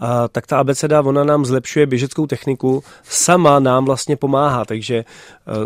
a, 0.00 0.28
tak 0.28 0.46
ta 0.46 0.58
abeceda, 0.58 1.02
ona 1.02 1.24
nám 1.24 1.44
zlepšuje 1.44 1.86
běžeckou 1.86 2.26
techniku, 2.26 2.82
sama 3.02 3.58
nám 3.58 3.84
vlastně 3.84 4.16
pomáhá, 4.16 4.64
takže 4.64 4.94
e, 4.96 5.04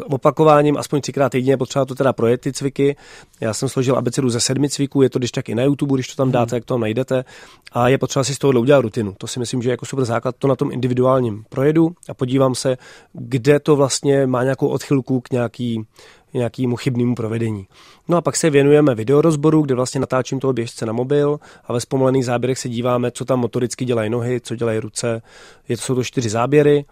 opakováním 0.05 0.77
aspoň 0.77 1.01
třikrát 1.01 1.29
týdně 1.29 1.53
je 1.53 1.57
potřeba 1.57 1.85
to 1.85 1.95
teda 1.95 2.13
projet 2.13 2.41
ty 2.41 2.53
cviky. 2.53 2.97
Já 3.41 3.55
jsem 3.55 3.69
složil 3.69 3.97
abecedu 3.97 4.31
ze 4.31 4.41
sedmi 4.41 4.69
cviků, 4.69 5.03
je 5.03 5.11
to 5.11 5.19
když 5.19 5.31
tak 5.31 5.49
i 5.49 5.55
na 5.55 5.63
YouTube, 5.63 5.95
když 5.95 6.09
to 6.09 6.17
tam 6.17 6.33
dáte, 6.33 6.57
jak 6.57 6.65
to 6.65 6.75
tam 6.75 6.81
najdete 6.81 7.25
a 7.73 7.89
je 7.89 7.99
potřeba 7.99 8.25
si 8.25 8.35
z 8.35 8.39
toho 8.39 8.61
udělat 8.61 8.81
rutinu. 8.81 9.15
To 9.19 9.27
si 9.27 9.39
myslím, 9.41 9.63
že 9.63 9.69
je 9.69 9.73
jako 9.73 9.87
super 9.87 10.05
základ, 10.05 10.37
to 10.39 10.49
na 10.49 10.57
tom 10.57 10.73
individuálním 10.73 11.45
projedu 11.49 11.91
a 12.09 12.15
podívám 12.15 12.55
se, 12.55 12.77
kde 13.13 13.61
to 13.61 13.77
vlastně 13.77 14.27
má 14.27 14.43
nějakou 14.43 14.69
odchylku 14.69 15.21
k 15.21 15.31
nějaký 15.31 15.87
nějakému 16.35 16.77
chybnému 16.77 17.15
provedení. 17.15 17.67
No 18.09 18.17
a 18.17 18.21
pak 18.21 18.37
se 18.37 18.51
věnujeme 18.51 18.95
videorozboru, 18.95 19.63
kde 19.63 19.75
vlastně 19.75 20.01
natáčím 20.01 20.41
toho 20.41 20.53
běžce 20.53 20.87
na 20.87 20.93
mobil 20.93 21.41
a 21.65 21.73
ve 21.73 21.81
zpomalených 21.81 22.25
záběrech 22.25 22.59
se 22.59 22.69
díváme, 22.69 23.11
co 23.11 23.25
tam 23.25 23.41
motoricky 23.41 23.85
dělají 23.85 24.11
nohy, 24.11 24.41
co 24.41 24.57
dělají 24.57 24.79
ruce. 24.79 25.23
Je 25.69 25.77
to, 25.77 25.83
jsou 25.83 25.95
to 25.95 26.05
čtyři 26.05 26.29
záběry. 26.29 26.85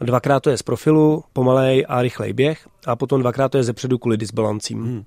Dvakrát 0.00 0.40
to 0.40 0.50
je 0.50 0.56
z 0.56 0.62
profilu, 0.62 1.24
pomalej 1.32 1.86
a 1.88 2.02
rychlej 2.02 2.32
běh 2.32 2.68
a 2.86 2.96
potom 2.96 3.20
dvakrát 3.20 3.48
to 3.48 3.56
je 3.56 3.64
ze 3.64 3.72
předu 3.72 3.98
kvůli 3.98 4.16
disbalancím. 4.16 4.82
Hmm. 4.82 5.04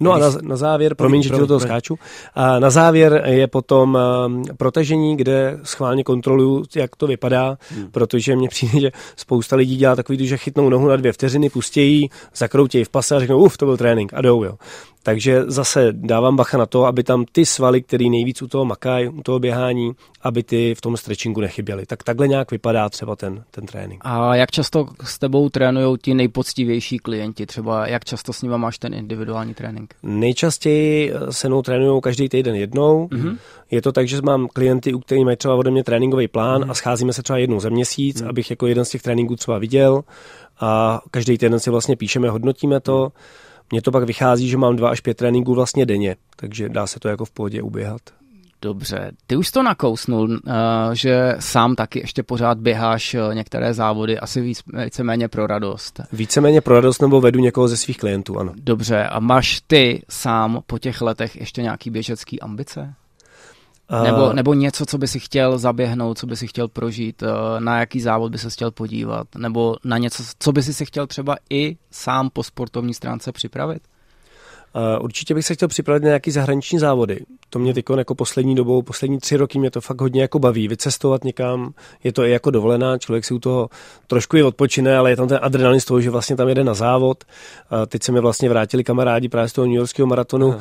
No 0.00 0.12
a 0.12 0.18
na, 0.18 0.30
na 0.42 0.56
závěr, 0.56 0.94
promiň, 0.94 1.22
že 1.22 1.30
ti 1.30 1.38
do 1.38 1.46
toho 1.46 1.60
skáču, 1.60 1.98
a 2.34 2.58
na 2.58 2.70
závěr 2.70 3.22
je 3.26 3.46
potom 3.46 3.98
um, 4.26 4.42
protažení, 4.56 5.16
kde 5.16 5.58
schválně 5.62 6.04
kontroluju, 6.04 6.64
jak 6.76 6.96
to 6.96 7.06
vypadá, 7.06 7.58
hmm. 7.70 7.90
protože 7.90 8.36
mně 8.36 8.48
přijde, 8.48 8.80
že 8.80 8.92
spousta 9.16 9.56
lidí 9.56 9.76
dělá 9.76 9.96
takový, 9.96 10.26
že 10.26 10.36
chytnou 10.36 10.68
nohu 10.68 10.88
na 10.88 10.96
dvě 10.96 11.12
vteřiny, 11.12 11.50
pustějí, 11.50 12.10
zakroutějí 12.36 12.84
v 12.84 12.88
pase 12.88 13.16
a 13.16 13.20
řeknou, 13.20 13.38
uf, 13.38 13.56
to 13.56 13.66
byl 13.66 13.76
trénink 13.76 14.14
a 14.14 14.20
jdou, 14.20 14.44
jo. 14.44 14.54
Takže 15.04 15.42
zase 15.46 15.88
dávám 15.92 16.36
bacha 16.36 16.58
na 16.58 16.66
to, 16.66 16.84
aby 16.84 17.02
tam 17.02 17.24
ty 17.32 17.46
svaly, 17.46 17.82
které 17.82 18.04
nejvíc 18.04 18.42
u 18.42 18.48
toho 18.48 18.64
makají, 18.64 19.08
u 19.08 19.22
toho 19.22 19.38
běhání, 19.38 19.92
aby 20.22 20.42
ty 20.42 20.74
v 20.74 20.80
tom 20.80 20.96
stretchingu 20.96 21.40
nechyběly. 21.40 21.86
Tak 21.86 22.02
takhle 22.02 22.28
nějak 22.28 22.50
vypadá 22.50 22.88
třeba 22.88 23.16
ten, 23.16 23.44
ten 23.50 23.66
trénink. 23.66 24.00
A 24.04 24.36
jak 24.36 24.50
často 24.50 24.86
s 25.02 25.18
tebou 25.18 25.48
trénují 25.48 25.98
ti 26.02 26.14
nejpoctivější 26.14 26.98
klienti? 26.98 27.46
Třeba 27.46 27.86
jak 27.88 28.04
často 28.04 28.32
s 28.32 28.42
nimi 28.42 28.58
máš 28.58 28.78
ten 28.78 28.94
individuální 28.94 29.54
trénink? 29.54 29.94
Nejčastěji 30.02 31.12
se 31.30 31.48
mnou 31.48 31.62
trénují 31.62 32.00
každý 32.00 32.28
týden 32.28 32.54
jednou. 32.54 33.08
Mm-hmm. 33.08 33.38
Je 33.70 33.82
to 33.82 33.92
tak, 33.92 34.08
že 34.08 34.22
mám 34.22 34.48
klienty, 34.52 34.94
u 34.94 34.98
kterých 34.98 35.24
mají 35.24 35.36
třeba 35.36 35.54
ode 35.54 35.70
mě 35.70 35.84
tréninkový 35.84 36.28
plán 36.28 36.62
mm-hmm. 36.62 36.70
a 36.70 36.74
scházíme 36.74 37.12
se 37.12 37.22
třeba 37.22 37.38
jednou 37.38 37.60
za 37.60 37.68
měsíc, 37.68 38.22
mm-hmm. 38.22 38.28
abych 38.28 38.50
jako 38.50 38.66
jeden 38.66 38.84
z 38.84 38.90
těch 38.90 39.02
tréninků 39.02 39.36
třeba 39.36 39.58
viděl 39.58 40.02
a 40.60 41.00
každý 41.10 41.38
týden 41.38 41.60
si 41.60 41.70
vlastně 41.70 41.96
píšeme, 41.96 42.30
hodnotíme 42.30 42.80
to. 42.80 43.06
Mm-hmm 43.06 43.44
mně 43.74 43.82
to 43.82 43.90
pak 43.90 44.04
vychází, 44.04 44.48
že 44.48 44.56
mám 44.56 44.76
dva 44.76 44.90
až 44.90 45.00
pět 45.00 45.16
tréninků 45.16 45.54
vlastně 45.54 45.86
denně, 45.86 46.16
takže 46.36 46.68
dá 46.68 46.86
se 46.86 47.00
to 47.00 47.08
jako 47.08 47.24
v 47.24 47.30
pohodě 47.30 47.62
uběhat. 47.62 48.00
Dobře, 48.62 49.12
ty 49.26 49.36
už 49.36 49.50
to 49.50 49.62
nakousnul, 49.62 50.38
eh, 50.46 50.50
že 50.92 51.34
sám 51.38 51.74
taky 51.74 51.98
ještě 51.98 52.22
pořád 52.22 52.58
běháš 52.58 53.14
eh, 53.14 53.34
některé 53.34 53.74
závody, 53.74 54.18
asi 54.18 54.40
víc, 54.40 54.62
víceméně 54.84 55.28
pro 55.28 55.46
radost. 55.46 56.00
Víceméně 56.12 56.60
pro 56.60 56.74
radost 56.74 57.02
nebo 57.02 57.20
vedu 57.20 57.40
někoho 57.40 57.68
ze 57.68 57.76
svých 57.76 57.98
klientů, 57.98 58.38
ano. 58.38 58.52
Dobře, 58.56 59.04
a 59.04 59.20
máš 59.20 59.60
ty 59.66 60.02
sám 60.08 60.62
po 60.66 60.78
těch 60.78 61.00
letech 61.00 61.36
ještě 61.36 61.62
nějaký 61.62 61.90
běžecký 61.90 62.40
ambice? 62.40 62.94
Nebo, 64.02 64.32
nebo 64.32 64.54
něco, 64.54 64.86
co 64.86 64.98
by 64.98 65.08
si 65.08 65.20
chtěl 65.20 65.58
zaběhnout, 65.58 66.18
co 66.18 66.26
by 66.26 66.36
si 66.36 66.46
chtěl 66.46 66.68
prožít, 66.68 67.22
eh, 67.22 67.60
na 67.60 67.78
jaký 67.80 68.00
závod 68.00 68.32
by 68.32 68.38
se 68.38 68.50
chtěl 68.50 68.70
podívat, 68.70 69.26
nebo 69.36 69.76
na 69.84 69.98
něco, 69.98 70.22
co 70.38 70.52
by 70.52 70.62
si 70.62 70.74
si 70.74 70.86
chtěl 70.86 71.06
třeba 71.06 71.36
i 71.50 71.76
sám 71.90 72.30
po 72.30 72.42
sportovní 72.42 72.94
stránce 72.94 73.32
připravit? 73.32 73.82
Určitě 75.00 75.34
bych 75.34 75.46
se 75.46 75.54
chtěl 75.54 75.68
připravit 75.68 76.02
na 76.02 76.06
nějaký 76.06 76.30
zahraniční 76.30 76.78
závody. 76.78 77.20
To 77.50 77.58
mě 77.58 77.74
teď 77.74 77.84
jako 77.96 78.14
poslední 78.14 78.54
dobou, 78.54 78.82
poslední 78.82 79.18
tři 79.18 79.36
roky 79.36 79.58
mě 79.58 79.70
to 79.70 79.80
fakt 79.80 80.00
hodně 80.00 80.22
jako 80.22 80.38
baví, 80.38 80.68
vycestovat 80.68 81.24
někam, 81.24 81.74
je 82.04 82.12
to 82.12 82.24
i 82.24 82.30
jako 82.30 82.50
dovolená, 82.50 82.98
člověk 82.98 83.24
si 83.24 83.34
u 83.34 83.38
toho 83.38 83.68
trošku 84.06 84.36
i 84.36 84.42
odpočine, 84.42 84.96
ale 84.96 85.10
je 85.10 85.16
tam 85.16 85.28
ten 85.28 85.38
adrenalin 85.42 85.80
z 85.80 85.84
toho, 85.84 86.00
že 86.00 86.10
vlastně 86.10 86.36
tam 86.36 86.48
jede 86.48 86.64
na 86.64 86.74
závod. 86.74 87.24
Teď 87.86 88.02
se 88.02 88.12
mi 88.12 88.20
vlastně 88.20 88.48
vrátili 88.48 88.84
kamarádi 88.84 89.28
právě 89.28 89.48
z 89.48 89.52
toho 89.52 89.66
New 89.66 89.76
Yorkského 89.76 90.06
maratonu. 90.06 90.52
Aha. 90.52 90.60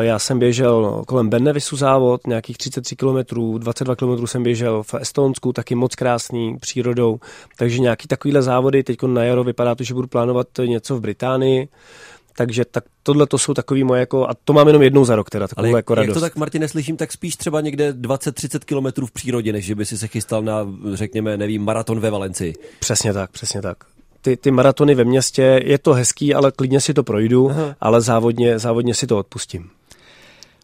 Já 0.00 0.18
jsem 0.18 0.38
běžel 0.38 1.02
kolem 1.06 1.28
Bennevisu 1.28 1.76
závod, 1.76 2.26
nějakých 2.26 2.58
33 2.58 2.96
km, 2.96 3.34
22 3.58 3.96
km 3.96 4.26
jsem 4.26 4.42
běžel 4.42 4.82
v 4.82 4.94
Estonsku, 4.94 5.52
taky 5.52 5.74
moc 5.74 5.94
krásný 5.94 6.56
přírodou. 6.60 7.20
Takže 7.58 7.78
nějaký 7.78 8.08
takovýhle 8.08 8.42
závody, 8.42 8.82
teď 8.82 9.02
na 9.02 9.24
jaro 9.24 9.44
vypadá 9.44 9.74
to, 9.74 9.84
že 9.84 9.94
budu 9.94 10.08
plánovat 10.08 10.46
něco 10.66 10.96
v 10.96 11.00
Británii. 11.00 11.68
Takže 12.36 12.64
tak 12.64 12.84
tohle 13.02 13.26
to 13.26 13.38
jsou 13.38 13.54
takový 13.54 13.84
moje 13.84 14.00
jako, 14.00 14.28
a 14.28 14.34
to 14.44 14.52
mám 14.52 14.66
jenom 14.66 14.82
jednou 14.82 15.04
za 15.04 15.16
rok 15.16 15.30
teda, 15.30 15.48
takovou 15.48 15.64
Ale 15.64 15.68
jak, 15.68 15.76
jako 15.76 15.94
radost. 15.94 16.08
jak 16.08 16.14
to 16.14 16.20
tak, 16.20 16.36
Martin, 16.36 16.60
neslyším, 16.60 16.96
tak 16.96 17.12
spíš 17.12 17.36
třeba 17.36 17.60
někde 17.60 17.92
20-30 17.92 18.58
kilometrů 18.58 19.06
v 19.06 19.12
přírodě, 19.12 19.52
než 19.52 19.64
že 19.64 19.74
by 19.74 19.86
si 19.86 19.98
se 19.98 20.06
chystal 20.06 20.42
na, 20.42 20.66
řekněme, 20.92 21.36
nevím, 21.36 21.64
maraton 21.64 22.00
ve 22.00 22.10
Valencii. 22.10 22.54
Přesně 22.78 23.12
tak, 23.12 23.30
přesně 23.30 23.62
tak. 23.62 23.76
Ty, 24.22 24.36
ty 24.36 24.50
maratony 24.50 24.94
ve 24.94 25.04
městě, 25.04 25.60
je 25.64 25.78
to 25.78 25.92
hezký, 25.92 26.34
ale 26.34 26.52
klidně 26.52 26.80
si 26.80 26.94
to 26.94 27.02
projdu, 27.02 27.50
Aha. 27.50 27.76
ale 27.80 28.00
závodně, 28.00 28.58
závodně 28.58 28.94
si 28.94 29.06
to 29.06 29.18
odpustím. 29.18 29.70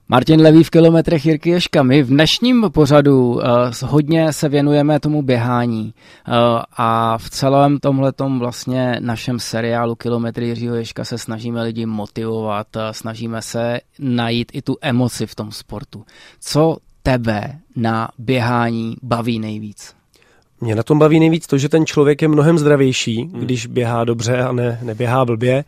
Martin 0.08 0.40
Levý 0.40 0.64
v 0.64 0.70
kilometrech 0.70 1.26
Jirky 1.26 1.50
Ješka. 1.50 1.82
My 1.82 2.02
v 2.02 2.08
dnešním 2.08 2.66
pořadu 2.72 3.30
uh, 3.30 3.42
hodně 3.84 4.32
se 4.32 4.48
věnujeme 4.48 5.00
tomu 5.00 5.22
běhání 5.22 5.94
uh, 6.28 6.34
a 6.76 7.18
v 7.18 7.30
celém 7.30 7.78
tomhletom 7.78 8.38
vlastně 8.38 8.96
našem 9.00 9.38
seriálu 9.38 9.94
Kilometry 9.94 10.48
Jiřího 10.48 10.74
Ješka 10.74 11.04
se 11.04 11.18
snažíme 11.18 11.62
lidi 11.62 11.86
motivovat, 11.86 12.76
uh, 12.76 12.82
snažíme 12.92 13.42
se 13.42 13.80
najít 13.98 14.50
i 14.54 14.62
tu 14.62 14.76
emoci 14.80 15.26
v 15.26 15.34
tom 15.34 15.52
sportu. 15.52 16.04
Co 16.40 16.76
tebe 17.02 17.58
na 17.76 18.08
běhání 18.18 18.96
baví 19.02 19.38
nejvíc? 19.38 19.94
Mě 20.60 20.74
na 20.74 20.82
tom 20.82 20.98
baví 20.98 21.20
nejvíc 21.20 21.46
to, 21.46 21.58
že 21.58 21.68
ten 21.68 21.86
člověk 21.86 22.22
je 22.22 22.28
mnohem 22.28 22.58
zdravější, 22.58 23.22
hmm. 23.22 23.40
když 23.40 23.66
běhá 23.66 24.04
dobře 24.04 24.42
a 24.42 24.52
ne, 24.52 24.78
neběhá 24.82 25.24
blbě. 25.24 25.64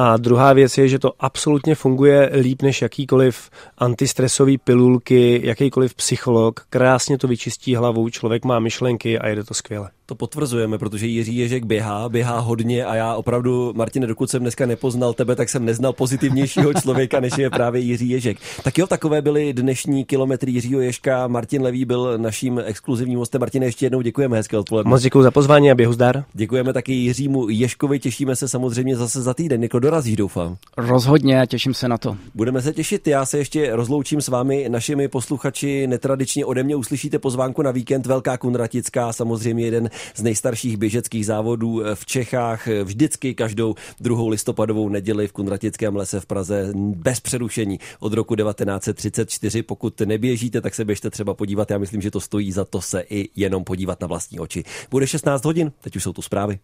A 0.00 0.16
druhá 0.16 0.52
věc 0.52 0.78
je, 0.78 0.88
že 0.88 0.98
to 0.98 1.12
absolutně 1.20 1.74
funguje 1.74 2.30
líp 2.40 2.62
než 2.62 2.82
jakýkoliv 2.82 3.50
antistresový 3.78 4.58
pilulky, 4.58 5.40
jakýkoliv 5.44 5.94
psycholog. 5.94 6.60
Krásně 6.70 7.18
to 7.18 7.28
vyčistí 7.28 7.74
hlavu, 7.74 8.08
člověk 8.08 8.44
má 8.44 8.58
myšlenky 8.58 9.18
a 9.18 9.28
jede 9.28 9.44
to 9.44 9.54
skvěle. 9.54 9.90
To 10.06 10.14
potvrzujeme, 10.14 10.78
protože 10.78 11.06
Jiří 11.06 11.36
Ježek 11.36 11.64
běhá, 11.64 12.08
běhá 12.08 12.38
hodně 12.38 12.84
a 12.84 12.94
já 12.94 13.14
opravdu, 13.14 13.72
Martine, 13.76 14.06
dokud 14.06 14.30
jsem 14.30 14.42
dneska 14.42 14.66
nepoznal 14.66 15.12
tebe, 15.12 15.36
tak 15.36 15.48
jsem 15.48 15.64
neznal 15.64 15.92
pozitivnějšího 15.92 16.74
člověka, 16.74 17.20
než 17.20 17.38
je 17.38 17.50
právě 17.50 17.80
Jiří 17.80 18.08
Ježek. 18.08 18.38
Tak 18.64 18.78
jo, 18.78 18.86
takové 18.86 19.22
byly 19.22 19.52
dnešní 19.52 20.04
kilometry 20.04 20.52
Jiřího 20.52 20.80
Ježka. 20.80 21.26
Martin 21.26 21.62
Levý 21.62 21.84
byl 21.84 22.18
naším 22.18 22.62
exkluzivním 22.64 23.18
hostem. 23.18 23.40
Martin, 23.40 23.62
ještě 23.62 23.86
jednou 23.86 24.00
děkujeme, 24.00 24.36
hezké 24.36 24.58
odpoledne. 24.58 24.90
Moc 24.90 25.02
děkuji 25.02 25.22
za 25.22 25.30
pozvání 25.30 25.70
a 25.70 25.74
běhu 25.74 25.92
zdar. 25.92 26.24
Děkujeme 26.32 26.72
taky 26.72 26.92
Jiřímu 26.92 27.48
Ješkovi, 27.48 27.98
těšíme 27.98 28.36
se 28.36 28.48
samozřejmě 28.48 28.96
zase 28.96 29.22
za 29.22 29.34
týden. 29.34 29.62
Jako 29.62 29.78
dorazíš, 29.90 30.16
doufám. 30.16 30.56
Rozhodně, 30.76 31.42
těším 31.48 31.74
se 31.74 31.88
na 31.88 31.98
to. 31.98 32.16
Budeme 32.34 32.62
se 32.62 32.72
těšit. 32.72 33.08
Já 33.08 33.26
se 33.26 33.38
ještě 33.38 33.76
rozloučím 33.76 34.20
s 34.20 34.28
vámi, 34.28 34.68
našimi 34.68 35.08
posluchači. 35.08 35.86
Netradičně 35.86 36.44
ode 36.44 36.62
mě 36.62 36.76
uslyšíte 36.76 37.18
pozvánku 37.18 37.62
na 37.62 37.70
víkend 37.70 38.06
Velká 38.06 38.36
Kunratická, 38.36 39.12
samozřejmě 39.12 39.64
jeden 39.64 39.90
z 40.14 40.22
nejstarších 40.22 40.76
běžeckých 40.76 41.26
závodů 41.26 41.82
v 41.94 42.06
Čechách. 42.06 42.68
Vždycky 42.84 43.34
každou 43.34 43.74
druhou 44.00 44.28
listopadovou 44.28 44.88
neděli 44.88 45.28
v 45.28 45.32
Kunratickém 45.32 45.96
lese 45.96 46.20
v 46.20 46.26
Praze 46.26 46.72
bez 46.76 47.20
přerušení 47.20 47.78
od 48.00 48.12
roku 48.12 48.36
1934. 48.36 49.62
Pokud 49.62 50.00
neběžíte, 50.00 50.60
tak 50.60 50.74
se 50.74 50.84
běžte 50.84 51.10
třeba 51.10 51.34
podívat. 51.34 51.70
Já 51.70 51.78
myslím, 51.78 52.00
že 52.00 52.10
to 52.10 52.20
stojí 52.20 52.52
za 52.52 52.64
to 52.64 52.80
se 52.80 53.04
i 53.10 53.28
jenom 53.36 53.64
podívat 53.64 54.00
na 54.00 54.06
vlastní 54.06 54.40
oči. 54.40 54.64
Bude 54.90 55.06
16 55.06 55.44
hodin, 55.44 55.72
teď 55.80 55.96
už 55.96 56.02
jsou 56.02 56.12
tu 56.12 56.22
zprávy. 56.22 56.56